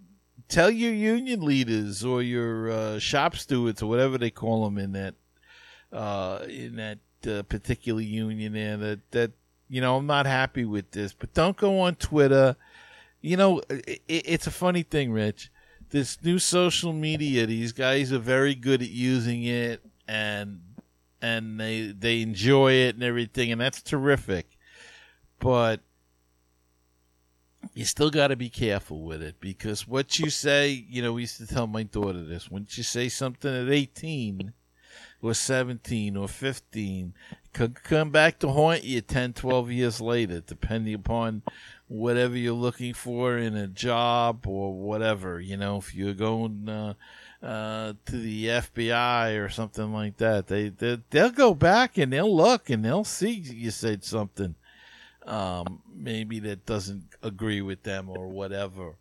tell 0.47 0.70
your 0.70 0.93
union 0.93 1.41
leaders 1.41 2.05
or 2.05 2.22
your 2.22 2.70
uh, 2.70 2.99
shop 2.99 3.36
stewards 3.36 3.82
or 3.82 3.89
whatever 3.89 4.18
they 4.18 4.30
call 4.30 4.66
them 4.66 4.78
in 4.78 4.91
that 4.91 5.16
uh, 5.91 6.45
in 6.47 6.76
that 6.76 6.99
uh, 7.28 7.41
particular 7.43 8.01
union 8.01 8.53
there 8.53 8.78
that 8.78 9.11
that 9.11 9.32
you 9.70 9.82
know 9.82 9.97
I'm 9.97 10.05
not 10.05 10.26
happy 10.26 10.66
with 10.66 10.91
this, 10.91 11.13
but 11.13 11.34
don't 11.34 11.57
go 11.57 11.80
on 11.80 11.95
Twitter 11.95 12.55
you 13.26 13.38
know, 13.38 13.59
it, 13.69 14.01
it's 14.07 14.45
a 14.45 14.51
funny 14.51 14.84
thing, 14.84 15.11
Rich. 15.11 15.51
This 15.89 16.23
new 16.23 16.38
social 16.38 16.93
media, 16.93 17.47
these 17.47 17.71
guys 17.71 18.13
are 18.13 18.19
very 18.19 18.53
good 18.53 18.84
at 18.84 18.89
using 18.89 19.43
it, 19.45 19.84
and 20.07 20.61
and 21.23 21.59
they 21.59 21.88
they 21.88 22.21
enjoy 22.21 22.73
it 22.73 22.93
and 22.93 23.03
everything, 23.03 23.51
and 23.51 23.59
that's 23.59 23.82
terrific. 23.82 24.57
But 25.39 25.82
you 27.73 27.84
still 27.84 28.11
got 28.11 28.28
to 28.28 28.36
be 28.36 28.49
careful 28.49 29.01
with 29.01 29.23
it 29.23 29.39
because 29.39 29.88
what 29.88 30.19
you 30.19 30.30
say, 30.30 30.86
you 30.88 31.01
know, 31.01 31.13
we 31.13 31.21
used 31.21 31.38
to 31.38 31.47
tell 31.47 31.65
my 31.65 31.82
daughter 31.82 32.23
this: 32.23 32.51
once 32.51 32.78
you 32.78 32.84
say 32.84 33.09
something 33.09 33.53
at 33.53 33.73
eighteen 33.73 34.53
or 35.23 35.34
seventeen 35.34 36.15
or 36.15 36.28
fifteen, 36.28 37.15
could 37.55 37.84
come 37.84 38.11
back 38.11 38.38
to 38.38 38.49
haunt 38.49 38.84
you 38.84 38.99
10, 38.99 39.32
12 39.32 39.71
years 39.71 40.01
later, 40.01 40.41
depending 40.41 40.93
upon 40.93 41.41
whatever 41.88 42.38
you're 42.38 42.53
looking 42.53 42.93
for 42.93 43.38
in 43.38 43.55
a 43.55 43.67
job 43.67 44.47
or 44.47 44.73
whatever. 44.73 45.39
You 45.39 45.57
know, 45.57 45.77
if 45.77 45.93
you're 45.93 46.13
going 46.13 46.67
uh, 46.67 46.93
uh, 47.43 47.93
to 48.05 48.17
the 48.17 48.47
FBI 48.47 49.43
or 49.43 49.49
something 49.49 49.93
like 49.93 50.17
that, 50.17 50.47
they, 50.47 50.69
they 50.69 50.99
they'll 51.09 51.29
go 51.29 51.53
back 51.53 51.97
and 51.97 52.11
they'll 52.11 52.36
look 52.36 52.69
and 52.69 52.83
they'll 52.83 53.03
see 53.03 53.31
you 53.31 53.71
said 53.71 54.03
something 54.03 54.55
um, 55.27 55.81
maybe 55.93 56.39
that 56.39 56.65
doesn't 56.65 57.03
agree 57.23 57.61
with 57.61 57.83
them 57.83 58.09
or 58.09 58.27
whatever. 58.27 58.95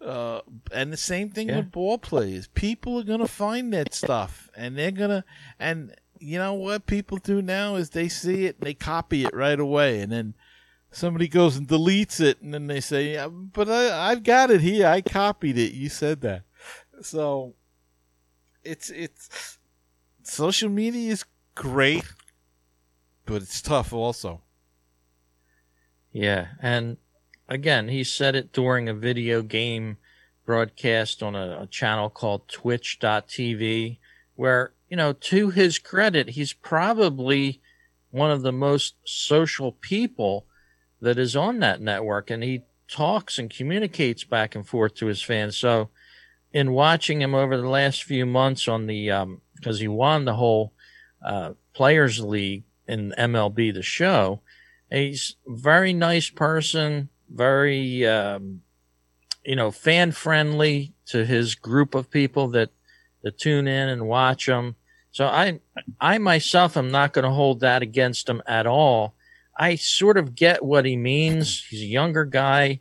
Uh, 0.00 0.40
and 0.72 0.92
the 0.92 0.96
same 0.96 1.30
thing 1.30 1.48
yeah. 1.48 1.56
with 1.56 1.72
ball 1.72 1.98
players. 1.98 2.48
People 2.48 2.98
are 2.98 3.04
gonna 3.04 3.26
find 3.26 3.72
that 3.72 3.92
stuff, 3.92 4.48
and 4.56 4.78
they're 4.78 4.92
gonna. 4.92 5.24
And 5.58 5.94
you 6.20 6.38
know 6.38 6.54
what 6.54 6.86
people 6.86 7.18
do 7.18 7.42
now 7.42 7.74
is 7.74 7.90
they 7.90 8.08
see 8.08 8.46
it, 8.46 8.56
and 8.58 8.66
they 8.66 8.74
copy 8.74 9.24
it 9.24 9.34
right 9.34 9.58
away, 9.58 10.00
and 10.00 10.12
then 10.12 10.34
somebody 10.90 11.28
goes 11.28 11.56
and 11.56 11.68
deletes 11.68 12.20
it, 12.20 12.40
and 12.40 12.54
then 12.54 12.66
they 12.66 12.80
say, 12.80 13.14
yeah, 13.14 13.28
"But 13.28 13.68
I, 13.68 14.10
I've 14.10 14.22
got 14.22 14.50
it 14.50 14.60
here. 14.60 14.86
I 14.86 15.00
copied 15.00 15.58
it. 15.58 15.72
You 15.72 15.88
said 15.88 16.20
that." 16.22 16.42
So 17.02 17.54
it's 18.64 18.90
it's 18.90 19.58
social 20.22 20.68
media 20.68 21.12
is 21.12 21.24
great, 21.54 22.04
but 23.26 23.42
it's 23.42 23.62
tough 23.62 23.92
also. 23.92 24.42
Yeah, 26.12 26.48
and 26.60 26.96
again, 27.48 27.88
he 27.88 28.02
said 28.04 28.34
it 28.34 28.52
during 28.52 28.88
a 28.88 28.94
video 28.94 29.42
game 29.42 29.98
broadcast 30.44 31.22
on 31.22 31.34
a, 31.34 31.62
a 31.62 31.66
channel 31.66 32.08
called 32.08 32.48
Twitch.tv, 32.48 33.98
where 34.34 34.72
you 34.88 34.96
know, 34.96 35.12
to 35.12 35.50
his 35.50 35.78
credit, 35.78 36.30
he's 36.30 36.52
probably 36.52 37.60
one 38.10 38.30
of 38.30 38.42
the 38.42 38.52
most 38.52 38.94
social 39.04 39.72
people 39.72 40.46
that 41.00 41.18
is 41.18 41.36
on 41.36 41.60
that 41.60 41.80
network, 41.80 42.30
and 42.30 42.42
he 42.42 42.62
talks 42.88 43.38
and 43.38 43.50
communicates 43.50 44.24
back 44.24 44.54
and 44.54 44.66
forth 44.66 44.94
to 44.96 45.06
his 45.06 45.22
fans. 45.22 45.56
So, 45.56 45.90
in 46.52 46.72
watching 46.72 47.20
him 47.20 47.34
over 47.34 47.56
the 47.56 47.68
last 47.68 48.04
few 48.04 48.24
months 48.24 48.68
on 48.68 48.86
the, 48.86 49.10
um, 49.10 49.42
because 49.54 49.76
um, 49.76 49.80
he 49.80 49.88
won 49.88 50.24
the 50.24 50.34
whole 50.34 50.72
uh, 51.24 51.52
Players 51.74 52.20
League 52.20 52.64
in 52.86 53.14
MLB 53.18 53.74
The 53.74 53.82
Show, 53.82 54.40
he's 54.90 55.36
very 55.46 55.92
nice 55.92 56.30
person, 56.30 57.10
very, 57.28 58.06
um, 58.06 58.62
you 59.44 59.56
know, 59.56 59.70
fan 59.70 60.12
friendly 60.12 60.94
to 61.06 61.24
his 61.24 61.54
group 61.54 61.94
of 61.94 62.10
people 62.10 62.48
that 62.48 62.70
that 63.22 63.38
tune 63.38 63.66
in 63.66 63.88
and 63.88 64.06
watch 64.06 64.48
him. 64.48 64.76
So 65.10 65.26
I, 65.26 65.60
I 66.00 66.18
myself 66.18 66.76
am 66.76 66.90
not 66.90 67.12
going 67.12 67.24
to 67.24 67.30
hold 67.30 67.60
that 67.60 67.82
against 67.82 68.28
him 68.28 68.42
at 68.46 68.66
all. 68.66 69.14
I 69.58 69.74
sort 69.74 70.16
of 70.16 70.34
get 70.34 70.64
what 70.64 70.84
he 70.84 70.96
means. 70.96 71.64
He's 71.68 71.82
a 71.82 71.86
younger 71.86 72.24
guy. 72.24 72.80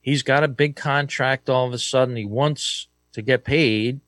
He's 0.00 0.22
got 0.22 0.44
a 0.44 0.48
big 0.48 0.76
contract 0.76 1.50
all 1.50 1.66
of 1.66 1.72
a 1.72 1.78
sudden. 1.78 2.14
He 2.14 2.24
wants 2.24 2.86
to 3.12 3.22
get 3.22 3.44
paid. 3.44 4.00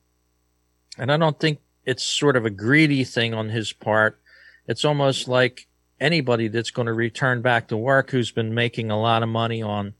And 0.97 1.11
I 1.11 1.17
don't 1.17 1.39
think 1.39 1.59
it's 1.85 2.03
sort 2.03 2.37
of 2.37 2.45
a 2.45 2.49
greedy 2.49 3.03
thing 3.03 3.33
on 3.33 3.49
his 3.49 3.73
part. 3.73 4.21
It's 4.65 4.85
almost 4.85 5.27
like 5.27 5.67
anybody 5.99 6.47
that's 6.47 6.71
going 6.71 6.85
to 6.85 6.93
return 6.93 7.41
back 7.41 7.67
to 7.67 7.77
work 7.77 8.11
who's 8.11 8.31
been 8.31 8.53
making 8.53 8.91
a 8.91 8.99
lot 8.99 9.23
of 9.23 9.29
money 9.29 9.61
on 9.61 9.93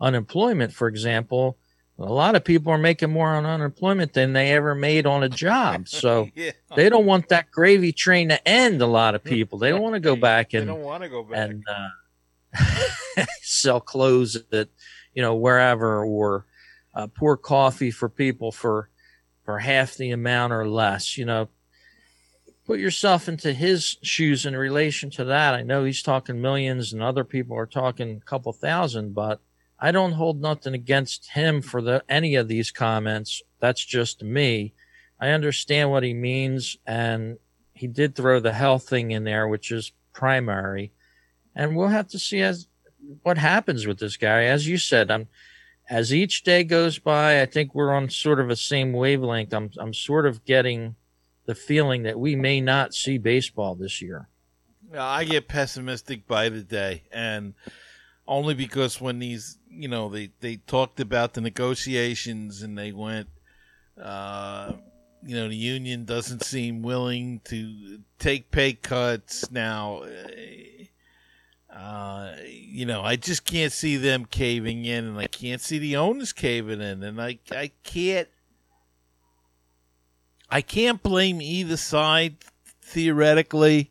unemployment, 0.00 0.72
for 0.72 0.88
example, 0.88 1.56
a 1.98 2.12
lot 2.12 2.34
of 2.34 2.44
people 2.44 2.72
are 2.72 2.78
making 2.78 3.10
more 3.10 3.34
on 3.34 3.46
unemployment 3.46 4.14
than 4.14 4.32
they 4.32 4.52
ever 4.52 4.74
made 4.74 5.06
on 5.06 5.22
a 5.22 5.28
job. 5.28 5.86
So 5.94 6.28
yeah. 6.34 6.50
they 6.74 6.88
don't 6.88 7.06
want 7.06 7.28
that 7.28 7.50
gravy 7.50 7.92
train 7.92 8.28
to 8.30 8.48
end. 8.48 8.82
A 8.82 8.86
lot 8.86 9.14
of 9.14 9.22
people 9.24 9.58
they 9.58 9.70
don't 9.70 9.82
want 9.82 9.94
to 9.94 10.00
go 10.00 10.16
back 10.16 10.54
and 10.54 10.62
they 10.62 10.72
don't 10.72 10.82
want 10.82 11.02
to 11.02 11.08
go 11.08 11.22
back 11.22 11.50
and 11.50 11.64
uh, 11.68 13.26
sell 13.42 13.80
clothes 13.80 14.36
at 14.52 14.68
you 15.14 15.22
know 15.22 15.34
wherever 15.34 16.04
or 16.04 16.46
uh, 16.94 17.06
pour 17.06 17.36
coffee 17.36 17.90
for 17.90 18.08
people 18.08 18.50
for 18.50 18.88
for 19.44 19.58
half 19.58 19.94
the 19.94 20.10
amount 20.10 20.52
or 20.52 20.68
less. 20.68 21.16
You 21.16 21.26
know, 21.26 21.48
put 22.66 22.80
yourself 22.80 23.28
into 23.28 23.52
his 23.52 23.98
shoes 24.02 24.46
in 24.46 24.56
relation 24.56 25.10
to 25.10 25.24
that. 25.24 25.54
I 25.54 25.62
know 25.62 25.84
he's 25.84 26.02
talking 26.02 26.40
millions, 26.40 26.92
and 26.92 27.02
other 27.02 27.24
people 27.24 27.56
are 27.56 27.66
talking 27.66 28.16
a 28.16 28.24
couple 28.28 28.52
thousand, 28.52 29.14
but 29.14 29.40
I 29.78 29.90
don't 29.90 30.12
hold 30.12 30.40
nothing 30.40 30.74
against 30.74 31.30
him 31.30 31.60
for 31.60 31.82
the 31.82 32.04
any 32.08 32.34
of 32.36 32.48
these 32.48 32.70
comments. 32.70 33.42
That's 33.60 33.84
just 33.84 34.22
me. 34.22 34.74
I 35.20 35.30
understand 35.30 35.90
what 35.90 36.02
he 36.02 36.14
means, 36.14 36.76
and 36.86 37.38
he 37.72 37.86
did 37.86 38.14
throw 38.14 38.40
the 38.40 38.52
health 38.52 38.88
thing 38.88 39.10
in 39.10 39.24
there, 39.24 39.48
which 39.48 39.70
is 39.70 39.92
primary. 40.12 40.92
And 41.54 41.76
we'll 41.76 41.88
have 41.88 42.08
to 42.08 42.18
see 42.18 42.40
as 42.40 42.66
what 43.22 43.38
happens 43.38 43.86
with 43.86 43.98
this 43.98 44.16
guy. 44.16 44.44
As 44.44 44.66
you 44.66 44.78
said, 44.78 45.10
I'm 45.10 45.28
as 45.88 46.14
each 46.14 46.44
day 46.44 46.64
goes 46.64 46.98
by, 46.98 47.42
I 47.42 47.46
think 47.46 47.74
we're 47.74 47.92
on 47.92 48.08
sort 48.08 48.40
of 48.40 48.48
a 48.48 48.56
same 48.56 48.92
wavelength. 48.92 49.52
I'm 49.52 49.70
I'm 49.78 49.94
sort 49.94 50.26
of 50.26 50.44
getting 50.44 50.96
the 51.46 51.54
feeling 51.54 52.04
that 52.04 52.18
we 52.18 52.36
may 52.36 52.60
not 52.60 52.94
see 52.94 53.18
baseball 53.18 53.74
this 53.74 54.00
year. 54.00 54.28
I 54.96 55.24
get 55.24 55.48
pessimistic 55.48 56.26
by 56.26 56.48
the 56.48 56.62
day, 56.62 57.02
and 57.12 57.54
only 58.26 58.54
because 58.54 59.00
when 59.00 59.18
these 59.18 59.58
you 59.70 59.88
know 59.88 60.08
they 60.08 60.30
they 60.40 60.56
talked 60.56 61.00
about 61.00 61.34
the 61.34 61.40
negotiations 61.40 62.62
and 62.62 62.76
they 62.78 62.92
went 62.92 63.28
uh 64.00 64.72
you 65.24 65.34
know 65.34 65.48
the 65.48 65.56
union 65.56 66.04
doesn't 66.04 66.42
seem 66.42 66.82
willing 66.82 67.40
to 67.44 68.00
take 68.18 68.50
pay 68.50 68.72
cuts 68.72 69.50
now 69.50 70.02
uh 71.74 72.32
you 72.46 72.86
know 72.86 73.02
i 73.02 73.16
just 73.16 73.44
can't 73.44 73.72
see 73.72 73.96
them 73.96 74.24
caving 74.24 74.84
in 74.84 75.04
and 75.04 75.18
i 75.18 75.26
can't 75.26 75.60
see 75.60 75.78
the 75.78 75.96
owners 75.96 76.32
caving 76.32 76.80
in 76.80 77.02
and 77.02 77.20
i 77.20 77.38
i 77.52 77.70
can't 77.82 78.28
i 80.50 80.60
can't 80.60 81.02
blame 81.02 81.40
either 81.40 81.76
side 81.76 82.36
theoretically 82.80 83.90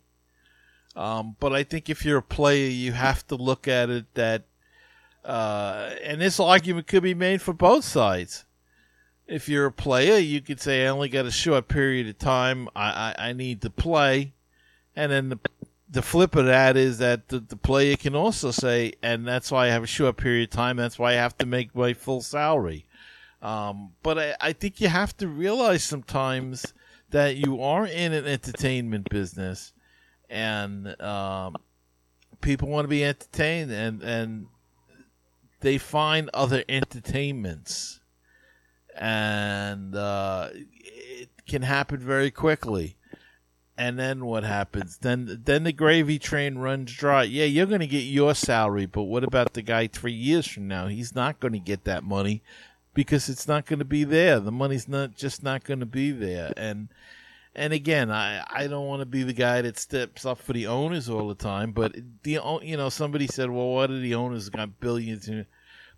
um, 0.96 1.36
but 1.40 1.54
I 1.54 1.64
think 1.64 1.90
if 1.90 2.06
you're 2.06 2.20
a 2.20 2.24
player, 2.24 2.70
you 2.70 2.92
have 2.92 3.26
to 3.28 3.36
look 3.36 3.68
at 3.68 3.90
it 3.90 4.14
that, 4.14 4.44
uh, 5.26 5.92
and 6.04 6.22
this 6.22 6.40
argument 6.40 6.88
could 6.88 7.04
be 7.04 7.14
made 7.16 7.42
for 7.42 7.54
both 7.54 7.84
sides. 7.84 8.46
If 9.26 9.50
you're 9.50 9.66
a 9.66 9.72
player, 9.72 10.18
you 10.18 10.42
could 10.42 10.60
say, 10.60 10.86
I 10.86 10.90
only 10.90 11.10
got 11.10 11.26
a 11.26 11.32
short 11.32 11.68
period 11.68 12.08
of 12.08 12.20
time. 12.20 12.70
I, 12.76 13.16
I, 13.18 13.30
I 13.30 13.34
need 13.34 13.62
to 13.62 13.70
play. 13.70 14.34
And 14.96 15.12
then 15.12 15.30
the, 15.30 15.40
the 15.90 16.02
flip 16.02 16.36
of 16.36 16.46
that 16.46 16.78
is 16.78 17.00
that 17.00 17.30
the, 17.30 17.40
the 17.40 17.56
player 17.56 17.96
can 17.96 18.16
also 18.16 18.52
say, 18.52 18.94
and 19.02 19.26
that's 19.26 19.50
why 19.50 19.66
I 19.66 19.70
have 19.70 19.84
a 19.84 19.88
short 19.88 20.18
period 20.18 20.50
of 20.50 20.56
time. 20.56 20.78
That's 20.78 21.00
why 21.00 21.12
I 21.12 21.16
have 21.16 21.38
to 21.40 21.46
make 21.46 21.74
my 21.74 21.94
full 21.94 22.22
salary. 22.22 22.86
Um, 23.42 23.94
but 24.04 24.20
I, 24.20 24.36
I 24.40 24.54
think 24.54 24.80
you 24.80 24.90
have 24.90 25.18
to 25.18 25.28
realize 25.28 25.84
sometimes 25.84 26.74
that 27.10 27.38
you 27.38 27.62
are 27.62 27.86
in 27.86 28.14
an 28.14 28.26
entertainment 28.26 29.10
business 29.10 29.73
and 30.34 31.00
um, 31.00 31.56
people 32.42 32.68
want 32.68 32.86
to 32.86 32.90
be 32.90 33.06
entertained, 33.06 33.72
and 33.72 34.02
and 34.02 34.48
they 35.62 35.78
find 35.78 36.30
other 36.34 36.64
entertainments, 36.68 38.02
and 38.98 39.96
uh, 39.96 40.50
it 40.52 41.30
can 41.48 41.62
happen 41.62 42.00
very 42.00 42.32
quickly. 42.32 42.98
And 43.76 43.98
then 43.98 44.26
what 44.26 44.44
happens? 44.44 44.98
Then 44.98 45.42
then 45.46 45.64
the 45.64 45.72
gravy 45.72 46.20
train 46.20 46.58
runs 46.58 46.94
dry. 46.94 47.24
Yeah, 47.24 47.46
you're 47.46 47.66
going 47.66 47.80
to 47.80 47.88
get 47.88 48.00
your 48.04 48.36
salary, 48.36 48.86
but 48.86 49.04
what 49.04 49.24
about 49.24 49.54
the 49.54 49.62
guy 49.62 49.88
three 49.88 50.14
years 50.14 50.48
from 50.48 50.68
now? 50.68 50.88
He's 50.88 51.16
not 51.16 51.40
going 51.40 51.54
to 51.54 51.60
get 51.60 51.84
that 51.86 52.04
money 52.04 52.44
because 52.94 53.30
it's 53.30 53.48
not 53.48 53.66
going 53.66 53.80
to 53.80 53.86
be 53.86 54.04
there. 54.04 54.40
The 54.40 54.52
money's 54.52 54.88
not 54.88 55.16
just 55.16 55.42
not 55.42 55.64
going 55.64 55.80
to 55.80 55.88
be 55.88 56.12
there, 56.12 56.54
and 56.56 56.90
and 57.56 57.72
again, 57.74 58.12
I, 58.12 58.44
I 58.50 58.68
don't 58.68 58.88
want 58.88 59.02
to 59.02 59.06
be 59.06 59.24
the 59.24 59.34
guy 59.34 59.62
that 59.62 59.78
steps 59.78 60.26
up 60.26 60.40
for 60.40 60.54
the 60.54 60.68
owners 60.68 61.10
all 61.10 61.28
the 61.28 61.36
time, 61.36 61.72
but 61.72 61.96
the 62.24 62.40
you 62.64 62.78
know 62.78 62.90
somebody 62.90 63.28
said, 63.28 63.50
well, 63.50 63.70
what 63.70 63.92
are 63.92 64.00
the 64.00 64.16
owners 64.16 64.50
got 64.50 64.80
billions? 64.80 65.30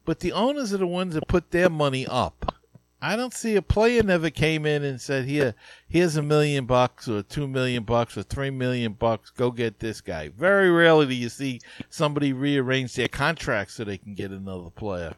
But 0.04 0.20
the 0.20 0.34
owners 0.34 0.74
are 0.74 0.78
the 0.78 0.88
ones 0.88 1.14
that 1.14 1.28
put 1.28 1.52
their 1.52 1.70
money 1.70 2.06
up. 2.08 2.56
I 3.02 3.16
don't 3.16 3.34
see 3.34 3.56
a 3.56 3.62
player 3.62 4.02
never 4.04 4.30
came 4.30 4.66
in 4.66 4.84
and 4.84 5.00
said, 5.00 5.26
here, 5.26 5.54
here's 5.88 6.16
a 6.16 6.22
million 6.24 6.66
bucks 6.66 7.08
or 7.08 7.22
two 7.22 7.48
million 7.48 7.84
bucks 7.84 8.18
or 8.18 8.24
three 8.24 8.50
million 8.50 8.94
bucks. 8.94 9.30
Go 9.30 9.52
get 9.52 9.80
this 9.80 10.02
guy. 10.02 10.30
Very 10.30 10.72
rarely 10.72 11.06
do 11.06 11.14
you 11.14 11.30
see 11.30 11.62
somebody 11.90 12.34
rearrange 12.34 12.96
their 12.96 13.08
contract 13.08 13.72
so 13.72 13.84
they 13.84 13.98
can 13.98 14.16
get 14.16 14.32
another 14.32 14.70
player. 14.72 15.14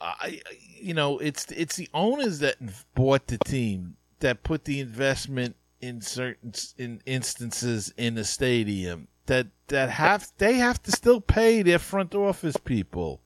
I, 0.00 0.42
you 0.78 0.92
know, 0.92 1.18
it's 1.18 1.50
it's 1.50 1.76
the 1.76 1.88
owners 1.94 2.40
that 2.40 2.56
bought 2.94 3.26
the 3.26 3.38
team 3.38 3.96
that 4.20 4.42
put 4.42 4.64
the 4.64 4.80
investment 4.80 5.56
in 5.80 6.00
certain 6.00 6.52
in 6.78 7.02
instances 7.04 7.92
in 7.96 8.14
the 8.14 8.24
stadium 8.24 9.08
that 9.26 9.46
that 9.68 9.90
have 9.90 10.30
they 10.38 10.54
have 10.54 10.82
to 10.82 10.90
still 10.90 11.20
pay 11.20 11.62
their 11.62 11.78
front 11.78 12.14
office 12.14 12.56
people 12.56 13.20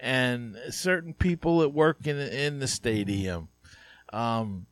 and 0.00 0.56
certain 0.70 1.14
people 1.14 1.60
that 1.60 1.70
work 1.70 2.06
in 2.06 2.18
in 2.18 2.58
the 2.58 2.68
stadium. 2.68 3.48
Um 4.12 4.66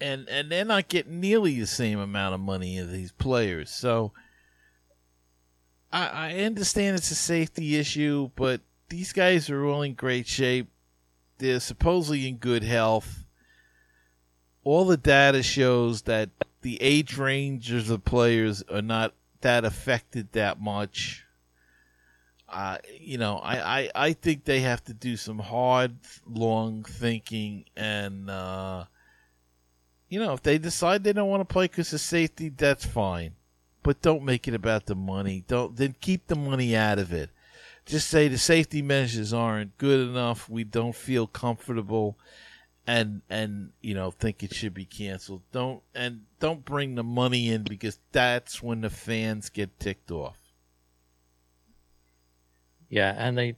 and 0.00 0.28
and 0.28 0.50
they're 0.50 0.64
not 0.64 0.88
getting 0.88 1.20
nearly 1.20 1.58
the 1.58 1.66
same 1.66 1.98
amount 1.98 2.34
of 2.34 2.40
money 2.40 2.78
as 2.78 2.90
these 2.90 3.12
players. 3.12 3.70
So 3.70 4.12
I, 5.92 6.06
I 6.06 6.34
understand 6.40 6.96
it's 6.96 7.10
a 7.10 7.14
safety 7.14 7.76
issue 7.76 8.30
but 8.36 8.60
these 8.88 9.12
guys 9.12 9.48
are 9.50 9.64
all 9.64 9.82
in 9.82 9.94
great 9.94 10.26
shape. 10.26 10.68
They're 11.38 11.60
supposedly 11.60 12.28
in 12.28 12.36
good 12.36 12.62
health 12.64 13.19
all 14.70 14.84
the 14.84 14.96
data 14.96 15.42
shows 15.42 16.02
that 16.02 16.30
the 16.62 16.80
age 16.80 17.18
ranges 17.18 17.90
of 17.90 18.04
players 18.04 18.62
are 18.70 18.80
not 18.80 19.12
that 19.40 19.64
affected 19.64 20.30
that 20.30 20.60
much. 20.60 21.24
Uh, 22.48 22.78
you 22.96 23.18
know, 23.18 23.38
I, 23.38 23.80
I, 23.80 23.90
I 23.96 24.12
think 24.12 24.44
they 24.44 24.60
have 24.60 24.84
to 24.84 24.94
do 24.94 25.16
some 25.16 25.40
hard, 25.40 25.96
long 26.24 26.84
thinking, 26.84 27.64
and 27.76 28.30
uh, 28.30 28.84
you 30.08 30.20
know, 30.20 30.34
if 30.34 30.42
they 30.42 30.56
decide 30.56 31.02
they 31.02 31.12
don't 31.12 31.28
want 31.28 31.40
to 31.40 31.52
play 31.52 31.64
because 31.64 31.92
of 31.92 32.00
safety, 32.00 32.48
that's 32.48 32.84
fine. 32.86 33.32
But 33.82 34.02
don't 34.02 34.22
make 34.22 34.46
it 34.46 34.54
about 34.54 34.86
the 34.86 34.94
money. 34.94 35.42
Don't 35.48 35.74
then 35.76 35.96
keep 36.00 36.28
the 36.28 36.36
money 36.36 36.76
out 36.76 37.00
of 37.00 37.12
it. 37.12 37.30
Just 37.86 38.06
say 38.06 38.28
the 38.28 38.38
safety 38.38 38.82
measures 38.82 39.32
aren't 39.32 39.76
good 39.78 40.08
enough. 40.08 40.48
We 40.48 40.62
don't 40.62 40.94
feel 40.94 41.26
comfortable 41.26 42.16
and 42.86 43.22
and 43.30 43.70
you 43.80 43.94
know 43.94 44.10
think 44.10 44.42
it 44.42 44.54
should 44.54 44.74
be 44.74 44.84
canceled. 44.84 45.42
Don't 45.52 45.82
and 45.94 46.22
don't 46.38 46.64
bring 46.64 46.94
the 46.94 47.04
money 47.04 47.48
in 47.50 47.62
because 47.62 47.98
that's 48.12 48.62
when 48.62 48.80
the 48.80 48.90
fans 48.90 49.48
get 49.50 49.78
ticked 49.78 50.10
off. 50.10 50.38
Yeah, 52.88 53.14
and 53.16 53.38
they 53.38 53.56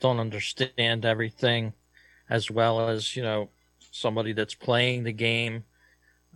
don't 0.00 0.20
understand 0.20 1.04
everything 1.04 1.72
as 2.30 2.50
well 2.50 2.88
as, 2.88 3.16
you 3.16 3.22
know, 3.22 3.48
somebody 3.90 4.32
that's 4.32 4.54
playing 4.54 5.04
the 5.04 5.12
game, 5.12 5.64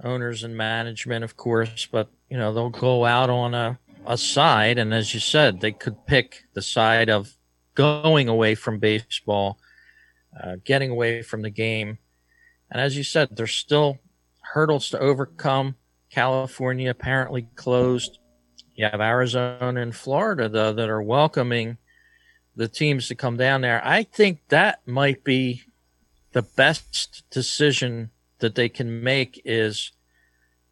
owners 0.03 0.43
and 0.43 0.57
management, 0.57 1.23
of 1.23 1.37
course, 1.37 1.87
but, 1.91 2.09
you 2.31 2.37
know, 2.37 2.53
they'll 2.53 2.71
go 2.71 3.05
out 3.05 3.31
on 3.31 3.55
a, 3.55 3.79
a 4.07 4.17
side. 4.17 4.79
And 4.79 4.95
as 4.95 5.13
you 5.13 5.21
said, 5.21 5.61
they 5.61 5.73
could 5.73 6.07
pick 6.07 6.45
the 6.55 6.63
side 6.63 7.11
of 7.11 7.37
going 7.75 8.29
away 8.29 8.55
from 8.55 8.79
baseball, 8.79 9.59
uh, 10.43 10.57
getting 10.65 10.91
away 10.91 11.23
from 11.23 11.43
the 11.43 11.51
game. 11.51 11.99
And 12.73 12.81
as 12.81 12.97
you 12.97 13.05
said, 13.05 13.29
there's 13.37 13.55
still 13.55 13.99
hurdles 14.41 14.89
to 14.91 14.99
overcome. 14.99 15.77
California 16.11 16.89
apparently 16.91 17.47
closed. 17.55 18.19
You 18.75 18.87
have 18.87 19.01
Arizona 19.01 19.83
and 19.83 19.95
Florida, 19.95 20.49
though, 20.49 20.73
that 20.73 20.89
are 20.89 21.03
welcoming 21.03 21.77
the 22.57 22.69
teams 22.69 23.09
to 23.09 23.15
come 23.15 23.37
down 23.37 23.61
there. 23.61 23.87
I 23.87 24.05
think 24.05 24.41
that 24.49 24.81
might 24.87 25.23
be 25.23 25.63
the 26.33 26.43
best 26.43 27.25
decision 27.31 28.11
that 28.39 28.55
they 28.55 28.71
can 28.71 29.03
make 29.03 29.43
is 29.45 29.93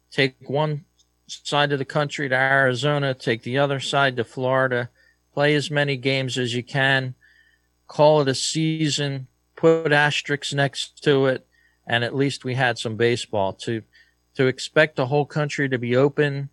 take 0.09 0.35
one 0.49 0.85
side 1.27 1.71
of 1.71 1.77
the 1.77 1.85
country 1.85 2.27
to 2.27 2.35
Arizona, 2.35 3.13
take 3.13 3.43
the 3.43 3.59
other 3.59 3.79
side 3.79 4.17
to 4.17 4.23
Florida, 4.23 4.89
play 5.35 5.53
as 5.53 5.69
many 5.69 5.97
games 5.97 6.39
as 6.39 6.55
you 6.55 6.63
can, 6.63 7.13
call 7.87 8.21
it 8.21 8.27
a 8.27 8.35
season, 8.35 9.27
put 9.55 9.91
asterisks 9.91 10.51
next 10.51 11.03
to 11.03 11.27
it, 11.27 11.47
and 11.87 12.03
at 12.03 12.15
least 12.15 12.43
we 12.43 12.55
had 12.55 12.77
some 12.77 12.95
baseball 12.95 13.53
to 13.53 13.83
to 14.33 14.47
expect 14.47 14.95
the 14.95 15.07
whole 15.07 15.25
country 15.25 15.67
to 15.67 15.77
be 15.77 15.95
open 15.95 16.49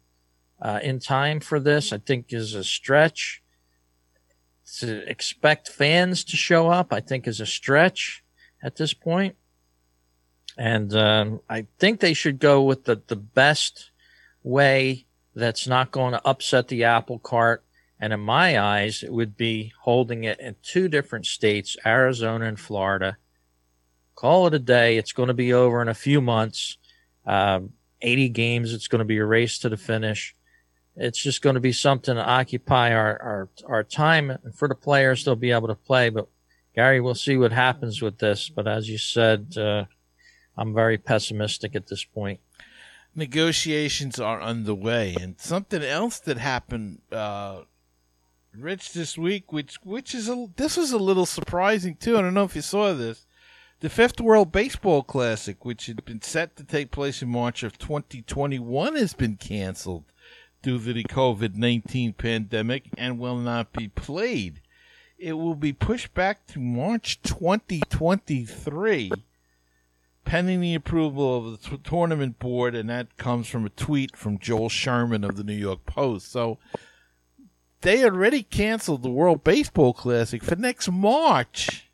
uh, 0.61 0.81
in 0.83 0.99
time 0.99 1.41
for 1.41 1.61
this. 1.61 1.93
I 1.93 1.99
think 1.99 2.33
is 2.33 2.55
a 2.55 2.65
stretch. 2.65 3.43
To 4.81 5.09
expect 5.09 5.69
fans 5.69 6.25
to 6.25 6.37
show 6.37 6.69
up, 6.69 6.93
I 6.93 7.01
think, 7.01 7.27
is 7.27 7.41
a 7.41 7.47
stretch 7.47 8.23
at 8.63 8.77
this 8.77 8.93
point. 8.93 9.37
And 10.59 10.93
um, 10.95 11.41
I 11.49 11.67
think 11.79 12.01
they 12.01 12.13
should 12.13 12.39
go 12.39 12.63
with 12.63 12.85
the, 12.85 13.01
the 13.07 13.17
best 13.17 13.93
way 14.43 15.07
that's 15.35 15.67
not 15.67 15.93
going 15.93 16.13
to 16.13 16.27
upset 16.27 16.69
the 16.69 16.85
apple 16.85 17.19
cart. 17.19 17.65
And 18.01 18.13
in 18.13 18.21
my 18.21 18.61
eyes, 18.61 19.03
it 19.03 19.13
would 19.13 19.37
be 19.37 19.73
holding 19.81 20.25
it 20.25 20.39
in 20.41 20.57
two 20.63 20.89
different 20.89 21.27
states, 21.27 21.77
Arizona 21.87 22.47
and 22.47 22.59
Florida. 22.59 23.17
Call 24.19 24.49
it 24.49 24.55
a 24.55 24.59
day. 24.59 24.97
It's 24.97 25.13
going 25.13 25.29
to 25.29 25.33
be 25.33 25.53
over 25.53 25.81
in 25.81 25.87
a 25.87 25.95
few 25.95 26.21
months. 26.21 26.77
Um, 27.25 27.75
80 28.03 28.31
games. 28.31 28.75
It's 28.75 28.89
going 28.89 28.99
to 28.99 29.05
be 29.05 29.19
a 29.19 29.25
race 29.25 29.61
to 29.61 29.69
the 29.69 29.77
finish. 29.77 30.35
It's 30.97 31.23
just 31.23 31.41
going 31.41 31.55
to 31.55 31.61
be 31.61 31.71
something 31.71 32.17
to 32.17 32.29
occupy 32.29 32.93
our, 32.93 33.23
our, 33.23 33.49
our 33.69 33.85
time 33.85 34.31
and 34.31 34.53
for 34.53 34.67
the 34.67 34.75
players, 34.75 35.25
they'll 35.25 35.37
be 35.37 35.53
able 35.53 35.69
to 35.69 35.77
play. 35.77 36.09
But 36.09 36.27
Gary, 36.75 37.01
we'll 37.01 37.15
see 37.15 37.37
what 37.37 37.53
happens 37.53 38.03
with 38.03 38.19
this. 38.19 38.49
But 38.49 38.67
as 38.67 38.91
you 38.91 38.99
said, 38.99 39.57
uh, 39.57 39.85
I'm 40.57 40.75
very 40.75 40.99
pessimistic 40.99 41.77
at 41.77 41.87
this 41.87 42.03
point. 42.03 42.41
Negotiations 43.15 44.19
are 44.19 44.43
underway, 44.43 45.15
and 45.21 45.39
something 45.39 45.83
else 45.83 46.19
that 46.21 46.39
happened, 46.39 47.03
uh, 47.13 47.63
Rich, 48.53 48.95
this 48.95 49.17
week, 49.17 49.53
which 49.53 49.77
which 49.85 50.13
is 50.13 50.29
a 50.29 50.47
this 50.57 50.77
was 50.77 50.91
a 50.91 50.99
little 50.99 51.27
surprising 51.27 51.95
too. 51.95 52.19
I 52.19 52.23
don't 52.23 52.35
know 52.35 52.45
if 52.45 52.57
you 52.57 52.63
saw 52.63 52.93
this. 52.93 53.25
The 53.81 53.89
fifth 53.89 54.21
World 54.21 54.51
Baseball 54.51 55.05
Classic, 55.05 55.65
which 55.65 55.87
had 55.87 56.05
been 56.05 56.21
set 56.21 56.57
to 56.57 56.65
take 56.65 56.91
place 56.91 57.23
in 57.23 57.29
March 57.29 57.63
of 57.63 57.79
2021, 57.79 58.97
has 58.97 59.15
been 59.15 59.37
canceled 59.37 60.03
due 60.63 60.81
to 60.81 60.93
the 60.93 61.05
COVID 61.05 61.55
19 61.55 62.15
pandemic 62.15 62.87
and 62.99 63.21
will 63.21 63.37
not 63.37 63.73
be 63.73 63.87
played. 63.87 64.61
It 65.17 65.35
will 65.35 65.55
be 65.55 65.73
pushed 65.73 66.13
back 66.13 66.45
to 66.49 66.59
March 66.59 67.23
2023, 67.23 69.13
pending 70.25 70.61
the 70.61 70.75
approval 70.75 71.37
of 71.37 71.53
the 71.53 71.71
t- 71.71 71.81
tournament 71.85 72.41
board, 72.41 72.75
and 72.75 72.91
that 72.91 73.17
comes 73.17 73.47
from 73.47 73.65
a 73.65 73.71
tweet 73.71 74.17
from 74.17 74.41
Joel 74.41 74.71
Sherman 74.71 75.23
of 75.23 75.37
the 75.37 75.45
New 75.45 75.55
York 75.55 75.87
Post. 75.87 76.33
So 76.33 76.59
they 77.83 78.03
already 78.03 78.43
canceled 78.43 79.05
the 79.05 79.09
World 79.09 79.45
Baseball 79.45 79.93
Classic 79.93 80.43
for 80.43 80.57
next 80.57 80.91
March 80.91 81.88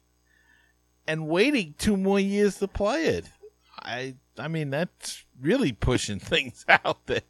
and 1.07 1.29
waiting 1.29 1.75
two 1.79 1.97
more 1.97 2.21
years 2.21 2.59
to 2.59 2.69
play 2.69 3.07
it. 3.07 3.27
I 3.79 4.17
I 4.39 4.49
mean 4.49 4.71
that's 4.71 5.25
really 5.41 5.73
pushing 5.73 6.19
things 6.21 6.65
out 6.69 7.07
there. 7.07 7.21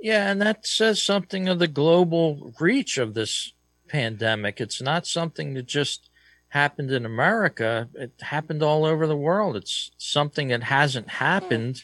Yeah, 0.00 0.30
and 0.30 0.40
that 0.42 0.66
says 0.66 1.02
something 1.02 1.48
of 1.48 1.58
the 1.58 1.68
global 1.68 2.54
reach 2.60 2.98
of 2.98 3.14
this 3.14 3.52
pandemic. 3.88 4.60
It's 4.60 4.82
not 4.82 5.06
something 5.06 5.54
that 5.54 5.66
just 5.66 6.10
happened 6.48 6.90
in 6.90 7.04
America. 7.04 7.88
It 7.94 8.12
happened 8.20 8.62
all 8.62 8.84
over 8.84 9.06
the 9.06 9.16
world. 9.16 9.56
It's 9.56 9.90
something 9.96 10.48
that 10.48 10.64
hasn't 10.64 11.08
happened 11.08 11.82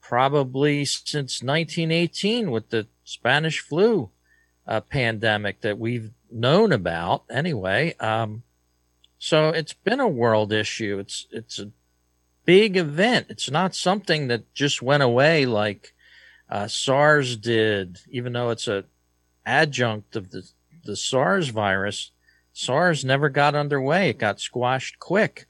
probably 0.00 0.84
since 0.84 1.42
1918 1.42 2.50
with 2.50 2.70
the 2.70 2.86
Spanish 3.04 3.60
flu 3.60 4.10
uh, 4.66 4.80
pandemic 4.80 5.60
that 5.60 5.78
we've 5.78 6.12
known 6.30 6.72
about 6.72 7.24
anyway. 7.30 7.94
Um, 8.00 8.42
so 9.18 9.48
it's 9.48 9.72
been 9.72 10.00
a 10.00 10.08
world 10.08 10.52
issue. 10.52 10.98
It's 10.98 11.26
it's 11.30 11.58
a 11.58 11.70
big 12.44 12.76
event. 12.76 13.26
It's 13.28 13.50
not 13.50 13.74
something 13.74 14.28
that 14.28 14.54
just 14.54 14.80
went 14.80 15.02
away 15.02 15.44
like 15.44 15.94
uh, 16.48 16.68
SARS 16.68 17.36
did, 17.36 17.98
even 18.08 18.32
though 18.32 18.50
it's 18.50 18.68
a 18.68 18.84
adjunct 19.44 20.16
of 20.16 20.30
the 20.30 20.48
the 20.84 20.96
SARS 20.96 21.48
virus. 21.48 22.12
SARS 22.52 23.04
never 23.04 23.28
got 23.28 23.54
underway. 23.54 24.10
It 24.10 24.18
got 24.18 24.40
squashed 24.40 24.98
quick. 24.98 25.46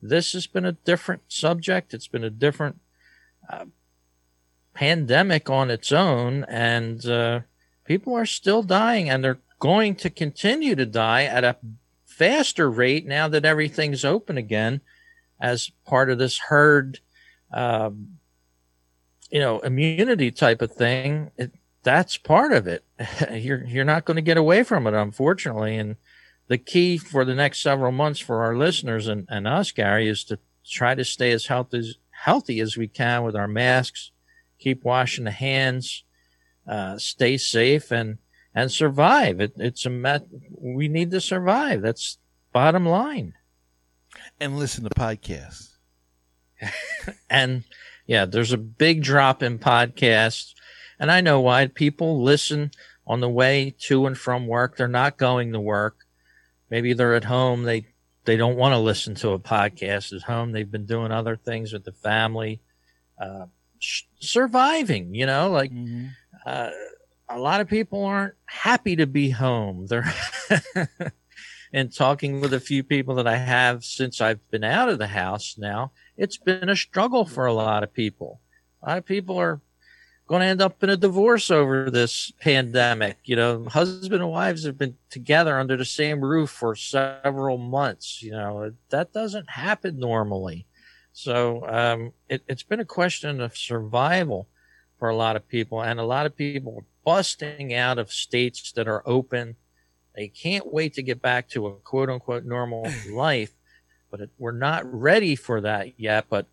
This 0.00 0.32
has 0.32 0.46
been 0.46 0.66
a 0.66 0.72
different 0.72 1.22
subject. 1.28 1.94
It's 1.94 2.08
been 2.08 2.24
a 2.24 2.30
different 2.30 2.80
uh, 3.48 3.66
pandemic 4.74 5.48
on 5.48 5.70
its 5.70 5.92
own, 5.92 6.44
and 6.48 7.06
uh, 7.06 7.40
people 7.84 8.14
are 8.14 8.26
still 8.26 8.62
dying, 8.62 9.08
and 9.08 9.22
they're 9.22 9.38
going 9.60 9.94
to 9.96 10.10
continue 10.10 10.74
to 10.74 10.84
die 10.84 11.24
at 11.24 11.44
a 11.44 11.56
faster 12.12 12.70
rate 12.70 13.06
now 13.06 13.28
that 13.28 13.44
everything's 13.44 14.04
open 14.04 14.36
again 14.36 14.80
as 15.40 15.70
part 15.86 16.10
of 16.10 16.18
this 16.18 16.38
herd, 16.38 17.00
um, 17.52 18.18
you 19.30 19.40
know, 19.40 19.60
immunity 19.60 20.30
type 20.30 20.62
of 20.62 20.72
thing. 20.72 21.30
It, 21.36 21.52
that's 21.82 22.16
part 22.16 22.52
of 22.52 22.66
it. 22.66 22.84
you're 23.32 23.64
you're 23.64 23.84
not 23.84 24.04
going 24.04 24.16
to 24.16 24.22
get 24.22 24.36
away 24.36 24.62
from 24.62 24.86
it, 24.86 24.94
unfortunately. 24.94 25.76
And 25.76 25.96
the 26.48 26.58
key 26.58 26.98
for 26.98 27.24
the 27.24 27.34
next 27.34 27.62
several 27.62 27.92
months 27.92 28.20
for 28.20 28.42
our 28.42 28.56
listeners 28.56 29.08
and, 29.08 29.26
and 29.28 29.48
us, 29.48 29.72
Gary, 29.72 30.08
is 30.08 30.22
to 30.24 30.38
try 30.64 30.94
to 30.94 31.04
stay 31.04 31.32
as 31.32 31.46
healthy 31.46 31.78
as 31.78 31.96
healthy 32.10 32.60
as 32.60 32.76
we 32.76 32.86
can 32.86 33.24
with 33.24 33.34
our 33.34 33.48
masks, 33.48 34.12
keep 34.58 34.84
washing 34.84 35.24
the 35.24 35.32
hands, 35.32 36.04
uh, 36.68 36.96
stay 36.96 37.36
safe, 37.36 37.90
and 37.90 38.18
and 38.54 38.70
survive. 38.70 39.40
It, 39.40 39.54
it's 39.56 39.86
a 39.86 39.90
met. 39.90 40.26
We 40.50 40.88
need 40.88 41.10
to 41.12 41.20
survive. 41.20 41.82
That's 41.82 42.18
bottom 42.52 42.86
line. 42.86 43.34
And 44.40 44.58
listen 44.58 44.84
to 44.84 44.90
podcasts. 44.90 45.70
and 47.30 47.64
yeah, 48.06 48.26
there's 48.26 48.52
a 48.52 48.58
big 48.58 49.02
drop 49.02 49.42
in 49.42 49.58
podcasts, 49.58 50.54
and 50.98 51.10
I 51.10 51.20
know 51.20 51.40
why. 51.40 51.66
People 51.66 52.22
listen 52.22 52.70
on 53.06 53.20
the 53.20 53.28
way 53.28 53.74
to 53.80 54.06
and 54.06 54.16
from 54.16 54.46
work. 54.46 54.76
They're 54.76 54.88
not 54.88 55.16
going 55.16 55.52
to 55.52 55.60
work. 55.60 55.96
Maybe 56.70 56.92
they're 56.92 57.14
at 57.14 57.24
home. 57.24 57.64
They 57.64 57.86
they 58.24 58.36
don't 58.36 58.56
want 58.56 58.74
to 58.74 58.78
listen 58.78 59.14
to 59.16 59.30
a 59.30 59.38
podcast 59.38 60.12
at 60.12 60.22
home. 60.22 60.52
They've 60.52 60.70
been 60.70 60.86
doing 60.86 61.10
other 61.10 61.36
things 61.36 61.72
with 61.72 61.84
the 61.84 61.92
family, 61.92 62.60
uh, 63.18 63.46
sh- 63.78 64.02
surviving. 64.20 65.14
You 65.14 65.26
know, 65.26 65.50
like. 65.50 65.72
Mm-hmm. 65.72 66.08
Uh, 66.44 66.70
a 67.34 67.38
lot 67.38 67.60
of 67.60 67.68
people 67.68 68.04
aren't 68.04 68.34
happy 68.46 68.96
to 68.96 69.06
be 69.06 69.30
home. 69.30 69.86
They're 69.86 70.12
and 71.72 71.94
talking 71.94 72.40
with 72.40 72.52
a 72.52 72.60
few 72.60 72.82
people 72.82 73.14
that 73.16 73.26
I 73.26 73.36
have 73.36 73.84
since 73.84 74.20
I've 74.20 74.48
been 74.50 74.64
out 74.64 74.88
of 74.88 74.98
the 74.98 75.06
house 75.06 75.56
now, 75.58 75.92
it's 76.16 76.36
been 76.36 76.68
a 76.68 76.76
struggle 76.76 77.24
for 77.24 77.46
a 77.46 77.54
lot 77.54 77.82
of 77.82 77.92
people. 77.92 78.40
A 78.82 78.90
lot 78.90 78.98
of 78.98 79.06
people 79.06 79.38
are 79.38 79.60
going 80.26 80.40
to 80.40 80.46
end 80.46 80.60
up 80.60 80.82
in 80.82 80.90
a 80.90 80.96
divorce 80.96 81.50
over 81.50 81.90
this 81.90 82.32
pandemic. 82.40 83.18
You 83.24 83.36
know, 83.36 83.64
husband 83.64 84.22
and 84.22 84.30
wives 84.30 84.64
have 84.64 84.76
been 84.76 84.96
together 85.10 85.58
under 85.58 85.76
the 85.76 85.84
same 85.84 86.20
roof 86.20 86.50
for 86.50 86.74
several 86.74 87.58
months. 87.58 88.22
You 88.22 88.32
know, 88.32 88.72
that 88.90 89.12
doesn't 89.12 89.50
happen 89.50 89.98
normally. 89.98 90.66
So 91.12 91.66
um, 91.68 92.12
it, 92.28 92.42
it's 92.48 92.62
been 92.62 92.80
a 92.80 92.84
question 92.84 93.40
of 93.40 93.56
survival 93.56 94.48
for 94.98 95.08
a 95.08 95.16
lot 95.16 95.36
of 95.36 95.48
people, 95.48 95.82
and 95.82 95.98
a 95.98 96.04
lot 96.04 96.26
of 96.26 96.36
people 96.36 96.84
busting 97.04 97.74
out 97.74 97.98
of 97.98 98.12
states 98.12 98.72
that 98.72 98.88
are 98.88 99.02
open. 99.06 99.56
They 100.14 100.28
can't 100.28 100.72
wait 100.72 100.94
to 100.94 101.02
get 101.02 101.22
back 101.22 101.48
to 101.50 101.66
a 101.66 101.74
quote 101.74 102.10
unquote 102.10 102.44
normal 102.44 102.86
life, 103.10 103.52
but 104.10 104.20
it, 104.20 104.30
we're 104.38 104.52
not 104.52 104.84
ready 104.92 105.36
for 105.36 105.60
that 105.62 105.98
yet. 105.98 106.26
But 106.28 106.46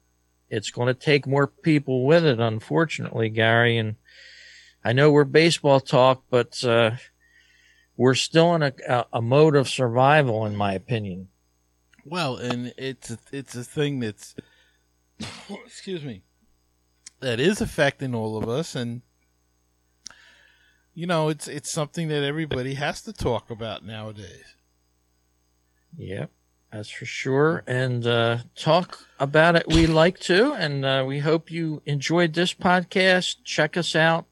it's 0.50 0.72
going 0.72 0.88
to 0.88 0.94
take 0.94 1.28
more 1.28 1.48
people 1.48 2.06
with 2.06 2.26
it, 2.26 2.40
unfortunately, 2.40 3.30
Gary. 3.30 3.78
And 3.78 3.96
I 4.84 4.94
know 4.94 5.12
we're 5.12 5.26
baseball 5.26 5.80
talk, 5.80 6.24
but 6.30 6.64
uh, 6.64 6.92
we're 7.98 8.16
still 8.16 8.56
in 8.56 8.64
a, 8.64 8.74
a, 8.88 9.06
a 9.14 9.22
mode 9.22 9.56
of 9.56 9.68
survival, 9.68 10.46
in 10.46 10.56
my 10.56 10.74
opinion. 10.74 11.28
Well, 12.06 12.38
and 12.38 12.74
it's 12.78 13.12
a, 13.12 13.20
it's 13.32 13.56
a 13.56 13.64
thing 13.64 14.00
that's 14.00 14.36
excuse 15.66 16.04
me 16.04 16.24
that 17.20 17.40
is 17.40 17.62
affecting 17.62 18.16
all 18.16 18.38
of 18.38 18.48
us, 18.48 18.76
and 18.76 19.02
you 21.00 21.08
know 21.08 21.30
it's 21.30 21.48
it's 21.48 21.72
something 21.72 22.10
that 22.10 22.24
everybody 22.24 22.74
has 22.74 23.02
to 23.04 23.14
talk 23.14 23.50
about 23.50 23.86
nowadays. 23.86 24.56
Yep, 25.98 26.30
that's 26.74 26.90
for 26.90 27.06
sure. 27.06 27.64
And 27.66 28.06
uh, 28.06 28.40
talk 28.54 29.00
about 29.18 29.56
it 29.56 29.66
we 29.70 29.88
like 29.88 30.20
to, 30.20 30.52
and 30.52 30.84
uh, 30.84 31.06
we 31.08 31.20
hope 31.20 31.50
you 31.50 31.82
enjoyed 31.86 32.34
this 32.34 32.54
podcast. 32.54 33.38
Check 33.46 33.78
us 33.78 33.96
out 33.96 34.26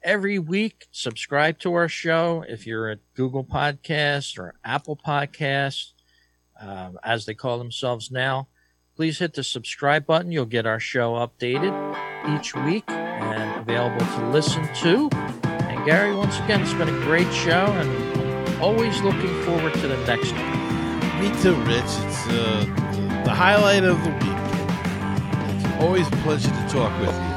every 0.00 0.38
week. 0.38 0.86
Subscribe 0.92 1.58
to 1.58 1.74
our 1.74 1.88
show 1.88 2.44
if 2.48 2.68
you're 2.68 2.88
at 2.88 3.00
Google 3.14 3.44
Podcasts 3.44 4.38
or 4.38 4.54
Apple 4.64 4.96
Podcasts, 4.96 5.90
um, 6.60 7.00
as 7.02 7.26
they 7.26 7.34
call 7.34 7.58
themselves 7.58 8.12
now. 8.12 8.46
Please 8.94 9.18
hit 9.18 9.34
the 9.34 9.42
subscribe 9.42 10.06
button. 10.06 10.30
You'll 10.30 10.46
get 10.46 10.66
our 10.66 10.78
show 10.78 11.14
updated 11.14 11.74
each 12.38 12.54
week 12.54 12.84
and 12.88 13.60
available 13.60 14.06
to 14.06 14.30
listen 14.30 14.72
to. 14.76 15.45
Gary, 15.86 16.16
once 16.16 16.36
again, 16.40 16.62
it's 16.62 16.74
been 16.74 16.88
a 16.88 17.00
great 17.04 17.32
show, 17.32 17.64
and 17.66 18.60
always 18.60 19.00
looking 19.02 19.32
forward 19.44 19.72
to 19.74 19.86
the 19.86 19.96
next 20.04 20.32
one. 20.32 21.20
Me 21.20 21.28
too, 21.40 21.54
Rich. 21.62 21.84
It's 21.84 22.26
uh, 22.26 23.22
the 23.24 23.30
highlight 23.32 23.84
of 23.84 24.02
the 24.02 24.10
week. 24.10 24.20
It's 25.54 25.80
always 25.80 26.08
a 26.08 26.16
pleasure 26.24 26.48
to 26.50 26.68
talk 26.68 27.00
with 27.00 27.14
you. 27.14 27.35